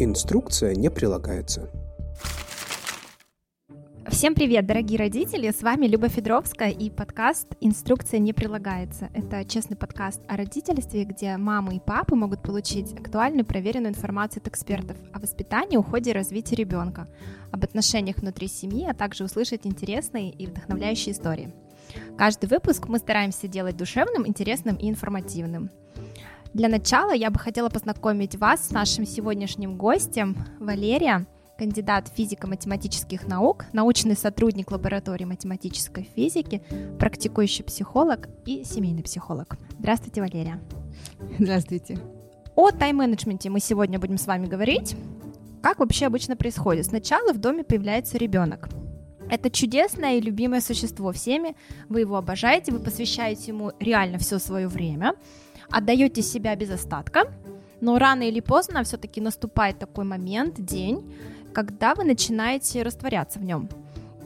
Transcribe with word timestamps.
Инструкция 0.00 0.76
не 0.76 0.90
прилагается. 0.90 1.68
Всем 4.06 4.36
привет, 4.36 4.64
дорогие 4.64 4.96
родители! 4.96 5.50
С 5.50 5.60
вами 5.60 5.88
Люба 5.88 6.08
Федоровская 6.08 6.70
и 6.70 6.88
подкаст 6.88 7.48
«Инструкция 7.60 8.20
не 8.20 8.32
прилагается». 8.32 9.10
Это 9.12 9.44
честный 9.44 9.76
подкаст 9.76 10.20
о 10.28 10.36
родительстве, 10.36 11.02
где 11.02 11.36
мамы 11.36 11.74
и 11.74 11.80
папы 11.80 12.14
могут 12.14 12.42
получить 12.44 12.92
актуальную 12.92 13.44
проверенную 13.44 13.90
информацию 13.90 14.40
от 14.40 14.46
экспертов 14.46 14.96
о 15.12 15.18
воспитании, 15.18 15.76
уходе 15.76 16.10
и 16.10 16.14
развитии 16.14 16.54
ребенка, 16.54 17.08
об 17.50 17.64
отношениях 17.64 18.18
внутри 18.18 18.46
семьи, 18.46 18.86
а 18.88 18.94
также 18.94 19.24
услышать 19.24 19.66
интересные 19.66 20.30
и 20.30 20.46
вдохновляющие 20.46 21.12
истории. 21.12 21.52
Каждый 22.16 22.48
выпуск 22.48 22.86
мы 22.86 22.98
стараемся 22.98 23.48
делать 23.48 23.76
душевным, 23.76 24.28
интересным 24.28 24.76
и 24.76 24.88
информативным. 24.88 25.70
Для 26.54 26.68
начала 26.68 27.12
я 27.12 27.30
бы 27.30 27.38
хотела 27.38 27.68
познакомить 27.68 28.36
вас 28.36 28.68
с 28.68 28.70
нашим 28.70 29.06
сегодняшним 29.06 29.76
гостем 29.76 30.36
Валерия– 30.58 31.26
кандидат 31.58 32.08
физико-математических 32.14 33.26
наук, 33.26 33.64
научный 33.72 34.16
сотрудник 34.16 34.70
лаборатории 34.70 35.24
математической 35.24 36.08
физики, 36.14 36.62
практикующий 36.98 37.64
психолог 37.64 38.28
и 38.46 38.62
семейный 38.64 39.02
психолог. 39.02 39.56
Здравствуйте, 39.78 40.20
Валерия. 40.20 40.60
Здравствуйте. 41.38 41.98
О 42.54 42.70
тайм-менеджменте 42.70 43.50
мы 43.50 43.58
сегодня 43.58 43.98
будем 43.98 44.18
с 44.18 44.26
вами 44.26 44.46
говорить. 44.46 44.96
Как 45.60 45.80
вообще 45.80 46.06
обычно 46.06 46.36
происходит? 46.36 46.86
Сначала 46.86 47.32
в 47.32 47.38
доме 47.38 47.64
появляется 47.64 48.18
ребенок. 48.18 48.68
Это 49.28 49.50
чудесное 49.50 50.16
и 50.16 50.20
любимое 50.20 50.60
существо 50.60 51.12
всеми. 51.12 51.56
Вы 51.88 52.00
его 52.00 52.16
обожаете, 52.16 52.72
вы 52.72 52.78
посвящаете 52.78 53.48
ему 53.48 53.72
реально 53.80 54.18
все 54.18 54.38
свое 54.38 54.68
время, 54.68 55.14
отдаете 55.70 56.22
себя 56.22 56.56
без 56.56 56.70
остатка, 56.70 57.32
но 57.80 57.98
рано 57.98 58.22
или 58.28 58.40
поздно 58.40 58.82
все-таки 58.82 59.20
наступает 59.20 59.78
такой 59.78 60.04
момент, 60.04 60.54
день, 60.58 61.12
когда 61.52 61.94
вы 61.94 62.04
начинаете 62.04 62.82
растворяться 62.82 63.38
в 63.38 63.44
нем. 63.44 63.68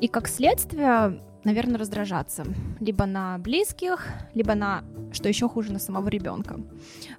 И 0.01 0.09
как 0.09 0.29
следствие, 0.29 1.21
наверное, 1.45 1.79
раздражаться. 1.79 2.45
Либо 2.81 3.07
на 3.07 3.39
близких, 3.39 4.09
либо 4.34 4.55
на, 4.55 4.83
что 5.12 5.29
еще 5.29 5.49
хуже, 5.49 5.73
на 5.73 5.79
самого 5.79 6.09
ребенка. 6.09 6.59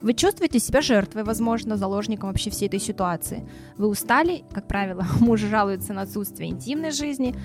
Вы 0.01 0.13
чувствуете 0.13 0.59
себя 0.59 0.81
жертвой, 0.81 1.23
возможно, 1.23 1.77
заложником 1.77 2.29
вообще 2.29 2.49
всей 2.49 2.67
этой 2.67 2.79
ситуации. 2.79 3.47
Вы 3.77 3.87
устали, 3.87 4.43
как 4.51 4.67
правило, 4.67 5.05
муж 5.19 5.41
жалуется 5.41 5.93
на 5.93 6.01
отсутствие 6.01 6.49
интимной 6.49 6.91
жизни, 6.91 7.35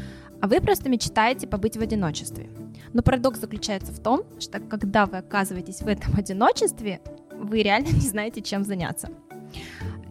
а 0.40 0.48
вы 0.48 0.60
просто 0.60 0.88
мечтаете 0.88 1.46
побыть 1.46 1.76
в 1.76 1.80
одиночестве. 1.80 2.48
Но 2.92 3.02
парадокс 3.02 3.40
заключается 3.40 3.92
в 3.92 4.00
том, 4.00 4.22
что 4.40 4.60
когда 4.60 5.06
вы 5.06 5.18
оказываетесь 5.18 5.82
в 5.82 5.88
этом 5.88 6.14
одиночестве, 6.16 7.00
вы 7.32 7.62
реально 7.62 7.86
не 7.92 8.08
знаете, 8.08 8.42
чем 8.42 8.64
заняться. 8.64 9.10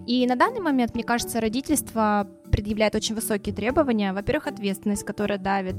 И 0.07 0.25
на 0.25 0.35
данный 0.37 0.61
момент, 0.61 0.95
мне 0.95 1.03
кажется, 1.03 1.41
родительство 1.41 2.27
предъявляет 2.49 2.95
очень 2.95 3.13
высокие 3.13 3.53
требования. 3.53 4.13
Во-первых, 4.13 4.47
ответственность, 4.47 5.03
которая 5.03 5.37
давит, 5.37 5.75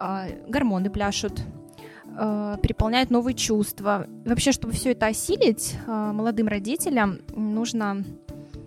э, 0.00 0.48
гормоны 0.48 0.88
пляшут, 0.88 1.42
э, 2.16 2.56
переполняет 2.62 3.10
новые 3.10 3.34
чувства. 3.34 4.06
Вообще, 4.24 4.52
чтобы 4.52 4.72
все 4.72 4.92
это 4.92 5.06
осилить, 5.06 5.74
э, 5.84 6.12
молодым 6.12 6.46
родителям 6.46 7.18
нужно, 7.34 8.04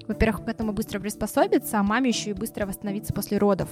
во-первых, 0.06 0.44
к 0.44 0.50
этому 0.50 0.74
быстро 0.74 1.00
приспособиться, 1.00 1.80
а 1.80 1.84
маме 1.84 2.10
еще 2.10 2.32
и 2.32 2.34
быстро 2.34 2.66
восстановиться 2.66 3.14
после 3.14 3.38
родов, 3.38 3.70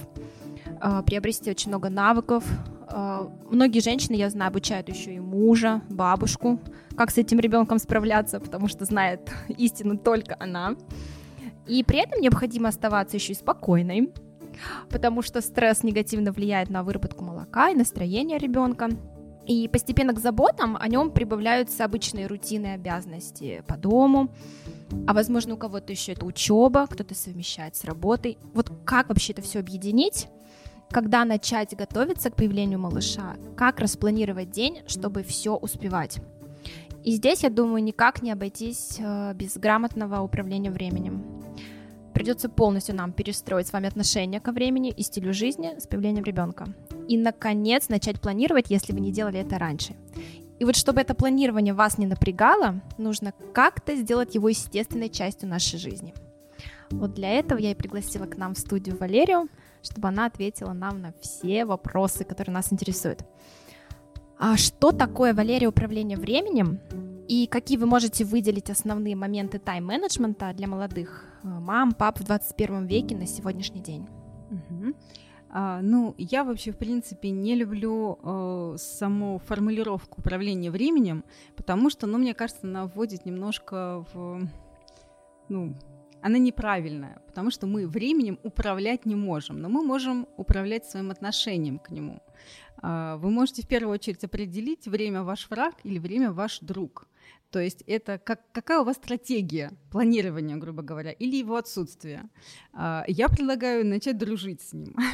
приобрести 1.06 1.50
очень 1.50 1.70
много 1.70 1.88
навыков. 1.88 2.44
Э, 2.90 3.28
многие 3.50 3.80
женщины, 3.80 4.14
я 4.16 4.30
знаю, 4.30 4.48
обучают 4.48 4.88
еще 4.88 5.14
и 5.14 5.20
мужа, 5.20 5.82
бабушку, 5.88 6.60
как 6.96 7.10
с 7.10 7.18
этим 7.18 7.38
ребенком 7.38 7.78
справляться, 7.78 8.40
потому 8.40 8.68
что 8.68 8.84
знает 8.84 9.30
истину 9.48 9.98
только 9.98 10.36
она. 10.38 10.74
И 11.66 11.84
при 11.84 11.98
этом 11.98 12.20
необходимо 12.20 12.68
оставаться 12.68 13.16
еще 13.16 13.32
и 13.32 13.36
спокойной, 13.36 14.12
потому 14.88 15.22
что 15.22 15.40
стресс 15.42 15.82
негативно 15.82 16.32
влияет 16.32 16.70
на 16.70 16.82
выработку 16.82 17.24
молока 17.24 17.70
и 17.70 17.74
настроение 17.74 18.38
ребенка. 18.38 18.88
И 19.46 19.66
постепенно 19.66 20.12
к 20.12 20.18
заботам 20.18 20.76
о 20.78 20.86
нем 20.88 21.10
прибавляются 21.10 21.84
обычные 21.84 22.26
рутины 22.26 22.66
и 22.66 22.70
обязанности 22.70 23.64
по 23.66 23.78
дому, 23.78 24.30
а 25.06 25.14
возможно 25.14 25.54
у 25.54 25.56
кого-то 25.56 25.90
еще 25.90 26.12
это 26.12 26.26
учеба, 26.26 26.86
кто-то 26.86 27.14
совмещает 27.14 27.74
с 27.74 27.84
работой. 27.84 28.36
Вот 28.52 28.70
как 28.84 29.08
вообще 29.08 29.32
это 29.32 29.40
все 29.40 29.60
объединить? 29.60 30.28
Когда 30.90 31.26
начать 31.26 31.76
готовиться 31.76 32.30
к 32.30 32.36
появлению 32.36 32.78
малыша? 32.78 33.36
Как 33.56 33.78
распланировать 33.78 34.50
день, 34.50 34.80
чтобы 34.86 35.22
все 35.22 35.54
успевать? 35.54 36.18
И 37.04 37.12
здесь, 37.12 37.42
я 37.42 37.50
думаю, 37.50 37.82
никак 37.84 38.22
не 38.22 38.32
обойтись 38.32 38.96
э, 38.98 39.34
без 39.34 39.56
грамотного 39.58 40.20
управления 40.22 40.70
временем. 40.70 41.24
Придется 42.14 42.48
полностью 42.48 42.96
нам 42.96 43.12
перестроить 43.12 43.68
с 43.68 43.72
вами 43.72 43.86
отношение 43.86 44.40
ко 44.40 44.50
времени 44.50 44.90
и 44.90 45.02
стилю 45.02 45.32
жизни 45.32 45.78
с 45.78 45.86
появлением 45.86 46.24
ребенка. 46.24 46.66
И, 47.06 47.18
наконец, 47.18 47.88
начать 47.88 48.20
планировать, 48.20 48.70
если 48.70 48.92
вы 48.92 49.00
не 49.00 49.12
делали 49.12 49.40
это 49.40 49.58
раньше. 49.58 49.94
И 50.58 50.64
вот 50.64 50.74
чтобы 50.74 51.00
это 51.00 51.14
планирование 51.14 51.74
вас 51.74 51.98
не 51.98 52.06
напрягало, 52.06 52.80
нужно 52.96 53.32
как-то 53.52 53.94
сделать 53.94 54.34
его 54.34 54.48
естественной 54.48 55.10
частью 55.10 55.48
нашей 55.48 55.78
жизни. 55.78 56.14
Вот 56.90 57.14
для 57.14 57.30
этого 57.34 57.58
я 57.58 57.72
и 57.72 57.74
пригласила 57.74 58.26
к 58.26 58.36
нам 58.36 58.54
в 58.54 58.58
студию 58.58 58.96
Валерию, 58.96 59.48
чтобы 59.82 60.08
она 60.08 60.26
ответила 60.26 60.72
нам 60.72 61.00
на 61.00 61.12
все 61.20 61.64
вопросы, 61.64 62.24
которые 62.24 62.54
нас 62.54 62.72
интересуют. 62.72 63.24
А 64.38 64.56
что 64.56 64.92
такое, 64.92 65.34
Валерия, 65.34 65.68
управление 65.68 66.16
временем? 66.16 66.80
И 67.28 67.46
какие 67.46 67.76
вы 67.76 67.86
можете 67.86 68.24
выделить 68.24 68.70
основные 68.70 69.16
моменты 69.16 69.58
тайм-менеджмента 69.58 70.52
для 70.54 70.66
молодых 70.66 71.24
э, 71.42 71.48
мам, 71.48 71.92
пап 71.92 72.20
в 72.20 72.24
21 72.24 72.86
веке 72.86 73.16
на 73.16 73.26
сегодняшний 73.26 73.80
день? 73.80 74.06
Угу. 74.50 74.94
А, 75.50 75.80
ну, 75.82 76.14
я 76.18 76.44
вообще, 76.44 76.72
в 76.72 76.76
принципе, 76.76 77.30
не 77.30 77.54
люблю 77.54 78.18
э, 78.22 78.76
саму 78.78 79.40
формулировку 79.40 80.20
управления 80.20 80.70
временем, 80.70 81.24
потому 81.56 81.90
что, 81.90 82.06
ну, 82.06 82.18
мне 82.18 82.34
кажется, 82.34 82.66
она 82.66 82.86
вводит 82.86 83.26
немножко 83.26 84.04
в, 84.12 84.48
ну, 85.48 85.74
она 86.22 86.38
неправильная, 86.38 87.22
потому 87.26 87.50
что 87.50 87.66
мы 87.66 87.86
временем 87.86 88.38
управлять 88.42 89.06
не 89.06 89.14
можем, 89.14 89.60
но 89.60 89.68
мы 89.68 89.82
можем 89.82 90.26
управлять 90.36 90.84
своим 90.84 91.10
отношением 91.10 91.78
к 91.78 91.90
нему. 91.90 92.20
А, 92.80 93.16
вы 93.16 93.30
можете 93.30 93.62
в 93.62 93.68
первую 93.68 93.94
очередь 93.94 94.24
определить 94.24 94.86
время 94.86 95.22
ваш 95.22 95.48
враг 95.50 95.74
или 95.84 95.98
время 95.98 96.32
ваш 96.32 96.60
друг. 96.60 97.06
То 97.50 97.60
есть 97.60 97.82
это 97.86 98.18
как, 98.18 98.40
какая 98.52 98.80
у 98.80 98.84
вас 98.84 98.96
стратегия 98.96 99.72
планирования, 99.90 100.56
грубо 100.56 100.82
говоря, 100.82 101.12
или 101.12 101.36
его 101.36 101.56
отсутствие. 101.56 102.28
А, 102.72 103.04
я 103.08 103.28
предлагаю 103.28 103.86
начать 103.86 104.18
дружить 104.18 104.62
с 104.62 104.72
ним. 104.72 104.94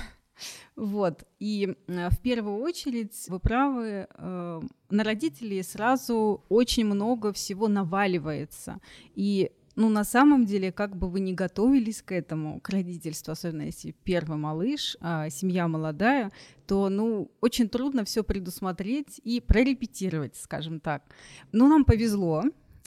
Вот. 0.75 1.23
И 1.39 1.77
а, 1.87 2.11
в 2.11 2.19
первую 2.19 2.59
очередь, 2.59 3.15
вы 3.29 3.39
правы, 3.39 4.09
э, 4.11 4.61
на 4.91 5.05
родителей 5.05 5.63
сразу 5.63 6.43
очень 6.49 6.85
много 6.85 7.33
всего 7.33 7.69
наваливается. 7.69 8.81
И 9.15 9.53
ну, 9.77 9.89
на 9.89 10.05
самом 10.05 10.45
деле, 10.45 10.71
как 10.71 10.97
бы 10.97 11.09
вы 11.09 11.21
ни 11.21 11.33
готовились 11.33 12.03
к 12.03 12.13
этому, 12.13 12.61
к 12.61 12.69
родительству, 12.69 13.33
особенно 13.33 13.63
если 13.63 13.95
первый 14.05 14.39
малыш, 14.39 14.97
а 15.01 15.29
семья 15.31 15.67
молодая, 15.67 16.31
то, 16.67 16.89
ну, 16.89 17.31
очень 17.41 17.69
трудно 17.69 18.05
все 18.05 18.23
предусмотреть 18.23 19.21
и 19.25 19.41
прорепетировать, 19.41 20.37
скажем 20.37 20.81
так. 20.81 21.03
Но 21.53 21.69
нам 21.69 21.85
повезло, 21.85 22.45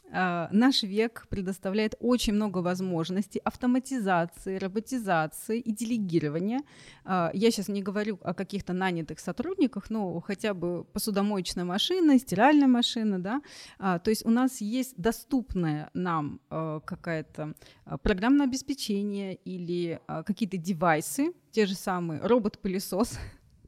наш 0.09 0.83
век 0.83 1.27
предоставляет 1.29 1.95
очень 1.99 2.33
много 2.33 2.59
возможностей 2.59 3.39
автоматизации, 3.43 4.57
роботизации 4.57 5.59
и 5.59 5.71
делегирования. 5.71 6.61
А, 7.03 7.31
я 7.33 7.51
сейчас 7.51 7.67
не 7.67 7.81
говорю 7.81 8.19
о 8.23 8.33
каких-то 8.33 8.73
нанятых 8.73 9.19
сотрудниках, 9.19 9.89
но 9.89 10.19
хотя 10.21 10.53
бы 10.53 10.85
посудомоечная 10.85 11.65
машина, 11.65 12.17
стиральная 12.19 12.67
машина, 12.67 13.19
да. 13.19 13.41
А, 13.79 13.99
то 13.99 14.09
есть 14.09 14.25
у 14.25 14.29
нас 14.29 14.61
есть 14.61 14.95
доступная 14.97 15.89
нам 15.93 16.39
какая-то 16.49 17.53
программное 18.01 18.45
обеспечение 18.45 19.35
или 19.35 19.99
какие-то 20.07 20.57
девайсы, 20.57 21.33
те 21.51 21.65
же 21.65 21.75
самые 21.75 22.21
робот-пылесос. 22.21 23.19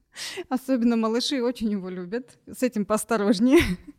Особенно 0.50 0.96
малыши 0.96 1.42
очень 1.42 1.72
его 1.72 1.90
любят. 1.90 2.38
С 2.48 2.64
этим 2.64 2.86
поосторожнее. 2.86 3.60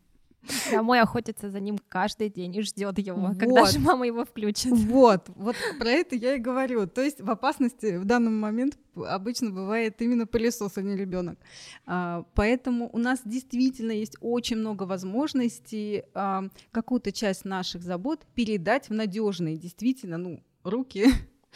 А 0.75 0.83
мой 0.83 1.01
охотится 1.01 1.51
за 1.51 1.61
ним 1.61 1.79
каждый 1.89 2.31
день 2.31 2.55
и 2.57 2.63
ждет 2.63 2.99
его, 2.99 3.21
вот. 3.21 3.39
когда 3.39 3.67
же 3.67 3.79
мама 3.79 4.07
его 4.07 4.25
включит. 4.25 4.73
Вот, 4.73 5.29
вот 5.35 5.57
про 5.79 5.91
это 5.91 6.17
я 6.17 6.35
и 6.35 6.39
говорю. 6.39 6.87
То 6.87 7.03
есть 7.03 7.21
в 7.21 7.31
опасности 7.31 7.97
в 7.97 8.05
данный 8.05 8.31
момент 8.31 8.79
обычно 8.95 9.51
бывает 9.51 10.01
именно 10.03 10.27
пылесос, 10.27 10.77
а 10.77 10.83
не 10.83 10.97
ребенок. 10.97 11.39
А, 11.87 12.25
поэтому 12.35 12.91
у 12.93 12.99
нас 12.99 13.21
действительно 13.25 13.93
есть 13.93 14.17
очень 14.21 14.57
много 14.57 14.85
возможностей 14.85 16.05
а, 16.15 16.45
какую-то 16.73 17.13
часть 17.13 17.45
наших 17.45 17.83
забот 17.83 18.27
передать 18.35 18.89
в 18.89 18.95
надежные, 18.95 19.57
действительно, 19.57 20.19
ну, 20.19 20.43
руки. 20.65 21.07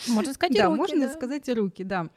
Можно 0.09 0.35
сказать, 0.35 0.57
да, 0.57 0.67
руки, 0.67 0.79
можно 0.79 1.07
да. 1.07 1.13
сказать 1.13 1.49
и 1.49 1.53
руки, 1.53 1.85
да. 1.85 2.09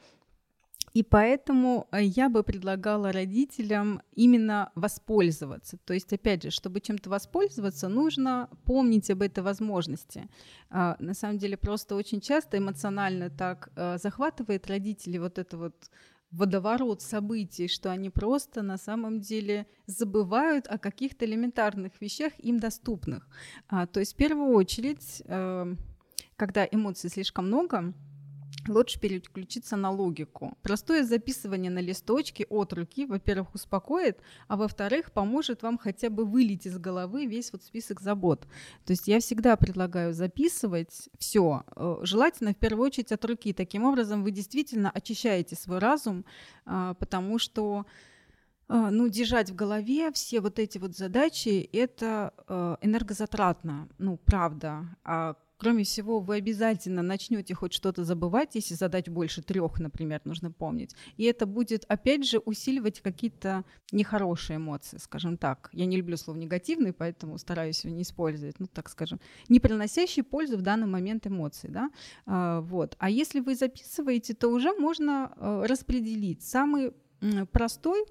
И 0.98 1.04
поэтому 1.04 1.86
э, 1.92 2.02
я 2.02 2.28
бы 2.28 2.42
предлагала 2.42 3.12
родителям 3.12 4.02
именно 4.16 4.72
воспользоваться. 4.74 5.76
То 5.84 5.94
есть, 5.94 6.12
опять 6.12 6.42
же, 6.42 6.50
чтобы 6.50 6.80
чем-то 6.80 7.08
воспользоваться, 7.08 7.88
нужно 7.88 8.50
помнить 8.64 9.08
об 9.08 9.22
этой 9.22 9.44
возможности. 9.44 10.28
А, 10.70 10.96
на 10.98 11.14
самом 11.14 11.38
деле, 11.38 11.56
просто 11.56 11.94
очень 11.94 12.20
часто 12.20 12.58
эмоционально 12.58 13.30
так 13.30 13.70
э, 13.76 13.98
захватывает 14.02 14.66
родителей 14.66 15.20
вот 15.20 15.38
это 15.38 15.56
вот 15.56 15.88
водоворот 16.32 17.00
событий, 17.00 17.68
что 17.68 17.92
они 17.92 18.10
просто 18.10 18.62
на 18.62 18.76
самом 18.76 19.20
деле 19.20 19.68
забывают 19.86 20.66
о 20.66 20.78
каких-то 20.78 21.26
элементарных 21.26 21.92
вещах 22.00 22.32
им 22.40 22.58
доступных. 22.58 23.28
А, 23.68 23.86
то 23.86 24.00
есть 24.00 24.14
в 24.14 24.16
первую 24.16 24.52
очередь, 24.56 25.22
э, 25.26 25.76
когда 26.34 26.66
эмоций 26.68 27.08
слишком 27.08 27.46
много, 27.46 27.94
лучше 28.66 28.98
переключиться 29.00 29.76
на 29.76 29.90
логику. 29.90 30.56
Простое 30.62 31.04
записывание 31.04 31.70
на 31.70 31.78
листочке 31.78 32.44
от 32.48 32.72
руки, 32.72 33.06
во-первых, 33.06 33.54
успокоит, 33.54 34.20
а 34.48 34.56
во-вторых, 34.56 35.12
поможет 35.12 35.62
вам 35.62 35.78
хотя 35.78 36.10
бы 36.10 36.24
вылить 36.24 36.66
из 36.66 36.78
головы 36.78 37.26
весь 37.26 37.52
вот 37.52 37.62
список 37.62 38.00
забот. 38.00 38.46
То 38.84 38.92
есть 38.92 39.08
я 39.08 39.20
всегда 39.20 39.56
предлагаю 39.56 40.12
записывать 40.12 41.08
все, 41.18 41.64
э, 41.76 41.98
желательно 42.02 42.52
в 42.52 42.56
первую 42.56 42.86
очередь 42.86 43.12
от 43.12 43.24
руки. 43.24 43.52
Таким 43.52 43.84
образом 43.84 44.24
вы 44.24 44.30
действительно 44.30 44.90
очищаете 44.90 45.54
свой 45.56 45.78
разум, 45.78 46.24
а, 46.64 46.94
потому 46.94 47.38
что 47.38 47.86
э, 48.68 48.88
ну, 48.90 49.08
держать 49.08 49.50
в 49.50 49.54
голове 49.54 50.10
все 50.12 50.40
вот 50.40 50.58
эти 50.58 50.78
вот 50.78 50.96
задачи, 50.96 51.68
это 51.72 52.32
э, 52.48 52.76
энергозатратно, 52.82 53.88
ну, 53.98 54.16
правда. 54.16 54.96
А 55.04 55.36
Кроме 55.58 55.82
всего, 55.82 56.20
вы 56.20 56.36
обязательно 56.36 57.02
начнете 57.02 57.52
хоть 57.52 57.72
что-то 57.72 58.04
забывать, 58.04 58.54
если 58.54 58.74
задать 58.74 59.08
больше 59.08 59.42
трех, 59.42 59.80
например, 59.80 60.20
нужно 60.24 60.52
помнить. 60.52 60.94
И 61.16 61.24
это 61.24 61.46
будет, 61.46 61.84
опять 61.88 62.24
же, 62.24 62.38
усиливать 62.38 63.00
какие-то 63.00 63.64
нехорошие 63.90 64.58
эмоции, 64.58 64.98
скажем 64.98 65.36
так. 65.36 65.68
Я 65.72 65.86
не 65.86 65.96
люблю 65.96 66.16
слово 66.16 66.38
негативный, 66.38 66.92
поэтому 66.92 67.38
стараюсь 67.38 67.84
его 67.84 67.94
не 67.94 68.02
использовать, 68.02 68.60
ну, 68.60 68.68
так 68.68 68.88
скажем, 68.88 69.20
не 69.48 69.58
приносящие 69.58 70.22
пользу 70.22 70.56
в 70.56 70.62
данный 70.62 70.86
момент 70.86 71.26
эмоций, 71.26 71.70
да. 71.70 71.90
А, 72.24 72.60
вот. 72.60 72.94
А 73.00 73.10
если 73.10 73.40
вы 73.40 73.56
записываете, 73.56 74.34
то 74.34 74.48
уже 74.48 74.72
можно 74.74 75.32
а, 75.36 75.66
распределить. 75.66 76.42
Самый 76.42 76.92
простой 77.50 78.04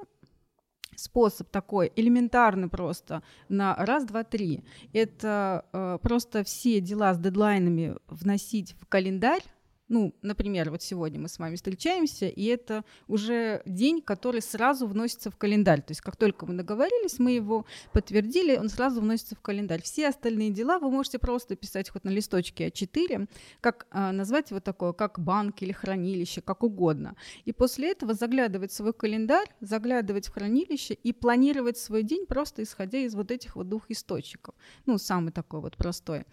способ 0.97 1.49
такой, 1.49 1.91
элементарный 1.95 2.67
просто, 2.67 3.21
на 3.49 3.75
раз, 3.75 4.03
два, 4.05 4.23
три. 4.23 4.63
Это 4.93 5.65
э, 5.71 5.99
просто 6.01 6.43
все 6.43 6.81
дела 6.81 7.13
с 7.13 7.19
дедлайнами 7.19 7.95
вносить 8.07 8.75
в 8.81 8.87
календарь, 8.87 9.43
ну, 9.89 10.13
например, 10.21 10.69
вот 10.69 10.81
сегодня 10.81 11.19
мы 11.19 11.29
с 11.29 11.39
вами 11.39 11.55
встречаемся, 11.55 12.27
и 12.27 12.43
это 12.45 12.83
уже 13.07 13.61
день, 13.65 14.01
который 14.01 14.41
сразу 14.41 14.85
вносится 14.85 15.31
в 15.31 15.37
календарь. 15.37 15.81
То 15.81 15.91
есть 15.91 16.01
как 16.01 16.17
только 16.17 16.45
мы 16.45 16.55
договорились, 16.55 17.19
мы 17.19 17.31
его 17.31 17.65
подтвердили, 17.93 18.57
он 18.57 18.69
сразу 18.69 19.01
вносится 19.01 19.35
в 19.35 19.41
календарь. 19.41 19.81
Все 19.81 20.09
остальные 20.09 20.51
дела 20.51 20.79
вы 20.79 20.91
можете 20.91 21.19
просто 21.19 21.55
писать 21.55 21.89
хоть 21.89 22.03
на 22.03 22.09
листочке 22.09 22.67
А4, 22.67 23.29
как 23.61 23.87
а, 23.91 24.11
назвать 24.11 24.49
его 24.49 24.59
такое, 24.59 24.91
как 24.93 25.19
банк 25.19 25.61
или 25.61 25.71
хранилище, 25.71 26.41
как 26.41 26.63
угодно. 26.63 27.15
И 27.45 27.53
после 27.53 27.91
этого 27.91 28.13
заглядывать 28.13 28.71
в 28.71 28.75
свой 28.75 28.93
календарь, 28.93 29.47
заглядывать 29.61 30.27
в 30.27 30.33
хранилище 30.33 30.95
и 30.95 31.13
планировать 31.13 31.77
свой 31.77 32.03
день 32.03 32.25
просто 32.25 32.63
исходя 32.63 32.99
из 32.99 33.15
вот 33.15 33.31
этих 33.31 33.55
вот 33.55 33.69
двух 33.69 33.89
источников. 33.89 34.55
Ну, 34.85 34.97
самый 34.97 35.31
такой 35.31 35.61
вот 35.61 35.77
простой. 35.77 36.25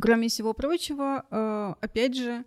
Кроме 0.00 0.28
всего 0.28 0.52
прочего, 0.52 1.24
э, 1.30 1.74
опять 1.80 2.16
же, 2.16 2.44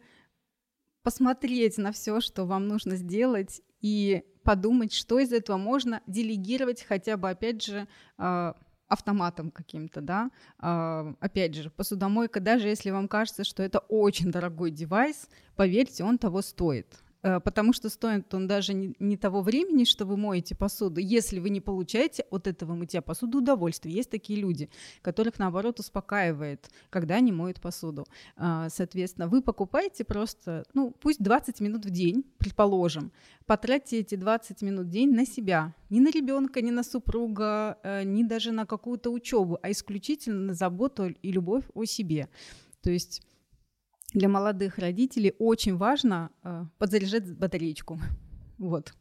посмотреть 1.03 1.77
на 1.77 1.91
все, 1.91 2.19
что 2.19 2.45
вам 2.45 2.67
нужно 2.67 2.95
сделать, 2.95 3.61
и 3.81 4.23
подумать, 4.43 4.93
что 4.93 5.19
из 5.19 5.31
этого 5.31 5.57
можно 5.57 6.01
делегировать 6.07 6.83
хотя 6.83 7.17
бы, 7.17 7.29
опять 7.29 7.63
же, 7.63 7.87
э, 8.17 8.53
автоматом 8.87 9.51
каким-то, 9.51 10.01
да, 10.01 10.31
э, 10.61 11.13
опять 11.19 11.55
же, 11.55 11.69
посудомойка, 11.69 12.39
даже 12.39 12.67
если 12.67 12.89
вам 12.89 13.07
кажется, 13.07 13.43
что 13.43 13.63
это 13.63 13.79
очень 13.79 14.31
дорогой 14.31 14.71
девайс, 14.71 15.29
поверьте, 15.55 16.03
он 16.03 16.17
того 16.17 16.41
стоит. 16.41 17.03
Э, 17.23 17.39
потому 17.39 17.73
что 17.73 17.89
стоит 17.89 18.33
он 18.33 18.47
даже 18.47 18.73
не, 18.73 18.95
не 18.99 19.17
того 19.17 19.41
времени, 19.41 19.83
что 19.83 20.05
вы 20.05 20.17
моете 20.17 20.55
посуду, 20.55 20.99
если 20.99 21.39
вы 21.39 21.49
не 21.49 21.61
получаете 21.61 22.25
от 22.29 22.47
этого 22.47 22.75
мытья 22.75 23.01
посуды 23.01 23.39
удовольствие. 23.39 23.95
Есть 23.95 24.09
такие 24.09 24.39
люди, 24.39 24.69
которых, 25.01 25.39
наоборот, 25.39 25.79
успокаивает, 25.79 26.69
когда 26.89 27.15
они 27.15 27.31
моют 27.31 27.59
посуду. 27.59 28.05
А, 28.35 28.69
соответственно, 28.69 29.27
вы 29.27 29.41
покупаете 29.41 30.03
просто, 30.03 30.63
ну, 30.73 30.91
пусть 30.91 31.21
20 31.21 31.59
минут 31.61 31.85
в 31.85 31.89
день, 31.89 32.23
предположим, 32.37 33.11
потратьте 33.45 33.99
эти 33.99 34.15
20 34.15 34.61
минут 34.61 34.87
в 34.87 34.89
день 34.89 35.13
на 35.13 35.25
себя, 35.25 35.73
не 35.89 35.99
на 35.99 36.11
ребенка, 36.11 36.61
не 36.61 36.71
на 36.71 36.83
супруга, 36.83 37.77
э, 37.83 38.03
не 38.03 38.23
даже 38.23 38.51
на 38.51 38.65
какую-то 38.65 39.09
учебу, 39.09 39.57
а 39.61 39.71
исключительно 39.71 40.39
на 40.39 40.53
заботу 40.53 41.07
и 41.07 41.31
любовь 41.31 41.63
о 41.73 41.85
себе. 41.85 42.29
То 42.81 42.91
есть 42.91 43.21
для 44.13 44.29
молодых 44.29 44.77
родителей 44.77 45.33
очень 45.39 45.77
важно 45.77 46.31
э, 46.43 46.65
подзаряжать 46.77 47.35
батареечку. 47.37 47.99
Вот. 48.57 48.95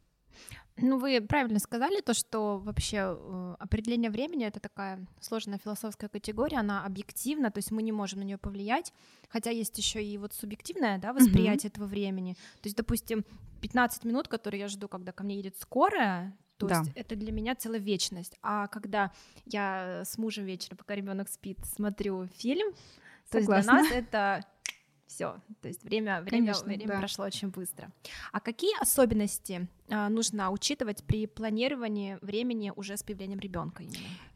Ну, 0.79 0.99
вы 0.99 1.19
правильно 1.21 1.57
сказали 1.57 2.01
то, 2.01 2.13
что 2.13 2.59
вообще 2.59 3.17
э, 3.17 3.55
определение 3.59 4.11
времени 4.11 4.45
это 4.45 4.59
такая 4.59 5.07
сложная 5.19 5.57
философская 5.57 6.09
категория, 6.09 6.57
она 6.59 6.85
объективна, 6.85 7.49
то 7.49 7.57
есть 7.57 7.71
мы 7.71 7.81
не 7.81 7.91
можем 7.91 8.19
на 8.19 8.23
нее 8.23 8.37
повлиять, 8.37 8.93
хотя 9.29 9.49
есть 9.49 9.75
еще 9.79 10.03
и 10.03 10.17
вот 10.19 10.33
субъективное 10.33 10.99
да, 10.99 11.13
восприятие 11.13 11.69
mm-hmm. 11.69 11.73
этого 11.73 11.85
времени. 11.87 12.33
То 12.61 12.67
есть, 12.67 12.77
допустим, 12.77 13.25
15 13.61 14.03
минут, 14.05 14.27
которые 14.27 14.61
я 14.61 14.67
жду, 14.67 14.87
когда 14.87 15.11
ко 15.11 15.23
мне 15.23 15.37
едет 15.37 15.55
скорая, 15.57 16.37
то 16.57 16.67
да. 16.67 16.79
есть 16.79 16.91
это 16.95 17.15
для 17.15 17.31
меня 17.31 17.55
целая 17.55 17.79
вечность. 17.79 18.37
А 18.43 18.67
когда 18.67 19.11
я 19.45 20.03
с 20.05 20.17
мужем 20.19 20.45
вечером, 20.45 20.77
пока 20.77 20.93
ребенок 20.93 21.29
спит, 21.29 21.57
смотрю 21.65 22.27
фильм, 22.37 22.73
Согласна. 23.31 23.31
то 23.31 23.47
есть 23.47 23.65
для 23.65 23.73
нас 23.73 23.91
это 23.91 24.45
все, 25.07 25.41
то 25.61 25.67
есть 25.67 25.83
время, 25.83 26.21
время, 26.21 26.29
Конечно, 26.29 26.65
время 26.67 26.87
да. 26.87 26.99
прошло 26.99 27.25
очень 27.25 27.49
быстро. 27.49 27.91
А 28.31 28.39
какие 28.39 28.79
особенности 28.81 29.67
а, 29.89 30.09
нужно 30.09 30.51
учитывать 30.51 31.03
при 31.03 31.27
планировании 31.27 32.17
времени 32.21 32.71
уже 32.75 32.97
с 32.97 33.03
появлением 33.03 33.39
ребенка? 33.39 33.83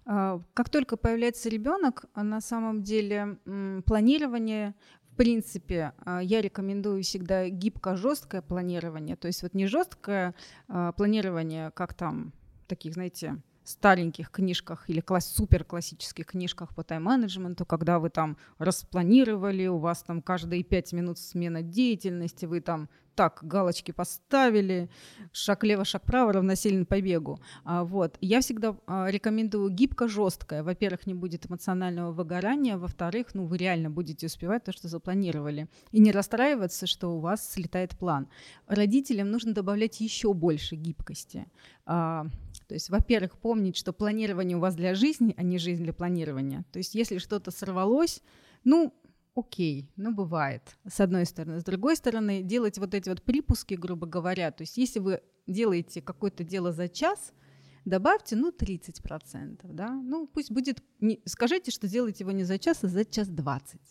А, 0.06 0.42
как 0.54 0.70
только 0.70 0.98
появляется 0.98 1.50
ребенок, 1.50 2.06
на 2.16 2.42
самом 2.42 2.84
деле 2.84 3.38
планирование 3.86 4.74
в 5.12 5.16
принципе, 5.18 5.94
а, 6.06 6.22
я 6.22 6.42
рекомендую 6.42 7.04
всегда 7.04 7.50
гибко-жесткое 7.50 8.42
планирование, 8.42 9.18
то 9.18 9.28
есть 9.28 9.44
вот 9.44 9.54
не 9.54 9.68
жесткое 9.68 10.34
а, 10.68 10.94
планирование, 10.94 11.72
как 11.72 11.94
там 11.94 12.32
таких, 12.68 12.94
знаете, 12.94 13.42
стареньких 13.63 14.32
книжках 14.32 14.89
или 14.89 15.01
класс, 15.01 15.34
супер 15.34 15.63
классических 15.63 16.25
книжках 16.25 16.74
по 16.75 16.84
тайм-менеджменту, 16.84 17.65
когда 17.65 18.00
вы 18.00 18.10
там 18.10 18.38
распланировали, 18.58 19.68
у 19.68 19.77
вас 19.77 20.03
там 20.03 20.22
каждые 20.22 20.63
пять 20.63 20.94
минут 20.94 21.20
смена 21.20 21.62
деятельности, 21.62 22.46
вы 22.46 22.62
там 22.62 22.89
так 23.15 23.39
галочки 23.44 23.91
поставили, 23.91 24.89
шаг 25.32 25.63
лево, 25.63 25.86
шаг 25.86 26.03
право, 26.03 26.34
равносилен 26.34 26.86
побегу. 26.86 27.39
А, 27.63 27.84
вот. 27.84 28.18
Я 28.22 28.41
всегда 28.41 28.75
а, 28.88 29.08
рекомендую 29.10 29.70
гибко 29.70 30.08
жесткое. 30.08 30.63
Во-первых, 30.63 31.06
не 31.08 31.13
будет 31.13 31.46
эмоционального 31.46 32.12
выгорания, 32.12 32.77
во-вторых, 32.77 33.27
ну, 33.34 33.46
вы 33.46 33.58
реально 33.58 33.89
будете 33.89 34.27
успевать 34.27 34.63
то, 34.63 34.72
что 34.72 34.88
запланировали. 34.88 35.68
И 35.91 36.00
не 36.00 36.12
расстраиваться, 36.12 36.88
что 36.88 37.10
у 37.10 37.20
вас 37.20 37.48
слетает 37.48 37.98
план. 37.98 38.27
Родителям 38.68 39.30
нужно 39.30 39.53
добавлять 39.53 40.00
еще 40.01 40.34
больше 40.34 40.75
гибкости. 40.75 41.46
А, 41.86 42.25
то 42.72 42.75
есть, 42.75 42.90
во-первых, 42.90 43.38
помнить, 43.38 43.75
что 43.75 43.92
планирование 43.92 44.56
у 44.56 44.62
вас 44.62 44.75
для 44.75 44.96
жизни, 44.96 45.34
а 45.36 45.44
не 45.44 45.58
жизнь 45.58 45.84
для 45.84 45.92
планирования. 45.92 46.63
То 46.72 46.80
есть, 46.80 46.96
если 46.96 47.18
что-то 47.18 47.51
сорвалось, 47.51 48.22
ну, 48.63 48.94
окей, 49.36 49.92
ну 49.98 50.13
бывает, 50.13 50.78
с 50.88 51.01
одной 51.01 51.25
стороны. 51.25 51.60
С 51.60 51.66
другой 51.66 51.98
стороны, 51.98 52.42
делать 52.42 52.78
вот 52.78 52.94
эти 52.94 53.10
вот 53.10 53.24
припуски, 53.24 53.74
грубо 53.74 54.08
говоря, 54.08 54.51
то 54.51 54.62
есть 54.62 54.78
если 54.78 55.00
вы 55.00 55.22
делаете 55.48 56.01
какое-то 56.01 56.46
дело 56.46 56.72
за 56.72 56.88
час, 56.88 57.34
добавьте, 57.84 58.38
ну, 58.38 58.54
30%, 58.58 59.60
да, 59.74 59.90
ну, 59.90 60.25
пусть 60.28 60.50
будет, 60.50 60.82
не, 61.01 61.20
скажите, 61.25 61.72
что 61.72 61.90
делаете 61.90 62.24
его 62.24 62.32
не 62.32 62.46
за 62.46 62.58
час, 62.58 62.86
а 62.86 62.88
за 62.88 63.04
час 63.04 63.28
20. 63.28 63.82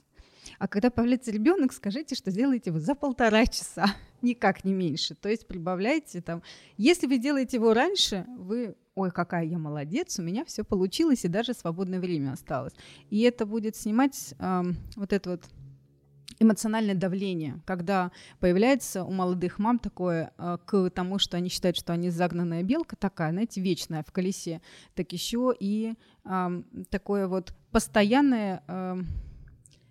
А 0.59 0.69
когда 0.69 0.90
появляется 0.90 1.30
ребенок, 1.30 1.73
скажите, 1.73 2.14
что 2.14 2.30
делаете 2.30 2.71
вы 2.71 2.80
за 2.80 2.95
полтора 2.95 3.47
часа, 3.47 3.87
никак 4.23 4.64
не 4.64 4.73
меньше. 4.73 5.14
То 5.14 5.28
есть 5.28 5.47
прибавляйте 5.47 6.21
там. 6.21 6.42
Если 6.76 7.07
вы 7.07 7.19
делаете 7.19 7.57
его 7.57 7.75
раньше, 7.75 8.26
вы 8.37 8.76
ой, 8.95 9.11
какая 9.11 9.45
я 9.45 9.59
молодец, 9.59 10.19
у 10.19 10.23
меня 10.23 10.45
все 10.45 10.62
получилось, 10.62 11.25
и 11.25 11.28
даже 11.28 11.54
свободное 11.54 12.00
время 12.00 12.33
осталось. 12.33 12.75
И 13.09 13.23
это 13.23 13.47
будет 13.47 13.76
снимать 13.76 14.35
э, 14.38 14.62
вот 14.97 15.12
это 15.12 15.30
вот 15.30 15.45
эмоциональное 16.40 16.95
давление, 16.95 17.61
когда 17.66 18.11
появляется 18.40 19.04
у 19.04 19.12
молодых 19.12 19.59
мам 19.59 19.78
такое 19.78 20.33
э, 20.38 20.59
к 20.64 20.90
тому, 20.90 21.19
что 21.19 21.37
они 21.37 21.50
считают, 21.50 21.76
что 21.76 21.92
они 21.92 22.11
загнанная 22.11 22.62
белка 22.62 22.97
такая, 22.97 23.30
знаете, 23.30 23.61
вечная 23.61 24.02
в 24.02 24.11
колесе, 24.11 24.61
так 24.95 25.12
еще 25.12 25.54
и 25.59 25.95
э, 26.25 26.62
такое 26.88 27.28
вот 27.28 27.54
постоянное, 27.71 28.62
э, 28.66 29.02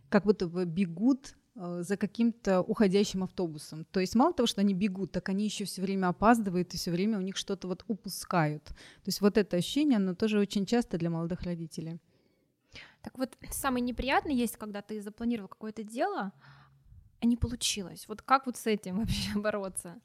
как 0.09 0.25
будто 0.25 0.47
бы 0.47 0.65
бегут 0.65 1.35
э, 1.55 1.83
за 1.83 1.97
каким-то 1.97 2.61
уходящим 2.61 3.23
автобусом. 3.23 3.85
То 3.91 3.99
есть 3.99 4.15
мало 4.15 4.33
того, 4.33 4.47
что 4.47 4.61
они 4.61 4.73
бегут, 4.73 5.11
так 5.11 5.29
они 5.29 5.45
еще 5.45 5.65
все 5.65 5.81
время 5.81 6.07
опаздывают 6.07 6.73
и 6.73 6.77
все 6.77 6.91
время 6.91 7.17
у 7.17 7.21
них 7.21 7.37
что-то 7.37 7.67
вот 7.67 7.83
упускают. 7.87 8.63
То 8.65 9.07
есть 9.07 9.21
вот 9.21 9.37
это 9.37 9.57
ощущение, 9.57 9.97
оно 9.97 10.15
тоже 10.15 10.39
очень 10.39 10.65
часто 10.65 10.97
для 10.97 11.09
молодых 11.09 11.41
родителей. 11.43 11.99
Так 13.01 13.17
вот, 13.17 13.37
самое 13.51 13.83
неприятное 13.83 14.33
есть, 14.33 14.57
когда 14.57 14.81
ты 14.81 15.01
запланировал 15.01 15.47
какое-то 15.47 15.83
дело, 15.83 16.33
а 17.21 17.25
не 17.25 17.37
получилось. 17.37 18.07
Вот 18.07 18.21
как 18.21 18.45
вот 18.45 18.57
с 18.57 18.67
этим 18.67 18.97
вообще 18.99 19.39
бороться? 19.39 19.99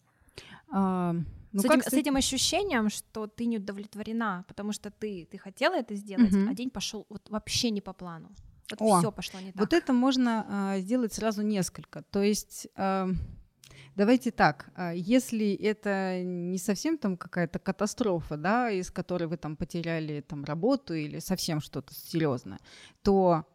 А, 0.70 1.12
ну, 1.52 1.60
с, 1.60 1.64
этим, 1.64 1.82
с 1.82 1.92
этим 1.92 2.16
ощущением, 2.16 2.90
что 2.90 3.26
ты 3.26 3.46
не 3.46 3.58
удовлетворена, 3.58 4.44
потому 4.48 4.72
что 4.72 4.90
ты, 4.90 5.26
ты 5.30 5.38
хотела 5.38 5.74
это 5.74 5.94
сделать, 5.94 6.34
угу. 6.34 6.50
а 6.50 6.54
день 6.54 6.70
пошел 6.70 7.06
вот 7.08 7.30
вообще 7.30 7.70
не 7.70 7.80
по 7.80 7.92
плану. 7.92 8.30
Вот 8.78 9.00
все 9.00 9.12
пошло 9.12 9.40
не 9.40 9.52
так. 9.52 9.60
Вот 9.60 9.72
это 9.72 9.92
можно 9.92 10.46
а, 10.48 10.78
сделать 10.78 11.12
сразу 11.12 11.42
несколько. 11.42 12.02
То 12.02 12.22
есть 12.22 12.68
а, 12.76 13.08
давайте 13.96 14.30
так, 14.30 14.70
а, 14.74 14.92
если 14.92 15.52
это 15.52 16.22
не 16.22 16.58
совсем 16.58 16.98
там 16.98 17.16
какая-то 17.16 17.58
катастрофа, 17.58 18.36
да, 18.36 18.70
из 18.70 18.90
которой 18.90 19.28
вы 19.28 19.36
там 19.36 19.56
потеряли 19.56 20.20
там 20.20 20.44
работу 20.44 20.94
или 20.94 21.18
совсем 21.18 21.60
что-то 21.60 21.94
серьезное, 21.94 22.58
то 23.02 23.46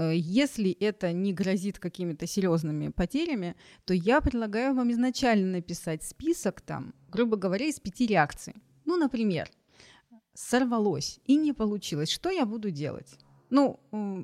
Э, 0.00 0.12
если 0.14 0.70
это 0.70 1.12
не 1.12 1.34
грозит 1.34 1.78
какими-то 1.78 2.26
серьезными 2.26 2.88
потерями, 2.88 3.54
то 3.84 3.92
я 3.92 4.20
предлагаю 4.22 4.74
вам 4.74 4.90
изначально 4.92 5.52
написать 5.58 6.02
список 6.02 6.62
там, 6.62 6.94
грубо 7.10 7.36
говоря, 7.36 7.66
из 7.66 7.78
пяти 7.78 8.06
реакций. 8.06 8.54
Ну, 8.86 8.96
например, 8.96 9.50
сорвалось 10.32 11.20
и 11.26 11.36
не 11.36 11.52
получилось. 11.52 12.10
Что 12.10 12.30
я 12.30 12.46
буду 12.46 12.70
делать? 12.70 13.18
Ну, 13.50 13.80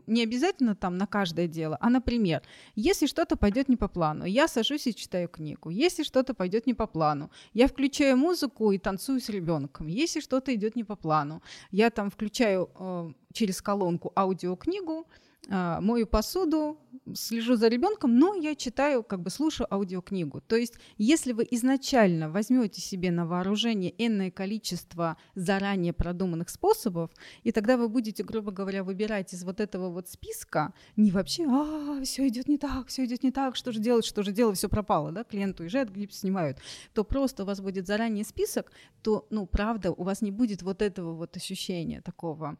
не 0.06 0.22
обязательно 0.22 0.74
там 0.74 0.96
на 0.96 1.06
каждое 1.06 1.48
дело, 1.48 1.76
а, 1.80 1.90
например, 1.90 2.42
если 2.76 3.06
что-то 3.06 3.36
пойдет 3.36 3.68
не 3.68 3.76
по 3.76 3.88
плану, 3.88 4.24
я 4.24 4.48
сажусь 4.48 4.86
и 4.86 4.94
читаю 4.94 5.28
книгу. 5.28 5.70
Если 5.70 6.04
что-то 6.04 6.32
пойдет 6.34 6.66
не 6.66 6.74
по 6.74 6.86
плану, 6.86 7.30
я 7.52 7.66
включаю 7.66 8.16
музыку 8.16 8.72
и 8.72 8.78
танцую 8.78 9.20
с 9.20 9.28
ребенком. 9.28 9.88
Если 9.88 10.20
что-то 10.20 10.54
идет 10.54 10.76
не 10.76 10.84
по 10.84 10.96
плану, 10.96 11.42
я 11.70 11.90
там 11.90 12.10
включаю 12.10 12.70
э, 12.78 13.12
через 13.32 13.60
колонку 13.60 14.12
аудиокнигу, 14.16 15.06
мою 15.48 16.06
посуду, 16.06 16.78
слежу 17.14 17.56
за 17.56 17.68
ребенком, 17.68 18.18
но 18.18 18.34
я 18.34 18.54
читаю, 18.54 19.02
как 19.02 19.22
бы 19.22 19.30
слушаю 19.30 19.72
аудиокнигу. 19.72 20.40
То 20.40 20.56
есть, 20.56 20.74
если 20.98 21.32
вы 21.32 21.46
изначально 21.50 22.30
возьмете 22.30 22.80
себе 22.80 23.10
на 23.10 23.26
вооружение 23.26 23.94
энное 23.98 24.30
количество 24.30 25.16
заранее 25.34 25.92
продуманных 25.92 26.48
способов, 26.48 27.10
и 27.44 27.52
тогда 27.52 27.76
вы 27.76 27.88
будете, 27.88 28.24
грубо 28.24 28.50
говоря, 28.50 28.82
выбирать 28.82 29.32
из 29.32 29.44
вот 29.44 29.60
этого 29.60 29.90
вот 29.90 30.08
списка, 30.08 30.72
не 30.96 31.10
вообще, 31.10 31.44
а, 31.46 32.02
все 32.02 32.26
идет 32.26 32.48
не 32.48 32.58
так, 32.58 32.88
все 32.88 33.04
идет 33.04 33.22
не 33.22 33.30
так, 33.30 33.56
что 33.56 33.72
же 33.72 33.78
делать, 33.78 34.04
что 34.04 34.22
же 34.22 34.32
делать, 34.32 34.58
все 34.58 34.68
пропало, 34.68 35.12
да, 35.12 35.24
клиент 35.24 35.60
уезжает, 35.60 35.92
гипс 35.92 36.18
снимают, 36.18 36.58
то 36.92 37.04
просто 37.04 37.44
у 37.44 37.46
вас 37.46 37.60
будет 37.60 37.86
заранее 37.86 38.24
список, 38.24 38.72
то, 39.02 39.26
ну, 39.30 39.46
правда, 39.46 39.92
у 39.92 40.02
вас 40.02 40.22
не 40.22 40.30
будет 40.30 40.62
вот 40.62 40.82
этого 40.82 41.14
вот 41.14 41.36
ощущения 41.36 42.00
такого, 42.00 42.58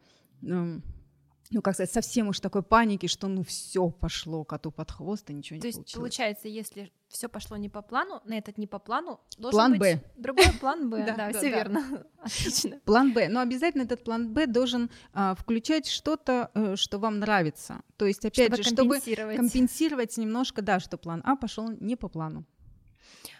ну, 1.50 1.62
как 1.62 1.74
сказать, 1.74 1.92
совсем 1.92 2.28
уж 2.28 2.40
такой 2.40 2.62
паники, 2.62 3.06
что 3.06 3.28
ну 3.28 3.42
все 3.42 3.88
пошло 3.90 4.44
коту 4.44 4.70
под 4.70 4.90
хвост, 4.90 5.28
и 5.30 5.34
ничего 5.34 5.60
То 5.60 5.68
не 5.68 5.72
получилось. 5.72 5.74
То 5.74 5.88
есть, 5.88 5.94
получается, 5.94 6.48
если 6.48 6.92
все 7.08 7.28
пошло 7.28 7.56
не 7.56 7.68
по 7.68 7.82
плану, 7.82 8.20
на 8.24 8.34
этот 8.38 8.58
не 8.58 8.66
по 8.66 8.78
плану, 8.78 9.20
должен 9.38 9.56
план 9.56 9.72
быть 9.72 9.80
Б. 9.80 10.00
другой 10.16 10.52
план 10.60 10.90
Б. 10.90 11.04
Да, 11.16 11.32
все 11.32 11.50
верно. 11.50 12.04
Отлично. 12.22 12.80
План 12.84 13.12
Б. 13.12 13.28
Но 13.28 13.40
обязательно 13.40 13.82
этот 13.82 14.02
план 14.04 14.32
Б 14.32 14.46
должен 14.46 14.90
а, 15.12 15.34
включать 15.34 15.86
что-то, 15.86 16.50
э, 16.54 16.76
что 16.76 16.98
вам 16.98 17.18
нравится. 17.20 17.82
То 17.96 18.06
есть, 18.06 18.24
опять 18.24 18.56
же, 18.56 18.62
чтобы 18.62 19.00
компенсировать 19.00 20.16
немножко, 20.16 20.62
да, 20.62 20.80
что 20.80 20.98
план 20.98 21.22
А 21.24 21.36
пошел 21.36 21.70
не 21.80 21.96
по 21.96 22.08
плану. 22.08 22.44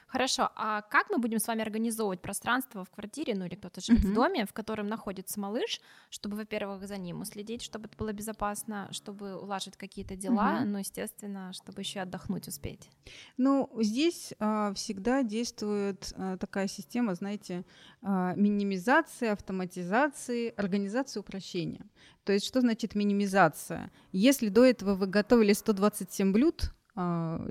Хорошо, 0.07 0.51
а 0.55 0.83
как 0.83 1.11
мы 1.11 1.19
будем 1.19 1.41
с 1.41 1.49
вами 1.49 1.63
организовывать 1.63 2.21
пространство 2.21 2.85
в 2.85 2.91
квартире, 2.91 3.35
ну 3.35 3.45
или 3.45 3.57
кто-то 3.57 3.81
живет 3.81 4.05
uh-huh. 4.05 4.13
в 4.13 4.15
доме, 4.15 4.47
в 4.47 4.53
котором 4.53 4.87
находится 4.87 5.41
малыш, 5.41 5.81
чтобы, 6.11 6.37
во-первых, 6.37 6.87
за 6.87 6.97
ним 6.97 7.23
уследить, 7.23 7.63
чтобы 7.63 7.87
это 7.87 7.97
было 7.97 8.13
безопасно, 8.13 8.89
чтобы 8.93 9.37
улаживать 9.37 9.77
какие-то 9.77 10.15
дела, 10.15 10.61
uh-huh. 10.61 10.65
ну, 10.65 10.79
естественно, 10.79 11.53
чтобы 11.53 11.81
еще 11.83 12.01
отдохнуть 12.01 12.47
успеть? 12.47 12.89
Ну, 13.37 13.69
здесь 13.81 14.33
а, 14.39 14.73
всегда 14.75 15.25
действует 15.25 16.13
а, 16.17 16.37
такая 16.37 16.69
система, 16.69 17.15
знаете, 17.15 17.65
а, 18.01 18.35
минимизации, 18.37 19.29
автоматизации, 19.29 20.55
организации 20.57 21.19
упрощения. 21.19 21.85
То 22.23 22.33
есть 22.33 22.47
что 22.47 22.61
значит 22.61 22.95
минимизация? 22.95 23.91
Если 24.13 24.49
до 24.49 24.65
этого 24.65 24.95
вы 24.95 25.07
готовили 25.09 25.53
127 25.53 26.33
блюд, 26.33 26.73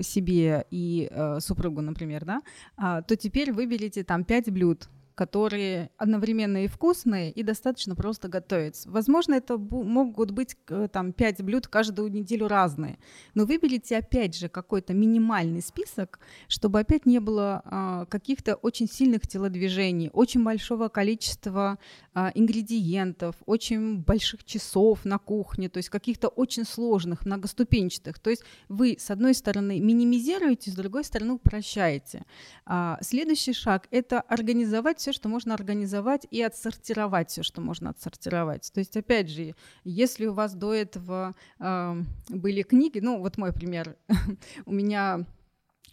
себе 0.02 0.66
и 0.72 1.08
э, 1.12 1.40
супругу, 1.40 1.82
например, 1.82 2.26
да, 2.26 2.42
а, 2.78 3.02
то 3.02 3.16
теперь 3.16 3.52
выберите 3.52 4.04
там 4.04 4.24
5 4.24 4.52
блюд, 4.52 4.90
которые 5.16 5.90
одновременно 5.98 6.66
и 6.66 6.68
вкусные, 6.68 7.32
и 7.32 7.42
достаточно 7.42 7.96
просто 7.96 8.28
готовить. 8.28 8.86
Возможно, 8.86 9.34
это 9.34 9.58
могут 9.58 10.32
быть 10.32 10.58
э, 10.68 10.90
там 10.92 11.14
5 11.14 11.42
блюд 11.42 11.68
каждую 11.68 12.12
неделю 12.12 12.48
разные, 12.48 13.00
но 13.34 13.46
выберите 13.46 13.98
опять 13.98 14.38
же 14.38 14.50
какой-то 14.50 14.94
минимальный 14.94 15.62
список, 15.62 16.20
чтобы 16.48 16.80
опять 16.80 17.06
не 17.06 17.20
было 17.20 17.62
а, 17.66 18.06
каких-то 18.06 18.56
очень 18.56 18.90
сильных 18.90 19.28
телодвижений, 19.28 20.10
очень 20.12 20.44
большого 20.44 20.90
количества 20.90 21.80
а, 22.14 22.32
ингредиентов, 22.36 23.36
очень 23.46 24.00
больших 24.00 24.44
часов 24.44 25.06
на 25.06 25.18
кухне, 25.18 25.70
то 25.70 25.78
есть 25.78 25.90
каких-то 25.90 26.28
очень 26.28 26.66
сложных, 26.66 27.26
многоступенчатых. 27.26 28.20
То 28.20 28.30
есть 28.30 28.44
вы, 28.68 28.98
с 29.00 29.10
одной 29.10 29.34
стороны, 29.34 29.80
минимизируете, 29.80 30.72
с 30.72 30.76
другой 30.76 31.06
стороны, 31.06 31.34
упрощаете. 31.34 32.26
А, 32.66 32.98
следующий 33.02 33.54
шаг— 33.54 33.88
это 33.92 34.20
организовать 34.20 35.05
все, 35.06 35.14
что 35.14 35.30
можно 35.30 35.54
организовать, 35.54 36.26
и 36.32 36.42
отсортировать 36.42 37.30
все, 37.30 37.44
что 37.44 37.62
можно 37.62 37.92
отсортировать. 37.92 38.72
То 38.74 38.80
есть, 38.80 38.98
опять 38.98 39.30
же, 39.30 39.54
если 39.84 40.26
у 40.26 40.34
вас 40.34 40.56
до 40.56 40.74
этого 40.74 41.36
э, 41.60 42.02
были 42.30 42.64
книги, 42.64 42.98
ну, 42.98 43.20
вот 43.20 43.38
мой 43.38 43.54
пример, 43.54 43.98
у 44.66 44.74
меня 44.74 45.28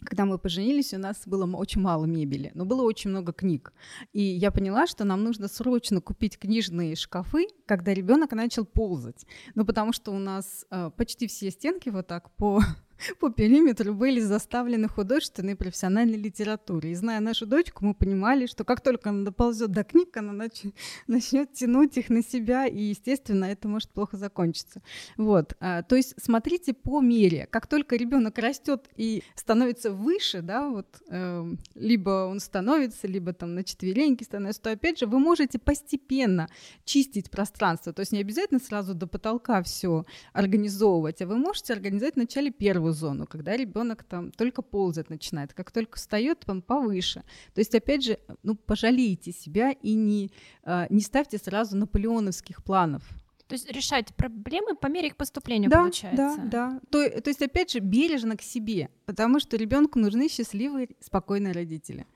когда 0.05 0.25
мы 0.25 0.37
поженились, 0.37 0.93
у 0.93 0.97
нас 0.97 1.23
было 1.27 1.45
очень 1.55 1.79
мало 1.79 2.05
мебели, 2.05 2.51
но 2.55 2.65
было 2.65 2.81
очень 2.81 3.11
много 3.11 3.31
книг. 3.31 3.71
И 4.11 4.21
я 4.21 4.51
поняла, 4.51 4.87
что 4.87 5.05
нам 5.05 5.23
нужно 5.23 5.47
срочно 5.47 6.01
купить 6.01 6.37
книжные 6.37 6.95
шкафы, 6.95 7.47
когда 7.65 7.93
ребенок 7.93 8.31
начал 8.31 8.65
ползать. 8.65 9.25
Ну, 9.55 9.63
потому 9.63 9.93
что 9.93 10.11
у 10.11 10.19
нас 10.19 10.65
э, 10.71 10.89
почти 10.97 11.27
все 11.27 11.51
стенки 11.51 11.89
вот 11.89 12.07
так 12.07 12.31
по 12.31 12.61
по 13.19 13.29
периметру 13.29 13.93
были 13.93 14.19
заставлены 14.19 14.87
художественной 14.87 15.53
и 15.53 15.55
профессиональной 15.55 16.17
литературой. 16.17 16.91
И 16.91 16.95
зная 16.95 17.19
нашу 17.19 17.45
дочку, 17.45 17.85
мы 17.85 17.93
понимали, 17.93 18.45
что 18.45 18.63
как 18.63 18.81
только 18.81 19.09
она 19.09 19.23
доползет 19.23 19.71
до 19.71 19.83
книг, 19.83 20.15
она 20.17 20.33
нач... 20.33 20.63
начнет 21.07 21.53
тянуть 21.53 21.97
их 21.97 22.09
на 22.09 22.23
себя, 22.23 22.65
и, 22.67 22.81
естественно, 22.81 23.45
это 23.45 23.67
может 23.67 23.89
плохо 23.89 24.17
закончиться. 24.17 24.81
Вот. 25.17 25.55
А, 25.59 25.83
то 25.83 25.95
есть 25.95 26.15
смотрите 26.21 26.73
по 26.73 27.01
мере. 27.01 27.47
Как 27.49 27.67
только 27.67 27.95
ребенок 27.95 28.37
растет 28.37 28.89
и 28.95 29.23
становится 29.35 29.91
выше, 29.91 30.41
да, 30.41 30.69
вот, 30.69 30.87
э, 31.09 31.55
либо 31.75 32.27
он 32.27 32.39
становится, 32.39 33.07
либо 33.07 33.33
там 33.33 33.55
на 33.55 33.63
четвереньки 33.63 34.23
становится, 34.23 34.61
то, 34.61 34.71
опять 34.71 34.99
же, 34.99 35.05
вы 35.05 35.19
можете 35.19 35.59
постепенно 35.59 36.47
чистить 36.85 37.29
пространство. 37.29 37.93
То 37.93 38.01
есть 38.01 38.11
не 38.11 38.19
обязательно 38.19 38.59
сразу 38.59 38.93
до 38.93 39.07
потолка 39.07 39.61
все 39.63 40.05
организовывать, 40.33 41.21
а 41.21 41.27
вы 41.27 41.37
можете 41.37 41.73
организовать 41.73 42.15
вначале 42.15 42.51
первую 42.51 42.92
зону, 42.93 43.27
когда 43.27 43.57
ребенок 43.57 44.03
там 44.03 44.31
только 44.31 44.61
ползать 44.61 45.09
начинает, 45.09 45.53
как 45.53 45.71
только 45.71 45.97
встает, 45.97 46.43
он 46.47 46.61
повыше. 46.61 47.23
То 47.53 47.59
есть, 47.59 47.75
опять 47.75 48.03
же, 48.03 48.19
ну, 48.43 48.55
пожалейте 48.55 49.31
себя 49.31 49.71
и 49.71 49.93
не, 49.93 50.31
а, 50.63 50.87
не 50.89 51.01
ставьте 51.01 51.37
сразу 51.37 51.77
наполеоновских 51.77 52.63
планов. 52.63 53.03
То 53.47 53.55
есть 53.55 53.69
решать 53.71 54.15
проблемы 54.15 54.75
по 54.75 54.87
мере 54.87 55.07
их 55.07 55.17
поступления, 55.17 55.69
да, 55.69 55.81
получается. 55.81 56.37
Да, 56.37 56.43
да. 56.45 56.81
То, 56.89 57.21
то 57.21 57.29
есть, 57.29 57.41
опять 57.41 57.71
же, 57.71 57.79
бережно 57.79 58.37
к 58.37 58.41
себе, 58.41 58.89
потому 59.05 59.39
что 59.39 59.57
ребенку 59.57 59.99
нужны 59.99 60.29
счастливые, 60.29 60.89
спокойные 61.01 61.53
родители. 61.53 62.07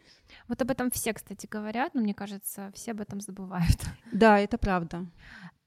Вот 0.48 0.62
об 0.62 0.72
этом 0.72 0.90
все, 0.92 1.14
кстати, 1.14 1.46
говорят, 1.46 1.94
но 1.94 2.02
мне 2.02 2.14
кажется, 2.14 2.72
все 2.74 2.92
об 2.92 3.02
этом 3.02 3.22
забывают. 3.22 3.78
Да, 4.12 4.40
это 4.40 4.58
правда. 4.58 5.06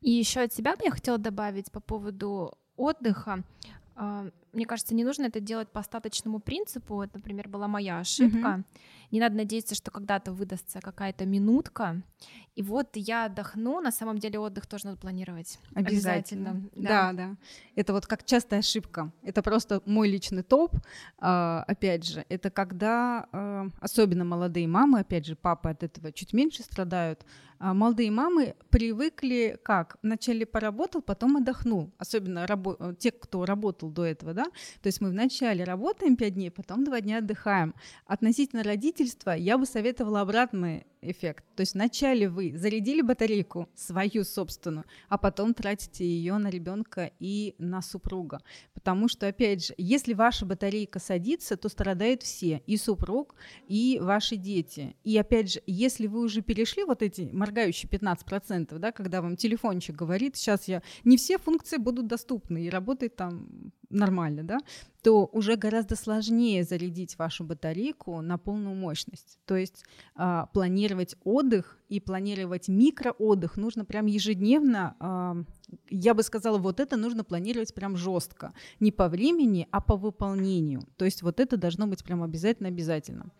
И 0.01 0.11
еще 0.11 0.41
от 0.41 0.53
себя 0.53 0.75
бы 0.77 0.85
я 0.85 0.91
хотела 0.91 1.19
добавить 1.19 1.71
по 1.71 1.81
поводу 1.81 2.59
отдыха. 2.77 3.45
Мне 4.53 4.67
кажется, 4.67 4.95
не 4.95 5.05
нужно 5.05 5.27
это 5.27 5.41
делать 5.41 5.69
по 5.69 5.81
остаточному 5.81 6.41
принципу. 6.41 7.03
Это, 7.03 7.19
например, 7.19 7.49
была 7.49 7.69
моя 7.69 8.01
ошибка. 8.01 8.37
Mm-hmm. 8.39 8.65
Не 9.11 9.21
надо 9.21 9.37
надеяться, 9.37 9.75
что 9.75 9.91
когда-то 9.91 10.33
выдастся 10.33 10.81
какая-то 10.81 11.27
минутка. 11.27 12.03
И 12.55 12.63
вот 12.63 12.91
я 12.95 13.25
отдохну. 13.25 13.81
На 13.81 13.91
самом 13.91 14.19
деле 14.19 14.39
отдых 14.39 14.67
тоже 14.67 14.87
надо 14.87 14.99
планировать. 14.99 15.59
Обязательно. 15.75 16.51
Обязательно. 16.51 16.71
Да. 16.77 17.13
да, 17.13 17.13
да. 17.13 17.37
Это 17.75 17.93
вот 17.93 18.07
как 18.07 18.25
частая 18.25 18.61
ошибка. 18.61 19.13
Это 19.23 19.43
просто 19.43 19.83
мой 19.85 20.09
личный 20.09 20.43
топ. 20.43 20.77
А, 21.19 21.65
опять 21.67 22.05
же, 22.05 22.25
это 22.29 22.51
когда 22.51 23.27
а, 23.33 23.69
особенно 23.81 24.25
молодые 24.25 24.69
мамы, 24.69 25.01
опять 25.01 25.27
же, 25.27 25.37
папы 25.37 25.71
от 25.71 25.83
этого 25.83 26.13
чуть 26.13 26.33
меньше 26.33 26.63
страдают, 26.63 27.25
а, 27.59 27.75
молодые 27.75 28.11
мамы 28.11 28.55
привыкли 28.71 29.59
как? 29.63 29.99
Вначале 30.03 30.47
поработал, 30.47 31.03
потом 31.03 31.37
отдохнул. 31.37 31.93
Особенно 31.99 32.47
рабо- 32.47 32.97
те, 32.97 33.11
кто 33.11 33.45
работал 33.45 33.91
до 33.91 34.05
этого, 34.05 34.35
да? 34.35 34.40
То 34.45 34.87
есть 34.87 35.01
мы 35.01 35.11
вначале 35.11 35.65
работаем 35.65 36.17
5 36.17 36.35
дней, 36.35 36.51
потом 36.51 36.85
2 36.85 37.01
дня 37.01 37.19
отдыхаем. 37.19 37.75
Относительно 38.07 38.63
родительства 38.63 39.31
я 39.31 39.59
бы 39.59 39.67
советовала 39.67 40.21
обратный 40.21 40.87
эффект. 41.03 41.45
То 41.57 41.63
есть 41.63 41.75
вначале 41.75 42.29
вы 42.29 42.57
зарядили 42.57 43.03
батарейку 43.03 43.69
свою 43.75 44.25
собственную, 44.25 44.85
а 45.09 45.19
потом 45.19 45.55
тратите 45.55 46.05
ее 46.05 46.39
на 46.39 46.49
ребенка 46.49 47.11
и 47.19 47.55
на 47.59 47.83
супруга. 47.83 48.41
Потому 48.75 49.09
что, 49.09 49.27
опять 49.27 49.67
же, 49.67 49.75
если 49.77 50.15
ваша 50.15 50.47
батарейка 50.47 50.99
садится, 50.99 51.57
то 51.57 51.69
страдают 51.69 52.23
все, 52.23 52.63
и 52.67 52.77
супруг, 52.77 53.35
и 53.67 53.99
ваши 54.01 54.37
дети. 54.37 54.97
И 55.05 55.17
опять 55.19 55.53
же, 55.53 55.63
если 55.67 56.07
вы 56.07 56.21
уже 56.21 56.43
перешли 56.43 56.85
вот 56.85 57.03
эти 57.03 57.29
моргающие 57.33 57.91
15%, 57.91 58.79
да, 58.79 58.93
когда 58.93 59.23
вам 59.23 59.37
телефончик 59.37 59.97
говорит, 59.97 60.37
сейчас 60.37 60.69
я... 60.69 60.83
Не 61.05 61.17
все 61.17 61.39
функции 61.39 61.77
будут 61.77 62.07
доступны, 62.07 62.65
и 62.65 62.71
работает 62.71 63.17
там 63.17 63.73
нормально, 63.91 64.45
да, 64.45 64.59
то 65.03 65.27
уже 65.27 65.57
гораздо 65.57 65.97
сложнее 65.97 66.65
зарядить 66.65 67.19
вашу 67.19 67.45
батарейку 67.45 68.21
на 68.21 68.39
полную 68.39 68.75
мощность. 68.75 69.39
То 69.47 69.57
есть 69.57 69.85
э, 70.17 70.47
планировать 70.53 71.17
отдых 71.25 71.79
и 71.89 72.01
планировать 72.01 72.69
микроотдых 72.69 73.57
нужно 73.57 73.85
прям 73.85 74.07
ежедневно. 74.07 74.97
Э, 75.01 75.45
я 75.89 76.15
бы 76.15 76.23
сказала, 76.23 76.59
вот 76.59 76.81
это 76.81 76.97
нужно 76.97 77.25
планировать 77.25 77.75
прям 77.75 77.97
жестко. 77.97 78.53
Не 78.81 78.93
по 78.93 79.09
времени, 79.09 79.69
а 79.71 79.81
по 79.81 79.97
выполнению. 79.97 80.83
То 80.97 81.05
есть 81.05 81.23
вот 81.23 81.41
это 81.41 81.57
должно 81.57 81.87
быть 81.87 82.05
прям 82.05 82.23
обязательно-обязательно. 82.23 83.31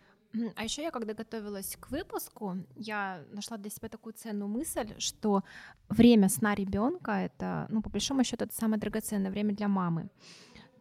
А 0.55 0.63
еще 0.63 0.81
я, 0.81 0.91
когда 0.91 1.13
готовилась 1.13 1.75
к 1.79 1.91
выпуску, 1.91 2.57
я 2.77 3.21
нашла 3.33 3.57
для 3.57 3.69
себя 3.69 3.89
такую 3.89 4.13
ценную 4.13 4.47
мысль, 4.47 4.93
что 4.97 5.43
время 5.89 6.29
сна 6.29 6.55
ребенка 6.55 7.11
это, 7.11 7.67
ну, 7.69 7.81
по 7.81 7.89
большому 7.89 8.23
счету, 8.23 8.45
это 8.45 8.55
самое 8.55 8.79
драгоценное 8.79 9.29
время 9.29 9.53
для 9.53 9.67
мамы. 9.67 10.09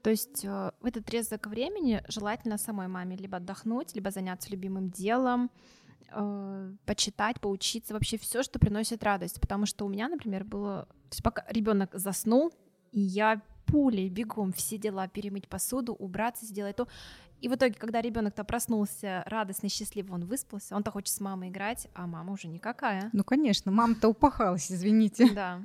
То 0.03 0.11
есть 0.11 0.45
э, 0.45 0.71
в 0.81 0.87
этот 0.87 1.05
отрезок 1.05 1.47
времени 1.47 2.03
желательно 2.09 2.59
самой 2.59 2.89
маме 2.89 3.17
либо 3.17 3.37
отдохнуть, 3.37 3.95
либо 3.95 4.11
заняться 4.11 4.51
любимым 4.51 4.91
делом, 4.91 5.51
э, 6.11 6.73
почитать, 6.87 7.41
поучиться, 7.41 7.93
вообще 7.93 8.19
все, 8.19 8.43
что 8.43 8.59
приносит 8.59 9.05
радость. 9.05 9.41
Потому 9.41 9.67
что 9.67 9.85
у 9.85 9.89
меня, 9.89 10.09
например, 10.09 10.45
было, 10.45 10.87
то 10.87 11.13
есть 11.13 11.23
пока 11.23 11.45
ребенок 11.49 11.91
заснул, 11.95 12.53
и 12.93 13.01
я 13.01 13.43
пулей 13.67 14.09
бегом 14.09 14.53
все 14.53 14.79
дела 14.79 15.07
перемыть 15.09 15.49
посуду, 15.49 15.93
убраться, 15.93 16.45
сделать 16.47 16.77
то. 16.77 16.89
И 17.41 17.49
в 17.49 17.55
итоге, 17.55 17.75
когда 17.75 18.03
ребенок-то 18.03 18.45
проснулся 18.45 19.23
радостный, 19.27 19.71
счастливый, 19.71 20.13
он 20.13 20.27
выспался, 20.27 20.77
он-то 20.77 20.91
хочет 20.91 21.15
с 21.15 21.21
мамой 21.21 21.49
играть, 21.49 21.89
а 21.95 22.07
мама 22.07 22.33
уже 22.33 22.49
никакая. 22.49 23.09
Ну, 23.13 23.25
конечно, 23.25 23.71
мама-то 23.73 24.09
упахалась, 24.09 24.71
извините. 24.71 25.31
Да. 25.33 25.63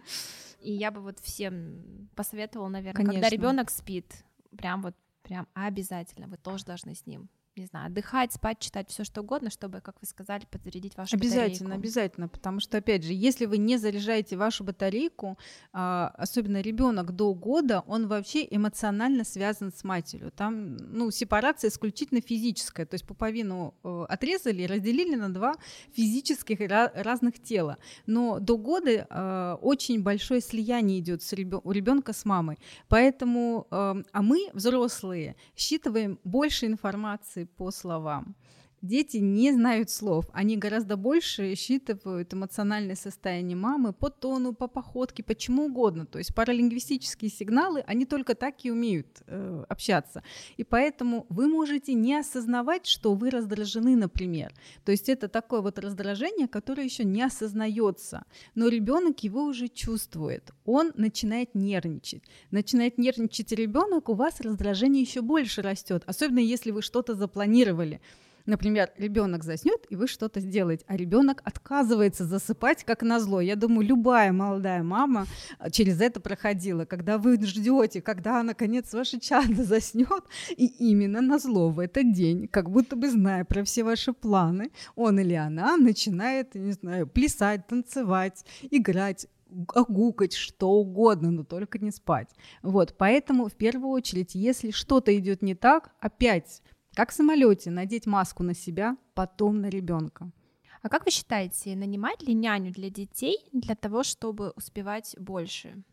И 0.66 0.72
я 0.72 0.90
бы 0.90 1.00
вот 1.02 1.20
всем 1.20 2.10
посоветовала, 2.16 2.70
наверное, 2.70 2.98
Конечно. 3.06 3.22
когда 3.22 3.30
ребенок 3.30 3.70
спит, 3.70 4.26
прям 4.58 4.82
вот 4.82 4.96
прям 5.22 5.48
обязательно 5.54 6.28
вы 6.28 6.38
тоже 6.38 6.66
должны 6.66 6.96
с 6.96 7.06
ним 7.06 7.30
не 7.58 7.68
знаю, 7.68 7.88
отдыхать, 7.88 8.34
спать, 8.34 8.60
читать 8.60 8.90
все 8.90 9.04
что 9.04 9.22
угодно, 9.22 9.50
чтобы, 9.50 9.80
как 9.80 9.96
вы 10.02 10.08
сказали, 10.08 10.46
подзарядить 10.52 10.98
вашу 10.98 11.16
обязательно, 11.16 11.70
батарейку. 11.70 11.80
Обязательно, 11.80 12.28
потому 12.28 12.60
что, 12.60 12.78
опять 12.78 13.04
же, 13.04 13.14
если 13.14 13.46
вы 13.46 13.58
не 13.58 13.78
заряжаете 13.78 14.36
вашу 14.36 14.64
батарейку, 14.64 15.38
а, 15.72 16.14
особенно 16.18 16.60
ребенок 16.62 17.14
до 17.14 17.34
года, 17.34 17.84
он 17.88 18.08
вообще 18.08 18.46
эмоционально 18.50 19.24
связан 19.24 19.72
с 19.72 19.84
матерью. 19.84 20.32
Там, 20.32 20.76
ну, 20.78 21.12
сепарация 21.12 21.70
исключительно 21.70 22.22
физическая, 22.22 22.86
то 22.86 22.96
есть 22.96 23.06
пуповину 23.06 23.74
э, 23.84 24.06
отрезали 24.10 24.64
и 24.64 24.68
разделили 24.68 25.16
на 25.16 25.34
два 25.34 25.56
физических 25.94 26.60
разных 26.70 27.42
тела. 27.42 27.78
Но 28.06 28.40
до 28.40 28.58
года 28.58 29.08
э, 29.10 29.58
очень 29.62 30.04
большое 30.04 30.42
слияние 30.42 31.00
идет 31.00 31.22
у 31.64 31.72
ребенка 31.72 32.14
с 32.14 32.26
мамой. 32.26 32.58
Поэтому, 32.90 33.68
э, 33.72 34.04
а 34.12 34.22
мы, 34.22 34.50
взрослые, 34.54 35.36
считываем 35.56 36.20
больше 36.24 36.66
информации, 36.66 37.45
по 37.46 37.72
словам. 37.72 38.36
Дети 38.86 39.18
не 39.18 39.52
знают 39.52 39.90
слов, 39.90 40.26
они 40.32 40.58
гораздо 40.58 40.96
больше 40.96 41.56
считывают 41.56 42.32
эмоциональное 42.36 42.96
состояние 42.96 43.58
мамы 43.58 43.94
по 43.94 44.12
тону, 44.12 44.54
по 44.54 44.68
походке, 44.68 45.24
по 45.24 45.34
чему 45.34 45.66
угодно. 45.66 46.06
То 46.06 46.20
есть 46.20 46.36
паралингвистические 46.36 47.32
сигналы, 47.32 47.84
они 47.88 48.06
только 48.06 48.36
так 48.36 48.64
и 48.64 48.70
умеют 48.70 49.08
э, 49.26 49.66
общаться. 49.70 50.22
И 50.58 50.64
поэтому 50.64 51.26
вы 51.30 51.48
можете 51.48 51.96
не 51.96 52.14
осознавать, 52.14 52.86
что 52.86 53.16
вы 53.16 53.32
раздражены, 53.32 53.96
например. 53.96 54.54
То 54.84 54.92
есть 54.92 55.10
это 55.10 55.30
такое 55.30 55.62
вот 55.62 55.80
раздражение, 55.80 56.48
которое 56.48 56.84
еще 56.84 57.06
не 57.06 57.24
осознается. 57.24 58.26
Но 58.54 58.68
ребенок 58.68 59.24
его 59.24 59.46
уже 59.46 59.68
чувствует. 59.68 60.52
Он 60.64 60.92
начинает 60.96 61.56
нервничать. 61.56 62.22
Начинает 62.52 63.00
нервничать 63.00 63.52
ребенок, 63.52 64.10
у 64.10 64.14
вас 64.14 64.42
раздражение 64.42 65.02
еще 65.02 65.22
больше 65.22 65.64
растет. 65.64 66.04
Особенно 66.06 66.38
если 66.38 66.70
вы 66.70 66.84
что-то 66.84 67.16
запланировали. 67.16 68.00
Например, 68.46 68.92
ребенок 68.98 69.44
заснет, 69.44 69.86
и 69.90 69.96
вы 69.96 70.08
что-то 70.08 70.40
сделаете, 70.40 70.86
а 70.88 70.96
ребенок 70.96 71.42
отказывается 71.44 72.26
засыпать, 72.26 72.84
как 72.84 73.02
назло. 73.02 73.42
Я 73.42 73.56
думаю, 73.56 73.88
любая 73.88 74.32
молодая 74.32 74.84
мама 74.84 75.26
а, 75.58 75.72
через 75.72 76.00
это 76.00 76.20
проходила, 76.20 76.86
когда 76.86 77.18
вы 77.18 77.44
ждете, 77.44 78.02
когда 78.02 78.44
наконец 78.44 78.94
ваше 78.94 79.20
чадо 79.20 79.64
заснет, 79.64 80.24
и 80.56 80.66
именно 80.66 81.22
на 81.22 81.40
зло 81.40 81.70
в 81.70 81.80
этот 81.80 82.14
день, 82.14 82.48
как 82.48 82.70
будто 82.70 82.96
бы 82.96 83.10
зная 83.10 83.46
про 83.46 83.64
все 83.64 83.84
ваши 83.84 84.14
планы, 84.14 84.72
он 84.96 85.20
или 85.20 85.34
она 85.34 85.78
начинает, 85.78 86.54
не 86.56 86.74
знаю, 86.74 87.08
плясать, 87.08 87.66
танцевать, 87.68 88.46
играть, 88.70 89.28
гукать, 89.50 90.34
что 90.34 90.72
угодно, 90.72 91.32
но 91.32 91.44
только 91.44 91.80
не 91.80 91.92
спать. 91.92 92.30
Вот, 92.62 92.96
поэтому 92.98 93.48
в 93.48 93.54
первую 93.54 93.90
очередь, 93.90 94.36
если 94.36 94.72
что-то 94.72 95.18
идет 95.18 95.42
не 95.42 95.56
так, 95.56 95.92
опять 96.00 96.62
как 96.96 97.12
в 97.12 97.14
самолете 97.14 97.72
надеть 97.72 98.08
маску 98.08 98.44
на 98.44 98.54
себя, 98.54 98.98
потом 99.14 99.62
на 99.62 99.68
ребенка. 99.68 100.32
А 100.82 100.90
как 100.90 101.06
вы 101.06 101.12
считаете, 101.12 101.76
нанимать 101.76 102.22
ли 102.22 102.34
няню 102.34 102.72
для 102.72 102.90
детей 102.90 103.38
для 103.52 103.76
того, 103.76 104.04
чтобы 104.04 104.52
успевать 104.52 105.16
больше? 105.20 105.84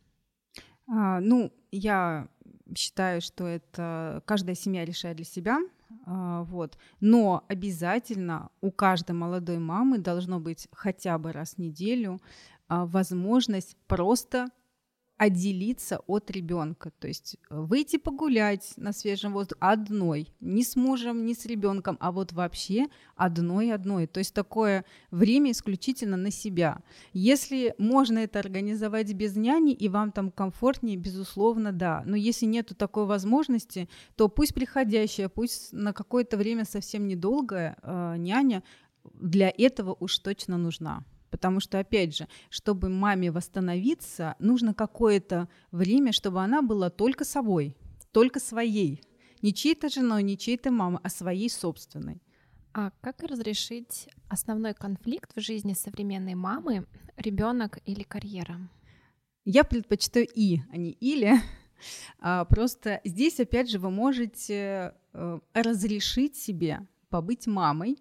А, 0.87 1.21
ну, 1.21 1.53
я 1.71 2.29
считаю, 2.77 3.21
что 3.21 3.47
это 3.47 4.23
каждая 4.27 4.55
семья 4.55 4.85
решает 4.85 5.17
для 5.17 5.25
себя. 5.25 5.59
А, 6.05 6.43
вот. 6.45 6.79
Но 7.01 7.45
обязательно 7.49 8.51
у 8.61 8.71
каждой 8.71 9.13
молодой 9.13 9.59
мамы 9.59 9.99
должно 9.99 10.41
быть 10.41 10.69
хотя 10.73 11.19
бы 11.19 11.33
раз 11.33 11.55
в 11.55 11.59
неделю 11.59 12.21
а, 12.69 12.87
возможность 12.87 13.77
просто 13.87 14.49
отделиться 15.23 16.01
от 16.09 16.33
ребенка, 16.33 16.91
то 16.99 17.07
есть 17.07 17.37
э, 17.49 17.61
выйти 17.61 17.97
погулять 17.97 18.73
на 18.77 18.93
свежем 18.93 19.33
воздухе 19.33 19.61
одной, 19.61 20.35
не 20.41 20.65
с 20.65 20.75
мужем, 20.75 21.25
не 21.25 21.35
с 21.35 21.47
ребенком, 21.47 21.97
а 22.01 22.11
вот 22.11 22.33
вообще 22.33 22.89
одной-одной. 23.15 24.09
То 24.09 24.19
есть 24.19 24.35
такое 24.35 24.85
время 25.13 25.53
исключительно 25.53 26.17
на 26.17 26.33
себя. 26.33 26.81
Если 27.13 27.73
можно 27.79 28.19
это 28.19 28.41
организовать 28.41 29.13
без 29.15 29.37
няни 29.37 29.73
и 29.73 29.89
вам 29.89 30.11
там 30.11 30.33
комфортнее, 30.33 30.97
безусловно, 30.97 31.71
да. 31.71 32.03
Но 32.05 32.17
если 32.17 32.47
нет 32.47 32.73
такой 32.77 33.07
возможности, 33.07 33.89
то 34.17 34.29
пусть 34.29 34.55
приходящая, 34.55 35.29
пусть 35.29 35.73
на 35.73 35.93
какое-то 35.93 36.37
время 36.37 36.65
совсем 36.65 37.07
недолгая 37.07 37.77
э, 37.81 38.17
няня 38.19 38.65
для 39.15 39.53
этого 39.57 39.97
уж 40.01 40.19
точно 40.19 40.59
нужна. 40.59 41.05
Потому 41.33 41.61
что, 41.61 41.79
опять 41.79 42.15
же, 42.15 42.29
чтобы 42.51 42.91
маме 42.91 43.33
восстановиться, 43.33 44.37
нужно 44.39 44.75
какое-то 44.75 45.49
время, 45.71 46.13
чтобы 46.13 46.43
она 46.43 46.61
была 46.61 46.91
только 46.91 47.25
собой, 47.25 47.75
только 48.13 48.39
своей. 48.39 49.01
Не 49.41 49.55
чьей-то 49.55 49.89
женой, 49.89 50.23
не 50.23 50.37
чьей-то 50.37 50.71
мамой, 50.71 51.01
а 51.03 51.09
своей 51.09 51.49
собственной. 51.49 52.23
А 52.75 52.93
как 53.01 53.23
разрешить 53.23 54.11
основной 54.29 54.75
конфликт 54.75 55.35
в 55.35 55.41
жизни 55.41 55.73
современной 55.73 56.35
мамы, 56.35 56.87
ребенок 57.17 57.79
или 57.87 58.03
карьера? 58.03 58.59
Я 59.47 59.65
предпочитаю 59.65 60.29
и, 60.35 60.61
а 60.71 60.77
не 60.77 60.91
или. 60.91 61.33
А, 62.21 62.45
просто 62.45 63.01
здесь, 63.03 63.41
опять 63.41 63.69
же, 63.69 63.81
вы 63.81 63.91
можете 63.91 64.95
э, 65.15 65.41
разрешить 65.53 66.37
себе 66.37 66.87
побыть 67.09 67.49
мамой 67.49 67.99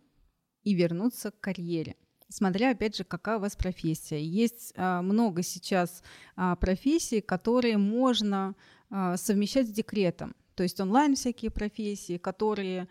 и 0.64 0.76
вернуться 0.76 1.32
к 1.32 1.40
карьере 1.40 1.96
смотря, 2.32 2.72
опять 2.72 2.96
же, 2.96 3.04
какая 3.04 3.38
у 3.38 3.42
вас 3.42 3.56
профессия. 3.56 4.24
Есть 4.24 4.74
а, 4.76 5.02
много 5.02 5.44
сейчас 5.44 6.02
а, 6.36 6.56
профессий, 6.56 7.22
которые 7.22 7.78
можно 7.78 8.56
а, 8.90 9.18
совмещать 9.18 9.68
с 9.68 9.72
декретом. 9.72 10.36
То 10.56 10.64
есть 10.64 10.80
онлайн 10.80 11.16
всякие 11.16 11.50
профессии, 11.50 12.18
которые 12.18 12.88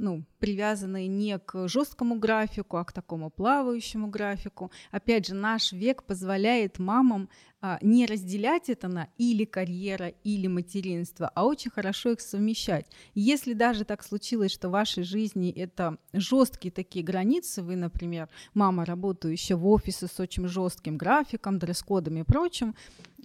ну, 0.00 0.24
привязанные 0.38 1.08
не 1.08 1.38
к 1.38 1.68
жесткому 1.68 2.18
графику, 2.18 2.78
а 2.78 2.84
к 2.84 2.92
такому 2.92 3.30
плавающему 3.30 4.08
графику. 4.08 4.70
Опять 4.90 5.26
же, 5.26 5.34
наш 5.34 5.72
век 5.72 6.04
позволяет 6.04 6.78
мамам 6.78 7.28
а, 7.60 7.78
не 7.82 8.06
разделять 8.06 8.70
это 8.70 8.88
на 8.88 9.08
или 9.18 9.44
карьера, 9.44 10.08
или 10.24 10.46
материнство, 10.46 11.30
а 11.34 11.44
очень 11.44 11.70
хорошо 11.70 12.12
их 12.12 12.22
совмещать. 12.22 12.86
Если 13.14 13.52
даже 13.52 13.84
так 13.84 14.02
случилось, 14.02 14.52
что 14.52 14.68
в 14.68 14.72
вашей 14.72 15.02
жизни 15.02 15.52
это 15.52 15.98
жесткие 16.14 16.72
такие 16.72 17.04
границы, 17.04 17.62
вы, 17.62 17.76
например, 17.76 18.30
мама, 18.54 18.86
работающая 18.86 19.56
в 19.56 19.66
офисе 19.66 20.06
с 20.06 20.18
очень 20.18 20.48
жестким 20.48 20.96
графиком, 20.96 21.58
дресс-кодом 21.58 22.16
и 22.16 22.22
прочим, 22.22 22.74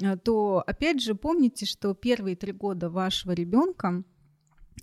а, 0.04 0.18
то 0.18 0.62
опять 0.68 1.02
же 1.02 1.16
помните, 1.16 1.66
что 1.66 1.94
первые 1.94 2.36
три 2.36 2.52
года 2.52 2.90
вашего 2.90 3.32
ребенка 3.32 4.04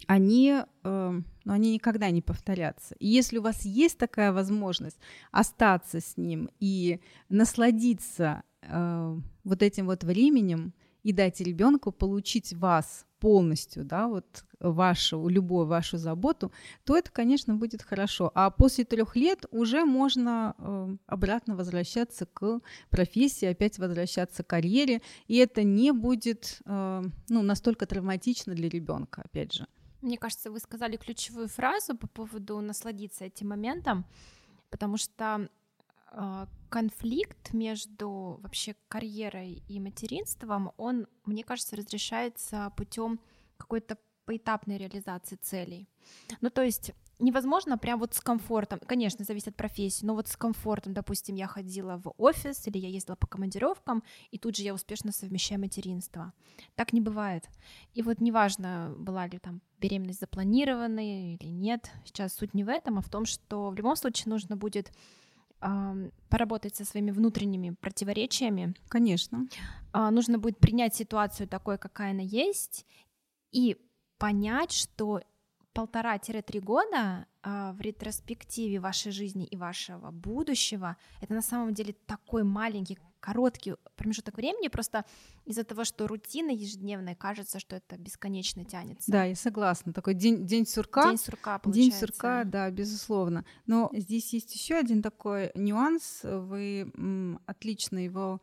они, 0.07 0.63
э, 0.85 1.21
ну, 1.45 1.53
они 1.53 1.75
никогда 1.75 2.11
не 2.11 2.23
повторятся. 2.23 2.95
И 2.99 3.09
если 3.09 3.39
у 3.39 3.43
вас 3.43 3.65
есть 3.65 3.99
такая 3.99 4.33
возможность 4.33 4.99
остаться 5.31 6.01
с 6.01 6.17
ним 6.17 6.51
и 6.61 7.01
насладиться 7.29 8.43
э, 8.63 9.19
вот 9.45 9.63
этим 9.63 9.87
вот 9.87 10.05
временем 10.05 10.73
и 11.03 11.13
дать 11.13 11.41
ребенку 11.41 11.93
получить 11.93 12.53
вас 12.53 13.07
полностью, 13.19 13.85
да, 13.85 14.09
вот 14.09 14.45
вашу, 14.59 15.29
любую 15.29 15.67
вашу 15.67 15.97
заботу, 15.97 16.53
то 16.85 16.97
это, 16.97 17.11
конечно, 17.11 17.55
будет 17.55 17.83
хорошо. 17.83 18.31
А 18.35 18.51
после 18.51 18.85
трех 18.85 19.17
лет 19.17 19.47
уже 19.51 19.85
можно 19.85 20.55
э, 20.59 20.97
обратно 21.07 21.55
возвращаться 21.55 22.27
к 22.27 22.61
профессии, 22.91 23.47
опять 23.47 23.79
возвращаться 23.79 24.43
к 24.43 24.49
карьере, 24.49 25.03
и 25.29 25.37
это 25.37 25.63
не 25.63 25.93
будет 25.93 26.61
э, 26.65 27.03
ну, 27.29 27.43
настолько 27.43 27.87
травматично 27.87 28.55
для 28.55 28.69
ребенка, 28.69 29.23
опять 29.25 29.53
же. 29.53 29.67
Мне 30.03 30.19
кажется, 30.19 30.51
вы 30.51 30.59
сказали 30.59 30.97
ключевую 30.97 31.49
фразу 31.49 31.97
по 31.97 32.09
поводу 32.09 32.61
насладиться 32.61 33.25
этим 33.25 33.49
моментом, 33.49 34.05
потому 34.69 34.97
что 34.97 35.49
э, 36.11 36.47
конфликт 36.69 37.53
между 37.53 38.41
вообще 38.43 38.75
карьерой 38.89 39.63
и 39.69 39.81
материнством, 39.81 40.73
он, 40.77 41.07
мне 41.25 41.45
кажется, 41.45 41.77
разрешается 41.77 42.73
путем 42.77 43.21
какой-то 43.57 43.97
поэтапной 44.25 44.79
реализации 44.79 45.37
целей. 45.37 45.89
Ну, 46.41 46.51
то 46.51 46.63
есть 46.63 46.93
невозможно 47.19 47.79
прям 47.79 47.99
вот 48.01 48.15
с 48.15 48.21
комфортом, 48.21 48.81
конечно, 48.87 49.25
зависит 49.25 49.49
от 49.49 49.57
профессии, 49.57 50.05
но 50.05 50.15
вот 50.15 50.29
с 50.29 50.37
комфортом, 50.37 50.93
допустим, 50.95 51.35
я 51.35 51.47
ходила 51.47 51.97
в 51.97 52.13
офис 52.19 52.67
или 52.67 52.79
я 52.79 52.89
ездила 52.89 53.17
по 53.17 53.27
командировкам, 53.27 54.03
и 54.31 54.39
тут 54.39 54.57
же 54.57 54.63
я 54.63 54.75
успешно 54.75 55.13
совмещаю 55.13 55.61
материнство. 55.61 56.33
Так 56.75 56.93
не 56.93 57.01
бывает. 57.01 57.49
И 57.95 58.03
вот 58.03 58.21
неважно, 58.21 58.95
была 58.99 59.27
ли 59.27 59.39
там 59.39 59.61
беременность 59.79 60.21
запланированной 60.21 61.35
или 61.35 61.49
нет, 61.49 61.91
сейчас 62.05 62.35
суть 62.35 62.55
не 62.55 62.65
в 62.65 62.69
этом, 62.69 62.99
а 62.99 63.03
в 63.03 63.09
том, 63.09 63.25
что 63.25 63.71
в 63.71 63.75
любом 63.75 63.97
случае 63.97 64.31
нужно 64.31 64.57
будет 64.57 64.93
поработать 66.29 66.75
со 66.75 66.85
своими 66.85 67.13
внутренними 67.13 67.71
противоречиями. 67.71 68.75
Конечно. 68.89 69.47
А, 69.93 70.11
нужно 70.11 70.41
будет 70.41 70.59
принять 70.59 70.93
ситуацию 70.97 71.47
такой, 71.47 71.79
какая 71.79 72.11
она 72.11 72.23
есть, 72.23 72.85
и 73.53 73.77
понять, 74.19 74.73
что 74.73 75.21
полтора-три 75.73 76.61
года 76.61 77.27
а, 77.43 77.73
в 77.73 77.81
ретроспективе 77.81 78.81
вашей 78.81 79.13
жизни 79.13 79.45
и 79.45 79.57
вашего 79.57 80.11
будущего, 80.11 80.97
это 81.21 81.35
на 81.35 81.43
самом 81.43 81.75
деле 81.75 81.95
такой 82.07 82.45
маленький, 82.45 82.99
короткий 83.21 83.75
промежуток 83.97 84.37
времени, 84.37 84.69
просто 84.69 85.05
из-за 85.45 85.65
того, 85.65 85.85
что 85.85 86.07
рутина 86.07 86.51
ежедневная, 86.51 87.15
кажется, 87.15 87.61
что 87.61 87.77
это 87.77 87.97
бесконечно 87.97 88.65
тянется. 88.65 89.11
Да, 89.11 89.25
я 89.25 89.35
согласна. 89.35 89.93
Такой 89.93 90.15
день, 90.15 90.47
день 90.47 90.67
сурка. 90.67 91.09
День 91.09 91.19
сурка, 91.19 91.59
получается. 91.59 91.91
День 91.91 92.01
сурка, 92.01 92.45
да, 92.45 92.71
безусловно. 92.71 93.45
Но 93.67 93.91
здесь 93.93 94.33
есть 94.33 94.55
еще 94.55 94.75
один 94.75 95.03
такой 95.03 95.53
нюанс. 95.55 96.21
Вы 96.23 96.93
отлично 97.47 97.99
его 97.99 98.41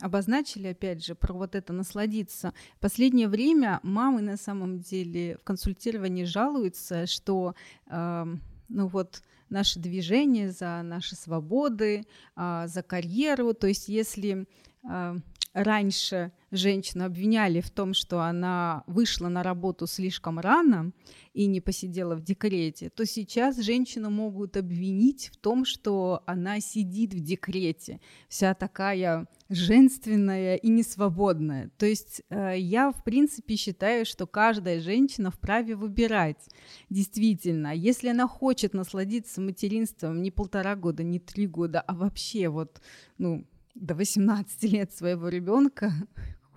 обозначили, 0.00 0.68
опять 0.68 1.04
же, 1.04 1.14
про 1.14 1.34
вот 1.34 1.54
это 1.54 1.72
насладиться. 1.72 2.54
Последнее 2.80 3.28
время 3.28 3.80
мамы 3.82 4.22
на 4.22 4.36
самом 4.36 4.80
деле 4.80 5.36
в 5.36 5.44
консультировании 5.44 6.24
жалуются, 6.24 7.06
что 7.06 7.54
э, 7.86 8.24
ну 8.68 8.86
вот 8.86 9.22
наше 9.50 9.78
движение 9.80 10.50
за 10.50 10.82
наши 10.82 11.14
свободы, 11.14 12.04
э, 12.36 12.64
за 12.66 12.82
карьеру, 12.82 13.52
то 13.54 13.66
есть 13.66 13.88
если 13.88 14.46
э, 14.88 15.16
раньше 15.52 16.32
женщину 16.50 17.04
обвиняли 17.04 17.60
в 17.60 17.70
том, 17.70 17.94
что 17.94 18.20
она 18.20 18.84
вышла 18.86 19.28
на 19.28 19.42
работу 19.42 19.86
слишком 19.86 20.38
рано 20.38 20.92
и 21.34 21.46
не 21.46 21.60
посидела 21.60 22.16
в 22.16 22.22
декрете, 22.22 22.90
то 22.90 23.04
сейчас 23.06 23.60
женщину 23.60 24.10
могут 24.10 24.56
обвинить 24.56 25.30
в 25.32 25.36
том, 25.36 25.64
что 25.64 26.22
она 26.26 26.60
сидит 26.60 27.14
в 27.14 27.20
декрете, 27.20 28.00
вся 28.28 28.54
такая 28.54 29.28
женственная 29.48 30.56
и 30.56 30.68
несвободная. 30.68 31.70
То 31.78 31.86
есть 31.86 32.22
э, 32.30 32.58
я, 32.58 32.90
в 32.90 33.04
принципе, 33.04 33.56
считаю, 33.56 34.04
что 34.04 34.26
каждая 34.26 34.80
женщина 34.80 35.30
вправе 35.30 35.76
выбирать. 35.76 36.48
Действительно, 36.90 37.74
если 37.74 38.08
она 38.08 38.26
хочет 38.26 38.74
насладиться 38.74 39.40
материнством 39.40 40.22
не 40.22 40.30
полтора 40.30 40.76
года, 40.76 41.02
не 41.02 41.18
три 41.18 41.46
года, 41.46 41.80
а 41.80 41.94
вообще 41.94 42.48
вот, 42.48 42.80
ну, 43.18 43.46
до 43.74 43.94
18 43.94 44.62
лет 44.64 44.92
своего 44.92 45.28
ребенка, 45.28 45.92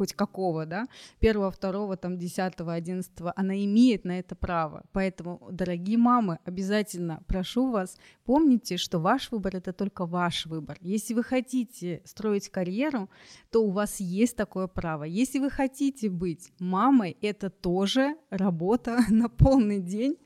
хоть 0.02 0.14
какого, 0.14 0.66
да, 0.66 0.88
первого, 1.20 1.52
второго, 1.52 1.96
там, 1.96 2.18
десятого, 2.18 2.74
одиннадцатого, 2.74 3.34
она 3.36 3.54
имеет 3.66 4.04
на 4.04 4.18
это 4.18 4.34
право. 4.36 4.84
Поэтому, 4.94 5.40
дорогие 5.52 6.00
мамы, 6.00 6.40
обязательно 6.44 7.22
прошу 7.28 7.70
вас, 7.70 7.98
помните, 8.26 8.78
что 8.78 8.98
ваш 8.98 9.32
выбор— 9.32 9.56
это 9.58 9.74
только 9.74 10.08
ваш 10.08 10.48
выбор. 10.48 10.78
Если 10.82 11.14
вы 11.14 11.24
хотите 11.24 12.02
строить 12.04 12.50
карьеру, 12.50 13.10
то 13.52 13.64
у 13.64 13.70
вас 13.70 14.00
есть 14.00 14.36
такое 14.36 14.66
право. 14.66 15.04
Если 15.04 15.38
вы 15.38 15.52
хотите 15.52 16.10
быть 16.10 16.52
мамой, 16.58 17.16
это 17.22 17.52
тоже 17.52 18.16
работа 18.32 19.02
на 19.10 19.30
полный 19.30 19.82
день, 19.82 20.18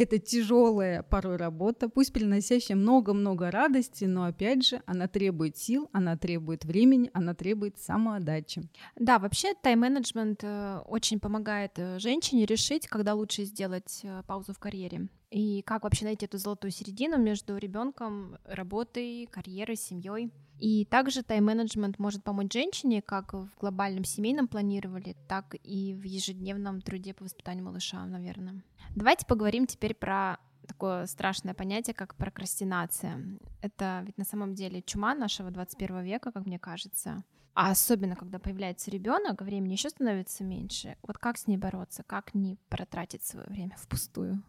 это 0.00 0.18
тяжелая 0.18 1.02
порой 1.02 1.36
работа, 1.36 1.90
пусть 1.90 2.12
приносящая 2.12 2.76
много-много 2.76 3.50
радости, 3.50 4.06
но 4.06 4.24
опять 4.24 4.66
же 4.66 4.82
она 4.86 5.08
требует 5.08 5.58
сил, 5.58 5.90
она 5.92 6.16
требует 6.16 6.64
времени, 6.64 7.10
она 7.12 7.34
требует 7.34 7.78
самоотдачи. 7.78 8.62
Да, 8.96 9.18
вообще 9.18 9.52
тайм-менеджмент 9.62 10.42
э, 10.42 10.78
очень 10.86 11.20
помогает 11.20 11.72
э, 11.76 11.98
женщине 11.98 12.46
решить, 12.46 12.88
когда 12.88 13.12
лучше 13.12 13.44
сделать 13.44 14.00
э, 14.02 14.22
паузу 14.26 14.54
в 14.54 14.58
карьере. 14.58 15.08
И 15.30 15.62
как 15.62 15.84
вообще 15.84 16.04
найти 16.04 16.26
эту 16.26 16.38
золотую 16.38 16.72
середину 16.72 17.16
между 17.16 17.56
ребенком, 17.56 18.36
работой, 18.44 19.28
карьерой, 19.30 19.76
семьей. 19.76 20.32
И 20.58 20.84
также 20.84 21.22
тайм-менеджмент 21.22 21.98
может 21.98 22.24
помочь 22.24 22.52
женщине 22.52 23.00
как 23.00 23.32
в 23.32 23.48
глобальном 23.58 24.04
семейном 24.04 24.48
планировании, 24.48 25.16
так 25.28 25.54
и 25.62 25.94
в 25.94 26.02
ежедневном 26.02 26.82
труде 26.82 27.14
по 27.14 27.24
воспитанию 27.24 27.64
малыша, 27.64 28.04
наверное. 28.04 28.62
Давайте 28.94 29.24
поговорим 29.24 29.66
теперь 29.66 29.94
про 29.94 30.38
такое 30.66 31.06
страшное 31.06 31.54
понятие, 31.54 31.94
как 31.94 32.14
прокрастинация. 32.16 33.38
Это 33.62 34.02
ведь 34.04 34.18
на 34.18 34.24
самом 34.24 34.54
деле 34.54 34.82
чума 34.82 35.14
нашего 35.14 35.50
21 35.50 36.02
века, 36.02 36.32
как 36.32 36.44
мне 36.44 36.58
кажется. 36.58 37.24
А 37.54 37.70
особенно, 37.70 38.16
когда 38.16 38.38
появляется 38.38 38.90
ребенок, 38.90 39.42
времени 39.42 39.72
еще 39.72 39.90
становится 39.90 40.44
меньше. 40.44 40.96
Вот 41.02 41.18
как 41.18 41.38
с 41.38 41.46
ней 41.46 41.56
бороться? 41.56 42.02
Как 42.02 42.34
не 42.34 42.56
протратить 42.68 43.24
свое 43.24 43.46
время 43.46 43.76
впустую? 43.76 44.42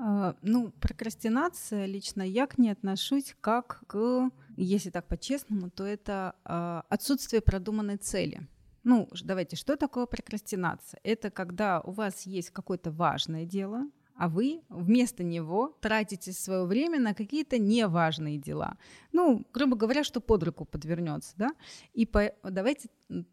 А, 0.00 0.36
ну, 0.42 0.70
прокрастинация 0.80 1.86
лично 1.86 2.22
я 2.22 2.46
к 2.46 2.56
ней 2.56 2.70
отношусь 2.70 3.34
как 3.40 3.82
к, 3.88 4.30
если 4.56 4.90
так 4.90 5.08
по-честному, 5.08 5.70
то 5.70 5.84
это 5.84 6.36
а, 6.44 6.84
отсутствие 6.88 7.42
продуманной 7.42 7.96
цели. 7.96 8.46
Ну, 8.84 9.08
давайте, 9.24 9.56
что 9.56 9.76
такое 9.76 10.06
прокрастинация? 10.06 11.00
Это 11.02 11.30
когда 11.30 11.80
у 11.80 11.90
вас 11.90 12.26
есть 12.26 12.50
какое-то 12.50 12.92
важное 12.92 13.44
дело, 13.44 13.86
а 14.14 14.28
вы 14.28 14.62
вместо 14.68 15.24
него 15.24 15.76
тратите 15.80 16.32
свое 16.32 16.64
время 16.64 17.00
на 17.00 17.12
какие-то 17.12 17.58
неважные 17.58 18.38
дела. 18.38 18.78
Ну, 19.12 19.44
грубо 19.52 19.76
говоря, 19.76 20.04
что 20.04 20.20
под 20.20 20.44
руку 20.44 20.64
подвернется, 20.64 21.34
да? 21.36 21.50
И 21.92 22.06
по, 22.06 22.32
давайте, 22.44 22.88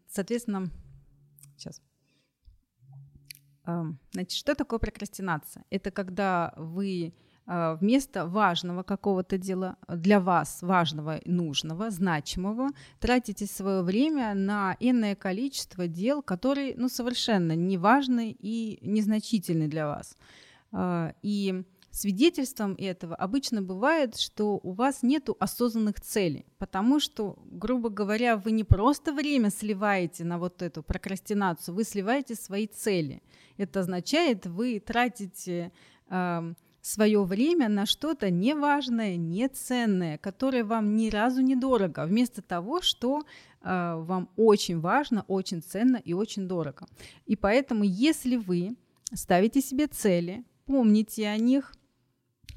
соответственно, 0.08 0.68
сейчас. 1.56 1.80
Значит, 4.12 4.38
что 4.38 4.54
такое 4.54 4.78
прокрастинация? 4.78 5.64
Это 5.70 5.90
когда 5.90 6.54
вы 6.56 7.12
а, 7.46 7.74
вместо 7.76 8.26
важного 8.26 8.82
какого-то 8.82 9.38
дела, 9.38 9.76
для 9.88 10.18
вас 10.18 10.62
важного, 10.62 11.20
нужного, 11.24 11.90
значимого, 11.90 12.70
тратите 12.98 13.46
свое 13.46 13.82
время 13.82 14.34
на 14.34 14.76
иное 14.80 15.14
количество 15.14 15.86
дел, 15.86 16.22
которые 16.22 16.74
ну, 16.76 16.88
совершенно 16.88 17.54
не 17.54 17.78
важны 17.78 18.36
и 18.38 18.78
незначительны 18.82 19.68
для 19.68 19.86
вас. 19.86 20.16
А, 20.72 21.12
и 21.22 21.64
свидетельством 21.96 22.74
этого 22.78 23.14
обычно 23.14 23.62
бывает, 23.62 24.16
что 24.16 24.60
у 24.62 24.72
вас 24.72 25.02
нет 25.02 25.28
осознанных 25.38 26.00
целей, 26.00 26.46
потому 26.58 27.00
что, 27.00 27.38
грубо 27.46 27.88
говоря, 27.88 28.36
вы 28.36 28.50
не 28.50 28.64
просто 28.64 29.12
время 29.12 29.50
сливаете 29.50 30.24
на 30.24 30.38
вот 30.38 30.62
эту 30.62 30.82
прокрастинацию, 30.82 31.74
вы 31.74 31.84
сливаете 31.84 32.34
свои 32.34 32.66
цели. 32.66 33.22
Это 33.56 33.80
означает, 33.80 34.46
вы 34.46 34.78
тратите 34.78 35.72
э, 36.10 36.54
свое 36.82 37.24
время 37.24 37.68
на 37.68 37.86
что-то 37.86 38.30
неважное, 38.30 39.16
неценное, 39.16 40.18
которое 40.18 40.64
вам 40.64 40.96
ни 40.96 41.08
разу 41.08 41.40
не 41.40 41.56
дорого, 41.56 42.04
вместо 42.06 42.42
того, 42.42 42.82
что 42.82 43.22
э, 43.22 43.94
вам 43.96 44.28
очень 44.36 44.80
важно, 44.80 45.24
очень 45.28 45.62
ценно 45.62 45.96
и 45.96 46.12
очень 46.12 46.46
дорого. 46.46 46.86
И 47.24 47.36
поэтому, 47.36 47.84
если 47.84 48.36
вы 48.36 48.76
ставите 49.14 49.62
себе 49.62 49.86
цели, 49.86 50.44
помните 50.66 51.26
о 51.26 51.36
них, 51.38 51.72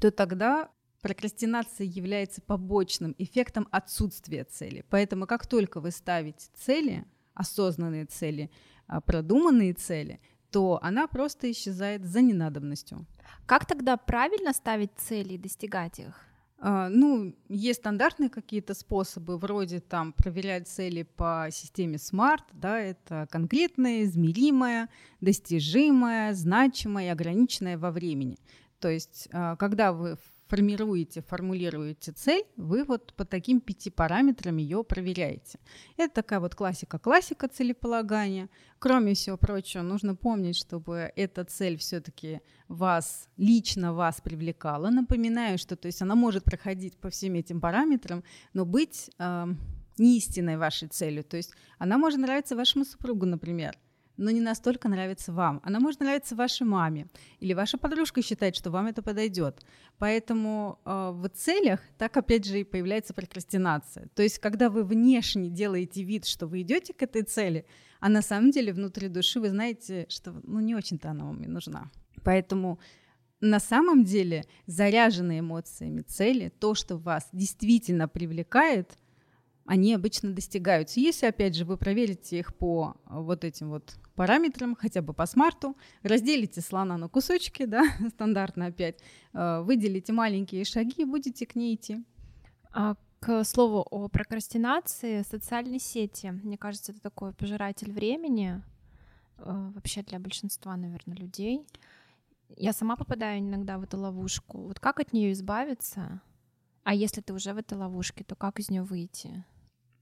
то 0.00 0.10
тогда 0.10 0.70
прокрастинация 1.02 1.86
является 1.86 2.40
побочным 2.42 3.14
эффектом 3.18 3.68
отсутствия 3.70 4.44
цели. 4.44 4.84
Поэтому 4.90 5.26
как 5.26 5.46
только 5.46 5.80
вы 5.80 5.90
ставите 5.90 6.48
цели, 6.54 7.04
осознанные 7.34 8.06
цели, 8.06 8.50
а, 8.86 9.00
продуманные 9.00 9.72
цели, 9.72 10.20
то 10.50 10.80
она 10.82 11.06
просто 11.06 11.50
исчезает 11.50 12.04
за 12.04 12.22
ненадобностью. 12.22 13.06
Как 13.46 13.66
тогда 13.66 13.96
правильно 13.96 14.52
ставить 14.52 14.90
цели 14.96 15.34
и 15.34 15.38
достигать 15.38 16.00
их? 16.00 16.26
Uh, 16.58 16.88
ну, 16.90 17.34
есть 17.48 17.78
стандартные 17.80 18.28
какие-то 18.28 18.74
способы, 18.74 19.38
вроде 19.38 19.80
там 19.80 20.12
проверять 20.12 20.68
цели 20.68 21.04
по 21.04 21.48
системе 21.50 21.96
SMART, 21.96 22.42
да, 22.52 22.78
это 22.78 23.26
конкретное, 23.30 24.02
измеримое, 24.02 24.90
достижимое, 25.22 26.34
значимое, 26.34 27.12
ограниченное 27.12 27.78
во 27.78 27.90
времени. 27.90 28.36
То 28.80 28.88
есть, 28.88 29.28
uh, 29.32 29.56
когда 29.56 29.92
вы 29.92 30.16
формируете, 30.50 31.22
формулируете 31.22 32.12
цель, 32.12 32.44
вы 32.56 32.84
вот 32.84 33.14
по 33.14 33.24
таким 33.24 33.60
пяти 33.60 33.88
параметрам 33.88 34.56
ее 34.56 34.82
проверяете. 34.82 35.60
Это 35.96 36.14
такая 36.14 36.40
вот 36.40 36.54
классика-классика 36.56 37.46
целеполагания. 37.48 38.48
Кроме 38.80 39.14
всего 39.14 39.36
прочего, 39.36 39.82
нужно 39.82 40.16
помнить, 40.16 40.56
чтобы 40.56 41.12
эта 41.14 41.44
цель 41.44 41.76
все-таки 41.76 42.40
вас, 42.66 43.28
лично 43.36 43.94
вас 43.94 44.20
привлекала. 44.20 44.90
Напоминаю, 44.90 45.56
что 45.56 45.76
то 45.76 45.86
есть 45.86 46.02
она 46.02 46.16
может 46.16 46.42
проходить 46.42 46.96
по 46.96 47.10
всем 47.10 47.34
этим 47.34 47.60
параметрам, 47.60 48.24
но 48.52 48.64
быть 48.64 49.10
э, 49.18 49.46
не 49.98 50.18
истинной 50.18 50.56
вашей 50.56 50.88
целью. 50.88 51.22
То 51.22 51.36
есть 51.36 51.52
она 51.78 51.96
может 51.96 52.18
нравиться 52.18 52.56
вашему 52.56 52.84
супругу, 52.84 53.24
например, 53.24 53.78
но 54.20 54.30
не 54.30 54.40
настолько 54.40 54.88
нравится 54.88 55.32
вам. 55.32 55.60
Она 55.64 55.80
может 55.80 56.00
нравиться 56.00 56.36
вашей 56.36 56.66
маме, 56.66 57.06
или 57.40 57.54
ваша 57.54 57.78
подружка 57.78 58.22
считает, 58.22 58.54
что 58.54 58.70
вам 58.70 58.86
это 58.86 59.02
подойдет. 59.02 59.64
Поэтому 59.98 60.78
э, 60.84 61.10
в 61.14 61.28
целях 61.30 61.80
так 61.96 62.16
опять 62.16 62.44
же 62.44 62.60
и 62.60 62.64
появляется 62.64 63.14
прокрастинация. 63.14 64.08
То 64.14 64.22
есть, 64.22 64.38
когда 64.38 64.68
вы 64.68 64.84
внешне 64.84 65.48
делаете 65.48 66.02
вид, 66.02 66.26
что 66.26 66.46
вы 66.46 66.60
идете 66.60 66.92
к 66.92 67.02
этой 67.02 67.22
цели, 67.22 67.64
а 67.98 68.10
на 68.10 68.20
самом 68.20 68.50
деле 68.50 68.74
внутри 68.74 69.08
души 69.08 69.40
вы 69.40 69.48
знаете, 69.48 70.06
что 70.10 70.32
ну 70.44 70.60
не 70.60 70.74
очень-то 70.74 71.10
она 71.10 71.24
вам 71.24 71.42
и 71.42 71.46
нужна. 71.46 71.90
Поэтому 72.22 72.78
на 73.40 73.58
самом 73.58 74.04
деле 74.04 74.44
заряженные 74.66 75.40
эмоциями 75.40 76.02
цели, 76.02 76.52
то, 76.60 76.74
что 76.74 76.98
вас 76.98 77.28
действительно 77.32 78.06
привлекает, 78.06 78.98
они 79.64 79.94
обычно 79.94 80.32
достигаются. 80.32 81.00
Если, 81.00 81.26
опять 81.26 81.54
же, 81.54 81.64
вы 81.64 81.76
проверите 81.76 82.38
их 82.38 82.54
по 82.54 82.96
вот 83.06 83.44
этим 83.44 83.70
вот 83.70 83.94
параметрам, 84.20 84.76
хотя 84.76 85.00
бы 85.00 85.14
по 85.14 85.24
смарту, 85.24 85.74
разделите 86.02 86.60
слона 86.60 86.98
на 86.98 87.08
кусочки, 87.08 87.64
да, 87.64 87.84
стандартно 88.10 88.66
опять, 88.66 88.98
э, 89.32 89.62
выделите 89.62 90.12
маленькие 90.12 90.66
шаги 90.66 91.02
и 91.02 91.04
будете 91.06 91.46
к 91.46 91.54
ней 91.54 91.74
идти. 91.74 92.04
А 92.70 92.96
к 93.20 93.44
слову 93.44 93.86
о 93.90 94.08
прокрастинации, 94.08 95.22
социальные 95.22 95.78
сети, 95.78 96.26
мне 96.26 96.58
кажется, 96.58 96.92
это 96.92 97.00
такой 97.00 97.32
пожиратель 97.32 97.92
времени 97.92 98.62
э, 99.38 99.70
вообще 99.74 100.02
для 100.02 100.18
большинства, 100.18 100.76
наверное, 100.76 101.16
людей. 101.16 101.66
Я 102.58 102.74
сама 102.74 102.96
попадаю 102.96 103.40
иногда 103.40 103.78
в 103.78 103.84
эту 103.84 103.96
ловушку. 103.96 104.58
Вот 104.58 104.80
как 104.80 105.00
от 105.00 105.14
нее 105.14 105.32
избавиться? 105.32 106.20
А 106.84 106.92
если 106.92 107.22
ты 107.22 107.32
уже 107.32 107.54
в 107.54 107.56
этой 107.56 107.78
ловушке, 107.78 108.22
то 108.24 108.34
как 108.34 108.60
из 108.60 108.68
нее 108.68 108.82
выйти? 108.82 109.46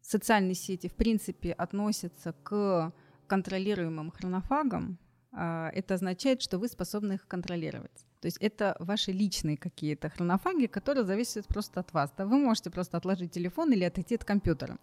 Социальные 0.02 0.54
сети, 0.54 0.88
в 0.88 0.96
принципе, 0.96 1.52
относятся 1.52 2.32
к 2.32 2.92
контролируемым 3.28 4.10
хронофагом, 4.10 4.98
а, 5.30 5.70
это 5.74 5.94
означает, 5.94 6.42
что 6.42 6.58
вы 6.58 6.68
способны 6.68 7.14
их 7.14 7.28
контролировать. 7.28 8.06
То 8.20 8.26
есть 8.26 8.38
это 8.38 8.76
ваши 8.80 9.12
личные 9.12 9.56
какие-то 9.56 10.08
хронофаги, 10.08 10.66
которые 10.66 11.04
зависят 11.04 11.46
просто 11.46 11.80
от 11.80 11.92
вас. 11.92 12.12
Да? 12.16 12.26
Вы 12.26 12.38
можете 12.38 12.70
просто 12.70 12.96
отложить 12.96 13.30
телефон 13.30 13.72
или 13.72 13.84
отойти 13.84 14.16
от 14.16 14.24
компьютера. 14.24 14.78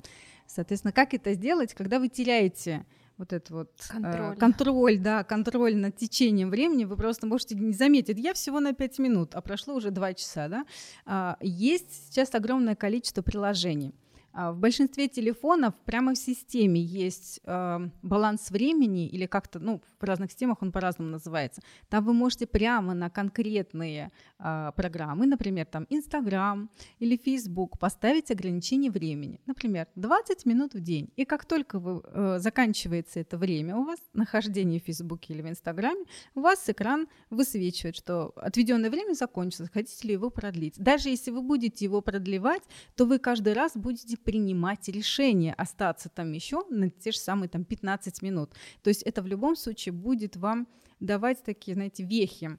Соответственно, 0.48 0.94
как 0.94 1.14
это 1.14 1.34
сделать, 1.34 1.74
когда 1.74 2.00
вы 2.00 2.08
теряете 2.08 2.86
вот 3.18 3.34
этот 3.34 3.50
вот 3.50 3.72
э, 3.90 3.92
контроль. 3.92 4.36
Э, 4.36 4.36
контроль, 4.36 5.00
да, 5.00 5.24
контроль 5.24 5.76
над 5.76 5.96
течением 5.96 6.50
времени, 6.50 6.86
вы 6.86 6.96
просто 6.98 7.28
можете 7.28 7.56
не 7.56 7.74
заметить, 7.74 8.18
я 8.20 8.34
всего 8.34 8.60
на 8.60 8.74
5 8.74 9.00
минут, 9.00 9.36
а 9.36 9.42
прошло 9.42 9.76
уже 9.76 9.92
2 9.92 10.14
часа, 10.14 10.48
да. 10.48 10.66
А, 11.06 11.38
есть 11.42 12.08
сейчас 12.08 12.34
огромное 12.36 12.76
количество 12.76 13.22
приложений. 13.22 13.94
А, 14.36 14.52
в 14.52 14.58
большинстве 14.58 15.08
телефонов 15.08 15.74
прямо 15.86 16.14
в 16.14 16.18
системе 16.18 16.82
есть 16.82 17.40
э, 17.46 17.90
баланс 18.02 18.52
времени 18.52 19.08
или 19.08 19.28
как-то, 19.28 19.60
ну, 19.60 19.82
в 19.98 20.04
разных 20.04 20.30
системах 20.30 20.62
он 20.62 20.74
по-разному 20.74 21.10
называется. 21.10 21.62
Там 21.88 22.04
вы 22.04 22.14
можете 22.14 22.46
прямо 22.46 22.94
на 22.94 23.10
конкретные 23.10 24.12
э, 24.40 24.72
программы, 24.76 25.26
например, 25.26 25.66
там 25.66 25.88
Instagram 25.90 26.70
или 27.00 27.16
Facebook, 27.16 27.80
поставить 27.80 28.30
ограничение 28.30 28.92
времени. 28.92 29.40
Например, 29.46 29.88
20 29.96 30.46
минут 30.46 30.74
в 30.74 30.82
день. 30.82 31.14
И 31.16 31.24
как 31.24 31.46
только 31.46 31.80
вы, 31.80 32.02
э, 32.04 32.40
заканчивается 32.40 33.22
это 33.22 33.38
время 33.38 33.78
у 33.78 33.86
вас, 33.86 34.00
нахождение 34.14 34.82
в 34.82 34.84
Facebook 34.84 35.30
или 35.30 35.42
в 35.42 35.48
Instagram, 35.48 35.96
у 36.36 36.42
вас 36.42 36.70
экран 36.70 37.08
высвечивает, 37.30 37.96
что 37.96 38.34
отведенное 38.36 38.90
время 38.90 39.14
закончилось, 39.14 39.70
хотите 39.72 40.10
ли 40.10 40.14
его 40.14 40.30
продлить. 40.30 40.78
Даже 40.78 41.08
если 41.08 41.32
вы 41.32 41.42
будете 41.42 41.86
его 41.86 42.02
продлевать, 42.02 42.64
то 42.98 43.06
вы 43.06 43.18
каждый 43.18 43.54
раз 43.54 43.78
будете 43.78 44.18
принимать 44.26 44.90
решение 44.90 45.54
остаться 45.54 46.10
там 46.10 46.32
еще 46.34 46.66
на 46.70 46.90
те 46.90 47.12
же 47.12 47.20
самые 47.20 47.48
там 47.48 47.64
15 47.64 48.22
минут. 48.22 48.52
То 48.84 48.90
есть 48.90 49.04
это 49.04 49.22
в 49.22 49.28
любом 49.28 49.56
случае 49.56 49.94
будет 49.94 50.36
вам 50.36 50.68
давать 51.00 51.44
такие, 51.44 51.76
знаете, 51.76 52.04
вехи, 52.04 52.58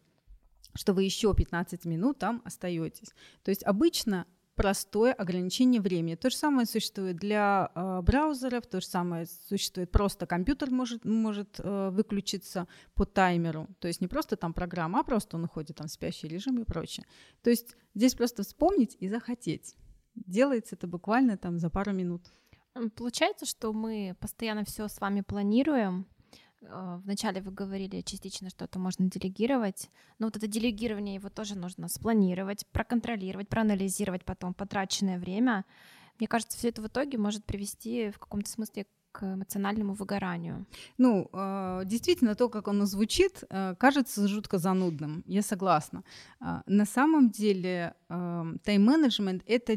что 0.74 0.94
вы 0.94 1.05
еще 1.05 1.35
15 1.35 1.85
минут 1.85 2.18
там 2.18 2.42
остаетесь. 2.44 3.11
То 3.42 3.50
есть 3.50 3.64
обычно 3.64 4.26
простое 4.57 5.12
ограничение 5.12 5.81
времени. 5.81 6.14
То 6.14 6.31
же 6.31 6.37
самое 6.37 6.66
существует 6.66 7.16
для 7.16 7.70
э, 7.74 8.00
браузеров, 8.02 8.66
то 8.66 8.81
же 8.81 8.87
самое 8.87 9.26
существует 9.48 9.90
просто 9.90 10.26
компьютер 10.26 10.70
может, 10.70 11.05
может 11.05 11.61
э, 11.61 11.90
выключиться 11.90 12.66
по 12.94 13.05
таймеру. 13.05 13.68
То 13.81 13.88
есть 13.88 14.00
не 14.00 14.09
просто 14.09 14.37
там 14.37 14.55
программа, 14.55 15.00
а 15.00 15.05
просто 15.05 15.37
он 15.37 15.44
уходит 15.44 15.76
там 15.76 15.88
в 15.88 15.90
спящий 15.90 16.26
режим 16.26 16.59
и 16.59 16.64
прочее. 16.64 17.07
То 17.42 17.50
есть 17.50 17.76
здесь 17.94 18.14
просто 18.14 18.42
вспомнить 18.42 18.96
и 18.98 19.09
захотеть. 19.09 19.76
Делается 20.16 20.74
это 20.74 20.87
буквально 20.87 21.37
там 21.37 21.59
за 21.59 21.70
пару 21.70 21.92
минут. 21.92 22.22
Получается, 22.96 23.46
что 23.46 23.72
мы 23.72 24.16
постоянно 24.20 24.64
все 24.64 24.88
с 24.88 25.00
вами 25.00 25.20
планируем. 25.22 26.07
Э, 26.62 27.00
вначале 27.05 27.40
вы 27.40 27.50
говорили 27.52 28.00
частично, 28.02 28.50
что 28.50 28.64
это 28.64 28.79
можно 28.79 29.11
делегировать, 29.11 29.90
но 30.18 30.26
вот 30.26 30.37
это 30.37 30.46
делегирование 30.46 31.14
его 31.14 31.29
тоже 31.29 31.57
нужно 31.57 31.88
спланировать, 31.88 32.66
проконтролировать, 32.72 33.48
проанализировать 33.48 34.24
потом 34.24 34.52
потраченное 34.55 35.18
время. 35.18 35.64
Мне 36.18 36.29
кажется, 36.29 36.57
все 36.59 36.68
это 36.68 36.83
в 36.83 36.87
итоге 36.87 37.18
может 37.18 37.44
привести 37.44 38.11
в 38.11 38.18
каком-то 38.18 38.50
смысле 38.50 38.87
к 39.16 39.24
эмоциональному 39.24 39.94
выгоранию. 39.94 40.66
Ну, 40.98 41.29
э, 41.33 41.83
действительно, 41.87 42.35
то, 42.35 42.48
как 42.48 42.68
оно 42.68 42.87
звучит, 42.87 43.44
э, 43.50 43.74
кажется 43.79 44.29
жутко 44.29 44.59
занудным. 44.59 45.22
Я 45.26 45.42
согласна. 45.42 46.02
Э, 46.40 46.61
на 46.66 46.85
самом 46.85 47.31
деле, 47.31 47.94
тайм-менеджмент 48.09 49.42
это, 49.46 49.72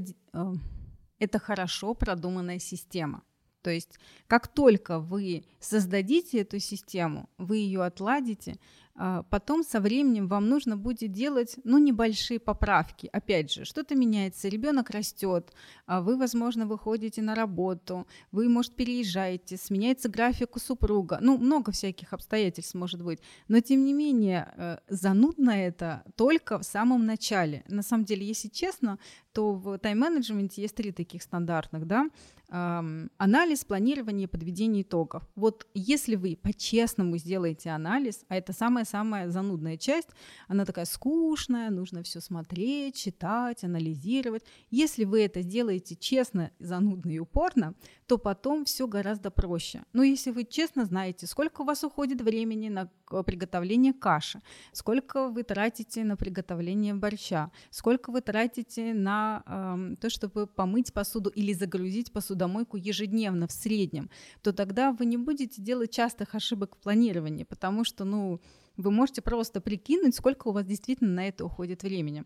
это 1.19 1.39
хорошо 1.39 1.93
продуманная 1.93 2.59
система. 2.59 3.21
То 3.61 3.71
есть, 3.71 3.99
как 4.27 4.47
только 4.47 4.99
вы 4.99 5.45
создадите 5.59 6.39
эту 6.39 6.59
систему, 6.59 7.29
вы 7.37 7.57
ее 7.57 7.83
отладите, 7.83 8.57
а, 9.01 9.23
потом 9.23 9.63
со 9.63 9.79
временем 9.79 10.27
вам 10.27 10.49
нужно 10.49 10.75
будет 10.75 11.13
делать, 11.13 11.55
ну, 11.63 11.77
небольшие 11.77 12.37
поправки. 12.37 13.09
Опять 13.13 13.49
же, 13.49 13.63
что-то 13.63 13.95
меняется, 13.95 14.49
ребенок 14.49 14.89
растет, 14.89 15.53
а 15.85 16.01
вы, 16.01 16.17
возможно, 16.17 16.65
выходите 16.65 17.21
на 17.21 17.33
работу, 17.33 18.05
вы, 18.33 18.49
может, 18.49 18.75
переезжаете, 18.75 19.55
сменяется 19.55 20.09
график 20.09 20.57
у 20.57 20.59
супруга, 20.59 21.19
ну, 21.21 21.37
много 21.37 21.71
всяких 21.71 22.11
обстоятельств 22.11 22.75
может 22.75 23.01
быть. 23.01 23.19
Но, 23.47 23.61
тем 23.61 23.85
не 23.85 23.93
менее, 23.93 24.53
э, 24.57 24.77
занудно 24.89 25.51
это 25.51 26.03
только 26.17 26.59
в 26.59 26.63
самом 26.63 27.05
начале. 27.05 27.63
На 27.69 27.83
самом 27.83 28.03
деле, 28.03 28.27
если 28.27 28.49
честно, 28.49 28.99
то 29.31 29.53
в 29.53 29.77
тайм-менеджменте 29.77 30.61
есть 30.61 30.75
три 30.75 30.91
таких 30.91 31.23
стандартных, 31.23 31.87
да, 31.87 32.09
анализ, 32.49 33.63
планирование, 33.63 34.27
подведение 34.27 34.83
итогов. 34.83 35.23
Вот 35.35 35.67
если 35.73 36.15
вы 36.15 36.35
по-честному 36.35 37.17
сделаете 37.17 37.69
анализ, 37.69 38.25
а 38.27 38.35
это 38.35 38.53
самая-самая 38.53 39.29
занудная 39.29 39.77
часть, 39.77 40.09
она 40.47 40.65
такая 40.65 40.85
скучная, 40.85 41.69
нужно 41.69 42.03
все 42.03 42.19
смотреть, 42.21 42.95
читать, 42.95 43.63
анализировать. 43.63 44.43
Если 44.71 45.05
вы 45.05 45.23
это 45.23 45.41
сделаете 45.41 45.95
честно, 45.95 46.51
занудно 46.59 47.11
и 47.11 47.19
упорно, 47.19 47.75
то 48.09 48.17
потом 48.17 48.65
все 48.65 48.87
гораздо 48.87 49.29
проще. 49.29 49.83
Но 49.93 50.01
если 50.01 50.31
вы 50.31 50.43
честно 50.43 50.85
знаете, 50.85 51.27
сколько 51.27 51.61
у 51.61 51.63
вас 51.63 51.83
уходит 51.83 52.21
времени 52.21 52.67
на 52.67 52.89
приготовление 53.23 53.93
каши, 53.93 54.41
сколько 54.71 55.29
вы 55.29 55.43
тратите 55.43 56.03
на 56.03 56.17
приготовление 56.17 56.95
борща, 56.95 57.51
сколько 57.69 58.11
вы 58.11 58.21
тратите 58.21 58.95
на 58.95 59.43
э, 59.45 59.95
то, 60.01 60.09
чтобы 60.09 60.47
помыть 60.47 60.91
посуду 60.91 61.29
или 61.29 61.53
загрузить 61.53 62.11
посудомойку 62.11 62.77
ежедневно 62.77 63.45
в 63.45 63.51
среднем, 63.51 64.09
то 64.41 64.53
тогда 64.53 64.91
вы 64.91 65.05
не 65.05 65.17
будете 65.17 65.61
делать 65.61 65.91
частых 65.91 66.33
ошибок 66.33 66.77
в 66.77 66.79
планировании, 66.79 67.43
потому 67.43 67.83
что, 67.83 68.05
ну, 68.05 68.41
вы 68.75 68.89
можете 68.89 69.21
просто 69.21 69.61
прикинуть, 69.61 70.15
сколько 70.15 70.47
у 70.47 70.51
вас 70.51 70.65
действительно 70.65 71.11
на 71.11 71.27
это 71.27 71.45
уходит 71.45 71.83
времени. 71.83 72.23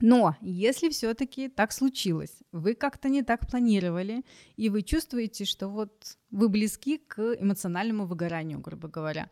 Но 0.00 0.36
если 0.40 0.88
все-таки 0.90 1.48
так 1.48 1.72
случилось, 1.72 2.42
вы 2.52 2.74
как-то 2.74 3.08
не 3.08 3.22
так 3.22 3.48
планировали, 3.48 4.24
и 4.56 4.68
вы 4.68 4.82
чувствуете, 4.82 5.44
что 5.44 5.68
вот 5.68 6.16
вы 6.30 6.48
близки 6.48 6.98
к 6.98 7.36
эмоциональному 7.38 8.06
выгоранию, 8.06 8.60
грубо 8.60 8.88
говоря, 8.88 9.28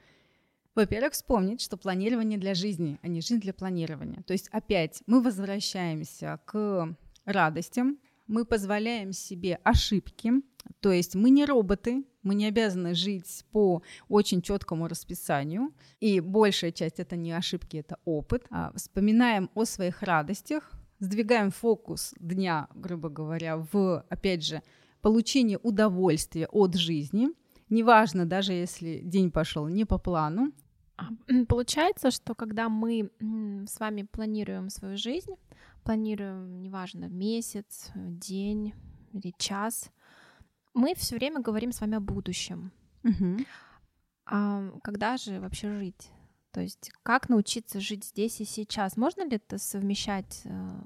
во-первых, 0.74 1.14
вспомнить, 1.14 1.62
что 1.62 1.76
планирование 1.76 2.38
для 2.38 2.54
жизни, 2.54 2.98
а 3.02 3.08
не 3.08 3.20
жизнь 3.20 3.40
для 3.40 3.54
планирования. 3.54 4.22
То 4.24 4.32
есть 4.32 4.48
опять 4.52 5.02
мы 5.06 5.22
возвращаемся 5.22 6.40
к 6.44 6.94
радостям, 7.24 7.98
мы 8.26 8.44
позволяем 8.44 9.12
себе 9.12 9.58
ошибки, 9.64 10.32
то 10.80 10.92
есть 10.92 11.14
мы 11.14 11.30
не 11.30 11.44
роботы, 11.44 12.04
мы 12.22 12.34
не 12.34 12.46
обязаны 12.46 12.94
жить 12.94 13.44
по 13.52 13.82
очень 14.08 14.42
четкому 14.42 14.88
расписанию, 14.88 15.72
и 16.00 16.20
большая 16.20 16.72
часть 16.72 16.98
это 16.98 17.16
не 17.16 17.32
ошибки, 17.32 17.76
это 17.76 17.98
опыт. 18.04 18.44
А 18.50 18.72
вспоминаем 18.74 19.50
о 19.54 19.64
своих 19.64 20.02
радостях, 20.02 20.72
сдвигаем 20.98 21.50
фокус 21.50 22.14
дня, 22.18 22.68
грубо 22.74 23.08
говоря, 23.08 23.58
в, 23.58 24.04
опять 24.08 24.44
же, 24.44 24.62
получение 25.02 25.58
удовольствия 25.62 26.48
от 26.48 26.74
жизни. 26.74 27.28
Неважно, 27.68 28.26
даже 28.26 28.52
если 28.52 29.00
день 29.04 29.30
пошел 29.30 29.68
не 29.68 29.84
по 29.84 29.98
плану. 29.98 30.52
А, 30.96 31.08
получается, 31.48 32.10
что 32.10 32.34
когда 32.34 32.68
мы 32.68 33.10
с 33.66 33.78
вами 33.78 34.02
планируем 34.02 34.70
свою 34.70 34.96
жизнь, 34.96 35.34
планируем, 35.86 36.60
неважно, 36.62 37.04
месяц, 37.04 37.90
день 37.94 38.74
или 39.12 39.32
час, 39.38 39.90
мы 40.74 40.94
все 40.94 41.16
время 41.16 41.40
говорим 41.40 41.70
с 41.70 41.80
вами 41.80 41.96
о 41.96 42.00
будущем. 42.00 42.72
Угу. 43.04 43.46
А 44.26 44.70
когда 44.82 45.16
же 45.16 45.40
вообще 45.40 45.70
жить? 45.78 46.10
То 46.50 46.60
есть 46.60 46.90
как 47.02 47.28
научиться 47.28 47.80
жить 47.80 48.04
здесь 48.04 48.40
и 48.40 48.44
сейчас? 48.44 48.96
Можно 48.96 49.22
ли 49.28 49.36
это 49.36 49.58
совмещать 49.58 50.42
э, 50.44 50.76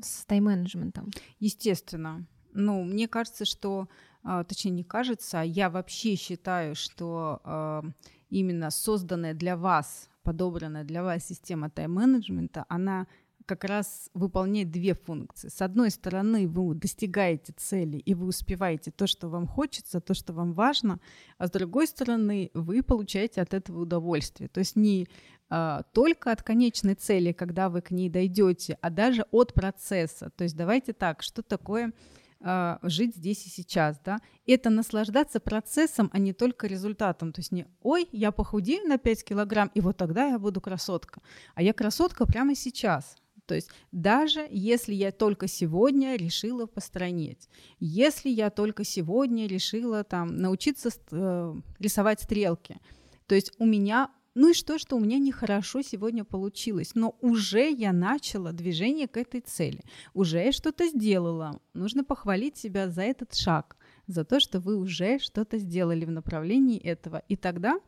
с 0.00 0.24
тайм-менеджментом? 0.24 1.10
Естественно. 1.38 2.26
Ну, 2.52 2.82
мне 2.84 3.08
кажется, 3.08 3.44
что, 3.44 3.88
э, 4.24 4.44
точнее, 4.48 4.70
не 4.70 4.84
кажется, 4.84 5.40
а 5.40 5.44
я 5.44 5.68
вообще 5.68 6.16
считаю, 6.16 6.74
что 6.74 7.42
э, 7.44 7.82
именно 8.30 8.70
созданная 8.70 9.34
для 9.34 9.56
вас, 9.56 10.08
подобранная 10.22 10.84
для 10.84 11.02
вас 11.02 11.26
система 11.26 11.68
тайм-менеджмента, 11.68 12.64
она 12.68 13.06
как 13.46 13.64
раз 13.64 14.10
выполняет 14.12 14.70
две 14.70 14.94
функции. 14.94 15.48
С 15.48 15.62
одной 15.62 15.90
стороны, 15.90 16.46
вы 16.48 16.74
достигаете 16.74 17.54
цели, 17.56 17.96
и 17.96 18.14
вы 18.14 18.26
успеваете 18.26 18.90
то, 18.90 19.06
что 19.06 19.28
вам 19.28 19.46
хочется, 19.46 20.00
то, 20.00 20.14
что 20.14 20.32
вам 20.32 20.52
важно, 20.52 21.00
а 21.38 21.46
с 21.46 21.50
другой 21.50 21.86
стороны, 21.86 22.50
вы 22.54 22.82
получаете 22.82 23.40
от 23.40 23.54
этого 23.54 23.82
удовольствие. 23.82 24.48
То 24.48 24.58
есть 24.60 24.76
не 24.76 25.08
а, 25.48 25.84
только 25.92 26.32
от 26.32 26.42
конечной 26.42 26.94
цели, 26.94 27.32
когда 27.32 27.68
вы 27.68 27.80
к 27.80 27.90
ней 27.90 28.10
дойдете, 28.10 28.78
а 28.80 28.90
даже 28.90 29.24
от 29.30 29.54
процесса. 29.54 30.30
То 30.30 30.44
есть 30.44 30.56
давайте 30.56 30.92
так, 30.92 31.22
что 31.22 31.42
такое 31.42 31.92
а, 32.40 32.78
жить 32.82 33.16
здесь 33.16 33.46
и 33.46 33.48
сейчас, 33.48 33.98
да, 34.04 34.18
это 34.46 34.70
наслаждаться 34.70 35.40
процессом, 35.40 36.10
а 36.12 36.18
не 36.18 36.32
только 36.32 36.66
результатом. 36.66 37.32
То 37.32 37.40
есть 37.40 37.52
не, 37.52 37.66
ой, 37.82 38.08
я 38.12 38.32
похудею 38.32 38.86
на 38.88 38.98
5 38.98 39.24
килограмм, 39.24 39.70
и 39.74 39.80
вот 39.80 39.96
тогда 39.96 40.26
я 40.26 40.38
буду 40.38 40.60
красотка. 40.60 41.22
А 41.54 41.62
я 41.62 41.72
красотка 41.72 42.26
прямо 42.26 42.54
сейчас. 42.54 43.16
То 43.46 43.54
есть 43.54 43.70
даже 43.92 44.46
если 44.50 44.94
я 44.94 45.12
только 45.12 45.46
сегодня 45.46 46.16
решила 46.16 46.66
постранить, 46.66 47.48
если 47.78 48.28
я 48.28 48.50
только 48.50 48.84
сегодня 48.84 49.46
решила 49.46 50.04
там 50.04 50.36
научиться 50.36 50.90
э, 51.10 51.54
рисовать 51.78 52.20
стрелки, 52.20 52.78
то 53.26 53.34
есть 53.34 53.52
у 53.58 53.66
меня 53.66 54.10
ну 54.36 54.50
и 54.50 54.54
что, 54.54 54.78
что 54.78 54.96
у 54.96 55.00
меня 55.00 55.18
нехорошо 55.18 55.80
сегодня 55.80 56.22
получилось, 56.22 56.90
но 56.94 57.16
уже 57.22 57.70
я 57.70 57.94
начала 57.94 58.52
движение 58.52 59.08
к 59.08 59.16
этой 59.16 59.40
цели, 59.40 59.80
уже 60.12 60.44
я 60.44 60.52
что-то 60.52 60.86
сделала. 60.88 61.58
Нужно 61.72 62.04
похвалить 62.04 62.58
себя 62.58 62.90
за 62.90 63.00
этот 63.00 63.34
шаг, 63.34 63.78
за 64.06 64.26
то, 64.26 64.38
что 64.38 64.60
вы 64.60 64.76
уже 64.76 65.18
что-то 65.20 65.56
сделали 65.56 66.04
в 66.04 66.10
направлении 66.10 66.78
этого. 66.78 67.22
И 67.28 67.36
тогда, 67.36 67.80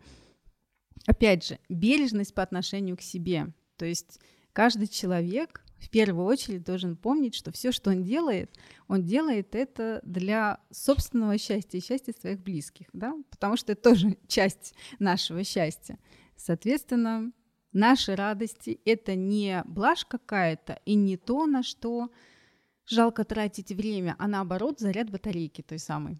опять 1.06 1.46
же, 1.46 1.58
бережность 1.68 2.32
по 2.32 2.42
отношению 2.42 2.96
к 2.96 3.02
себе. 3.02 3.52
То 3.76 3.84
есть 3.84 4.18
каждый 4.58 4.88
человек 4.88 5.62
в 5.78 5.88
первую 5.88 6.26
очередь 6.26 6.64
должен 6.64 6.96
помнить, 6.96 7.36
что 7.36 7.52
все, 7.52 7.70
что 7.70 7.90
он 7.90 8.02
делает, 8.02 8.50
он 8.88 9.04
делает 9.04 9.54
это 9.54 10.00
для 10.02 10.58
собственного 10.72 11.38
счастья 11.38 11.78
и 11.78 11.80
счастья 11.80 12.12
своих 12.12 12.40
близких, 12.40 12.88
да? 12.92 13.14
потому 13.30 13.56
что 13.56 13.70
это 13.70 13.82
тоже 13.82 14.18
часть 14.26 14.74
нашего 14.98 15.44
счастья. 15.44 15.96
Соответственно, 16.34 17.30
наши 17.72 18.16
радости— 18.16 18.80
это 18.84 19.14
не 19.14 19.62
блажь 19.64 20.04
какая-то 20.04 20.80
и 20.84 20.96
не 20.96 21.16
то, 21.16 21.46
на 21.46 21.62
что 21.62 22.10
жалко 22.84 23.22
тратить 23.22 23.70
время, 23.70 24.16
а 24.18 24.26
наоборот 24.26 24.80
заряд 24.80 25.08
батарейки 25.08 25.62
той 25.62 25.78
самой. 25.78 26.18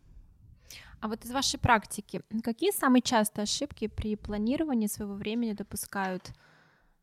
А 1.01 1.09
вот 1.09 1.24
из 1.24 1.33
вашей 1.33 1.59
практики, 1.59 2.22
какие 2.44 2.70
самые 2.70 3.03
частые 3.03 3.42
ошибки 3.42 3.88
при 3.88 4.14
планировании 4.14 4.87
своего 4.87 5.14
времени 5.14 5.55
допускают 5.55 6.33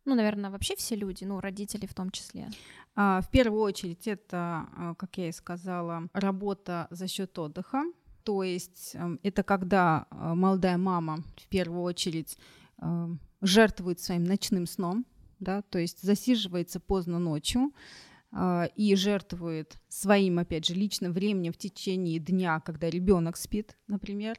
ну, 0.06 0.16
наверное, 0.16 0.52
вообще 0.52 0.76
все 0.76 0.96
люди, 0.96 1.24
ну, 1.24 1.40
родители 1.40 1.86
в 1.86 1.94
том 1.94 2.12
числе? 2.12 2.48
А, 2.96 3.22
в 3.22 3.30
первую 3.30 3.62
очередь 3.62 4.08
это, 4.08 4.68
а, 4.76 4.96
как 4.98 5.18
я 5.18 5.30
и 5.30 5.32
сказала, 5.32 6.08
работа 6.14 6.88
за 6.92 7.08
счет 7.08 7.38
отдыха. 7.38 7.84
То 8.24 8.42
есть 8.42 8.96
эм, 8.96 9.20
это 9.22 9.44
когда 9.44 10.08
а, 10.10 10.34
молодая 10.36 10.78
мама 10.78 11.20
в 11.38 11.48
первую 11.48 11.84
очередь 11.84 12.38
жертвует 13.40 14.02
своим 14.02 14.26
ночным 14.26 14.68
сном, 14.68 15.06
да, 15.40 15.62
то 15.62 15.80
есть 15.80 16.02
засиживается 16.02 16.82
поздно 16.82 17.20
ночью 17.20 17.72
и 18.76 18.96
жертвует 18.98 19.78
своим, 19.88 20.40
опять 20.40 20.66
же, 20.66 20.74
личным 20.74 21.14
временем 21.14 21.54
в 21.54 21.58
течение 21.58 22.20
дня, 22.20 22.60
когда 22.60 22.90
ребенок 22.90 23.38
спит, 23.38 23.78
например, 23.88 24.38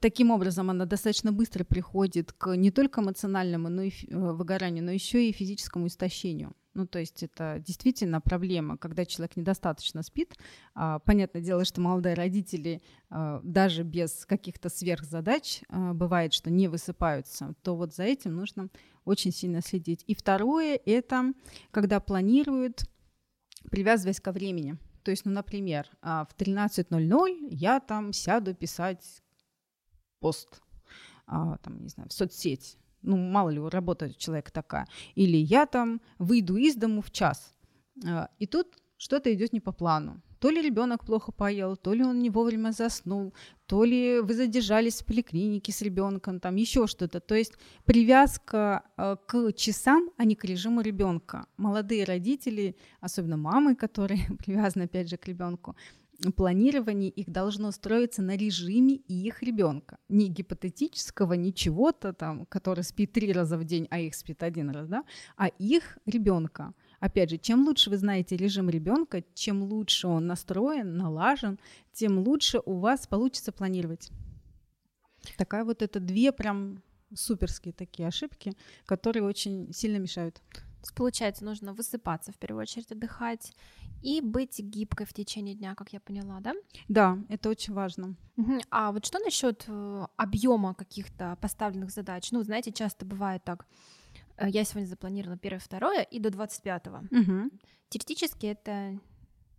таким 0.00 0.30
образом, 0.30 0.70
она 0.70 0.86
достаточно 0.86 1.32
быстро 1.32 1.64
приходит 1.64 2.32
к 2.32 2.56
не 2.56 2.70
только 2.70 3.00
эмоциональному 3.00 3.68
но 3.68 3.82
и 3.82 3.90
э, 3.90 4.16
выгоранию, 4.16 4.84
но 4.84 4.90
еще 4.90 5.28
и 5.28 5.32
физическому 5.32 5.86
истощению. 5.86 6.54
Ну, 6.74 6.86
то 6.86 6.98
есть 6.98 7.22
это 7.22 7.62
действительно 7.64 8.20
проблема, 8.20 8.78
когда 8.78 9.04
человек 9.04 9.36
недостаточно 9.36 10.02
спит. 10.02 10.36
А, 10.74 11.00
понятное 11.00 11.42
дело, 11.42 11.64
что 11.64 11.80
молодые 11.80 12.14
родители 12.14 12.80
а, 13.10 13.40
даже 13.44 13.82
без 13.82 14.24
каких-то 14.24 14.68
сверхзадач 14.70 15.60
бывает, 15.68 16.32
что 16.32 16.50
не 16.50 16.68
высыпаются, 16.68 17.54
то 17.62 17.76
вот 17.76 17.94
за 17.94 18.04
этим 18.04 18.34
нужно 18.34 18.68
очень 19.04 19.32
сильно 19.32 19.60
следить. 19.60 20.02
И 20.06 20.14
второе— 20.14 20.80
это 20.86 21.34
когда 21.70 22.00
планируют, 22.00 22.84
привязываясь 23.70 24.20
ко 24.20 24.32
времени. 24.32 24.78
То 25.04 25.10
есть, 25.10 25.24
ну, 25.24 25.32
например, 25.32 25.88
в 26.00 26.28
13.00 26.38 27.48
я 27.50 27.80
там 27.80 28.12
сяду 28.12 28.54
писать 28.54 29.21
пост, 30.22 30.62
а, 31.26 31.56
там, 31.58 31.82
не 31.82 31.88
знаю, 31.88 32.08
в 32.08 32.12
соцсеть. 32.12 32.78
Ну, 33.02 33.16
мало 33.16 33.50
ли, 33.50 33.60
работа 33.60 34.06
у 34.06 34.10
человека 34.10 34.52
такая. 34.52 34.86
Или 35.16 35.36
я 35.36 35.66
там 35.66 36.00
выйду 36.18 36.56
из 36.56 36.76
дому 36.76 37.02
в 37.02 37.10
час. 37.10 37.54
А, 38.06 38.28
и 38.38 38.46
тут 38.46 38.66
что-то 38.96 39.34
идет 39.34 39.52
не 39.52 39.60
по 39.60 39.72
плану. 39.72 40.22
То 40.38 40.50
ли 40.50 40.62
ребенок 40.62 41.04
плохо 41.04 41.32
поел, 41.32 41.76
то 41.76 41.94
ли 41.94 42.04
он 42.04 42.18
не 42.18 42.30
вовремя 42.30 42.72
заснул, 42.72 43.32
то 43.66 43.84
ли 43.84 44.20
вы 44.20 44.34
задержались 44.34 45.00
в 45.00 45.06
поликлинике 45.06 45.72
с 45.72 45.82
ребенком, 45.82 46.40
там 46.40 46.56
еще 46.56 46.86
что-то. 46.86 47.20
То 47.20 47.34
есть 47.34 47.52
привязка 47.84 48.82
э, 48.96 49.16
к 49.26 49.52
часам, 49.52 50.10
а 50.16 50.24
не 50.24 50.34
к 50.34 50.44
режиму 50.44 50.80
ребенка. 50.80 51.46
Молодые 51.56 52.04
родители, 52.04 52.74
особенно 53.00 53.36
мамы, 53.36 53.76
которые 53.76 54.20
привязаны 54.38 54.84
опять 54.84 55.08
же 55.08 55.16
к 55.16 55.28
ребенку, 55.28 55.76
планирование 56.36 57.10
их 57.10 57.30
должно 57.30 57.70
строиться 57.72 58.22
на 58.22 58.36
режиме 58.36 58.94
их 58.94 59.42
ребенка. 59.42 59.98
Не 60.08 60.28
гипотетического, 60.28 61.34
не 61.34 61.52
чего-то 61.52 62.12
там, 62.12 62.46
который 62.46 62.84
спит 62.84 63.12
три 63.12 63.32
раза 63.32 63.58
в 63.58 63.64
день, 63.64 63.88
а 63.90 63.98
их 63.98 64.14
спит 64.14 64.42
один 64.42 64.70
раз, 64.70 64.88
да, 64.88 65.04
а 65.36 65.48
их 65.48 65.98
ребенка. 66.06 66.74
Опять 67.00 67.30
же, 67.30 67.38
чем 67.38 67.66
лучше 67.66 67.90
вы 67.90 67.96
знаете 67.96 68.36
режим 68.36 68.70
ребенка, 68.70 69.24
чем 69.34 69.62
лучше 69.62 70.06
он 70.06 70.26
настроен, 70.26 70.96
налажен, 70.96 71.58
тем 71.92 72.18
лучше 72.18 72.60
у 72.64 72.74
вас 72.74 73.06
получится 73.06 73.50
планировать. 73.50 74.10
Такая 75.36 75.64
вот 75.64 75.82
это 75.82 75.98
две 76.00 76.32
прям 76.32 76.82
суперские 77.14 77.72
такие 77.72 78.08
ошибки, 78.08 78.52
которые 78.86 79.24
очень 79.24 79.72
сильно 79.72 79.98
мешают. 79.98 80.40
Получается, 80.94 81.44
нужно 81.44 81.72
высыпаться 81.72 82.32
в 82.32 82.36
первую 82.36 82.62
очередь, 82.62 82.90
отдыхать 82.92 83.52
и 84.02 84.20
быть 84.20 84.58
гибкой 84.58 85.06
в 85.06 85.12
течение 85.12 85.54
дня, 85.54 85.74
как 85.74 85.92
я 85.92 86.00
поняла, 86.00 86.40
да? 86.40 86.54
Да, 86.88 87.18
это 87.28 87.48
очень 87.48 87.72
важно. 87.72 88.16
А 88.70 88.90
вот 88.92 89.06
что 89.06 89.18
насчет 89.20 89.64
э, 89.68 90.06
объема 90.16 90.74
каких-то 90.74 91.36
поставленных 91.40 91.90
задач? 91.90 92.32
Ну, 92.32 92.42
знаете, 92.42 92.72
часто 92.72 93.06
бывает 93.06 93.44
так. 93.44 93.66
э, 94.36 94.48
Я 94.48 94.64
сегодня 94.64 94.86
запланировала 94.88 95.38
первое, 95.38 95.60
второе 95.60 96.02
и 96.02 96.18
до 96.18 96.30
25-го. 96.30 97.06
Мгм. 97.16 97.50
Теоретически 97.90 98.46
это, 98.46 98.98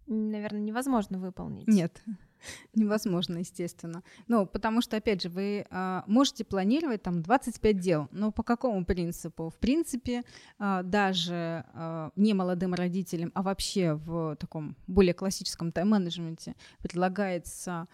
наверное, 0.07 0.61
невозможно 0.61 1.19
выполнить. 1.19 1.67
Нет, 1.67 2.03
невозможно, 2.75 3.37
естественно. 3.39 4.03
Ну, 4.27 4.45
потому 4.45 4.81
что, 4.81 4.97
опять 4.97 5.21
же, 5.21 5.29
вы 5.29 5.65
а, 5.69 6.03
можете 6.07 6.43
планировать 6.43 7.03
там 7.03 7.21
25 7.21 7.79
дел, 7.79 8.07
но 8.11 8.31
по 8.31 8.43
какому 8.43 8.85
принципу? 8.85 9.49
В 9.49 9.57
принципе, 9.57 10.23
а, 10.59 10.83
даже 10.83 11.65
а, 11.73 12.11
не 12.15 12.33
молодым 12.33 12.73
родителям, 12.73 13.31
а 13.33 13.41
вообще 13.41 13.93
в 13.93 14.35
таком 14.37 14.75
более 14.87 15.13
классическом 15.13 15.71
тайм-менеджменте 15.71 16.55
предлагается 16.79 17.87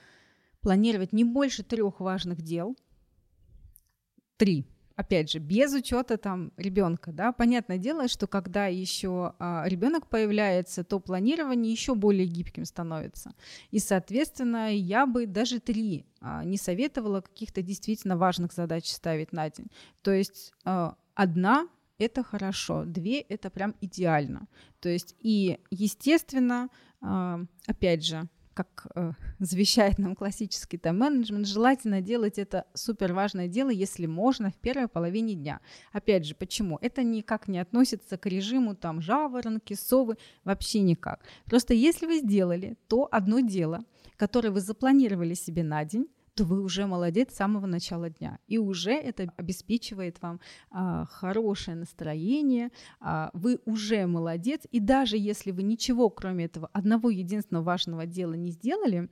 планировать 0.61 1.13
не 1.13 1.23
больше 1.23 1.63
трех 1.63 1.99
важных 1.99 2.41
дел. 2.41 2.75
Три. 4.37 4.65
Опять 4.99 5.31
же, 5.31 5.39
без 5.39 5.73
учета 5.73 6.17
там 6.17 6.51
ребенка, 6.57 7.13
да, 7.13 7.31
понятное 7.31 7.77
дело, 7.77 8.09
что 8.09 8.27
когда 8.27 8.67
еще 8.67 9.33
а, 9.39 9.63
ребенок 9.65 10.07
появляется, 10.07 10.83
то 10.83 10.99
планирование 10.99 11.71
еще 11.71 11.95
более 11.95 12.25
гибким 12.25 12.65
становится. 12.65 13.31
И, 13.71 13.79
соответственно, 13.79 14.75
я 14.75 15.05
бы 15.05 15.25
даже 15.25 15.61
три 15.61 16.05
а, 16.19 16.43
не 16.43 16.57
советовала 16.57 17.21
каких-то 17.21 17.61
действительно 17.61 18.17
важных 18.17 18.51
задач 18.51 18.87
ставить 18.87 19.31
на 19.31 19.49
день. 19.49 19.67
То 20.01 20.11
есть 20.11 20.51
а, 20.65 20.97
одна 21.15 21.69
это 21.97 22.21
хорошо, 22.21 22.83
две 22.83 23.21
это 23.21 23.49
прям 23.49 23.75
идеально. 23.79 24.49
То 24.81 24.89
есть 24.89 25.15
и, 25.21 25.59
естественно, 25.71 26.67
а, 26.99 27.39
опять 27.67 28.05
же, 28.05 28.27
как 28.59 28.87
э, 28.95 29.13
завещает 29.39 29.99
нам 29.99 30.15
классический 30.15 30.77
тайм-менеджмент, 30.77 31.47
желательно 31.47 32.01
делать 32.01 32.37
это 32.37 32.65
супер 32.73 33.13
важное 33.13 33.47
дело, 33.47 33.69
если 33.69 34.05
можно, 34.05 34.51
в 34.51 34.55
первой 34.55 34.89
половине 34.89 35.35
дня. 35.35 35.61
Опять 35.93 36.25
же, 36.25 36.35
почему? 36.35 36.77
Это 36.81 37.03
никак 37.03 37.47
не 37.47 37.59
относится 37.59 38.17
к 38.17 38.25
режиму 38.25 38.75
там 38.75 39.01
жаворонки, 39.01 39.75
совы, 39.75 40.17
вообще 40.43 40.81
никак. 40.81 41.21
Просто 41.45 41.73
если 41.73 42.05
вы 42.05 42.19
сделали 42.19 42.75
то 42.89 43.07
одно 43.09 43.39
дело, 43.39 43.85
которое 44.17 44.51
вы 44.51 44.59
запланировали 44.59 45.35
себе 45.35 45.63
на 45.63 45.85
день, 45.85 46.07
то 46.39 46.45
вы 46.45 46.61
уже 46.61 46.87
молодец 46.87 47.33
с 47.33 47.35
самого 47.35 47.65
начала 47.65 48.09
дня. 48.09 48.39
И 48.47 48.57
уже 48.57 48.93
это 48.93 49.33
обеспечивает 49.35 50.21
вам 50.21 50.39
а, 50.71 51.05
хорошее 51.05 51.75
настроение, 51.75 52.71
а, 53.01 53.29
вы 53.33 53.59
уже 53.65 54.07
молодец. 54.07 54.61
И 54.71 54.79
даже 54.79 55.17
если 55.17 55.51
вы 55.51 55.63
ничего, 55.63 56.09
кроме 56.09 56.45
этого 56.45 56.69
одного 56.71 57.09
единственного 57.09 57.65
важного 57.65 58.05
дела 58.05 58.35
не 58.35 58.51
сделали, 58.51 59.09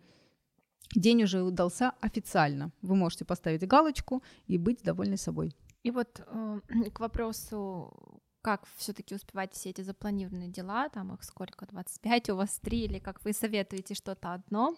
день 0.96 1.24
уже 1.24 1.42
удался 1.42 1.92
официально. 2.00 2.72
Вы 2.82 2.96
можете 2.96 3.26
поставить 3.26 3.68
галочку 3.68 4.24
и 4.48 4.58
быть 4.58 4.82
довольны 4.84 5.18
собой. 5.18 5.54
И 5.84 5.92
вот 5.92 6.22
э, 6.26 6.60
к 6.94 7.02
вопросу, 7.02 8.22
как 8.42 8.66
все-таки 8.78 9.16
успевать 9.16 9.54
все 9.54 9.72
эти 9.72 9.82
запланированные 9.82 10.48
дела, 10.48 10.88
там 10.88 11.14
их 11.14 11.26
сколько, 11.26 11.66
25 11.66 12.30
у 12.30 12.36
вас, 12.38 12.58
3, 12.62 12.86
или 12.86 13.00
как 13.00 13.22
вы 13.26 13.34
советуете 13.34 13.96
что-то 13.96 14.34
одно, 14.34 14.78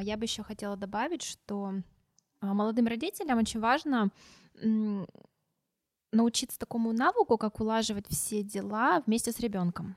я 0.00 0.16
бы 0.16 0.24
еще 0.24 0.42
хотела 0.42 0.76
добавить, 0.76 1.22
что 1.22 1.74
а, 2.40 2.54
молодым 2.54 2.86
родителям 2.86 3.38
очень 3.38 3.60
важно 3.60 4.10
научиться 6.12 6.58
такому 6.58 6.92
навыку, 6.92 7.36
как 7.36 7.60
улаживать 7.60 8.06
все 8.08 8.42
дела 8.42 9.02
вместе 9.06 9.32
с 9.32 9.40
ребенком. 9.40 9.96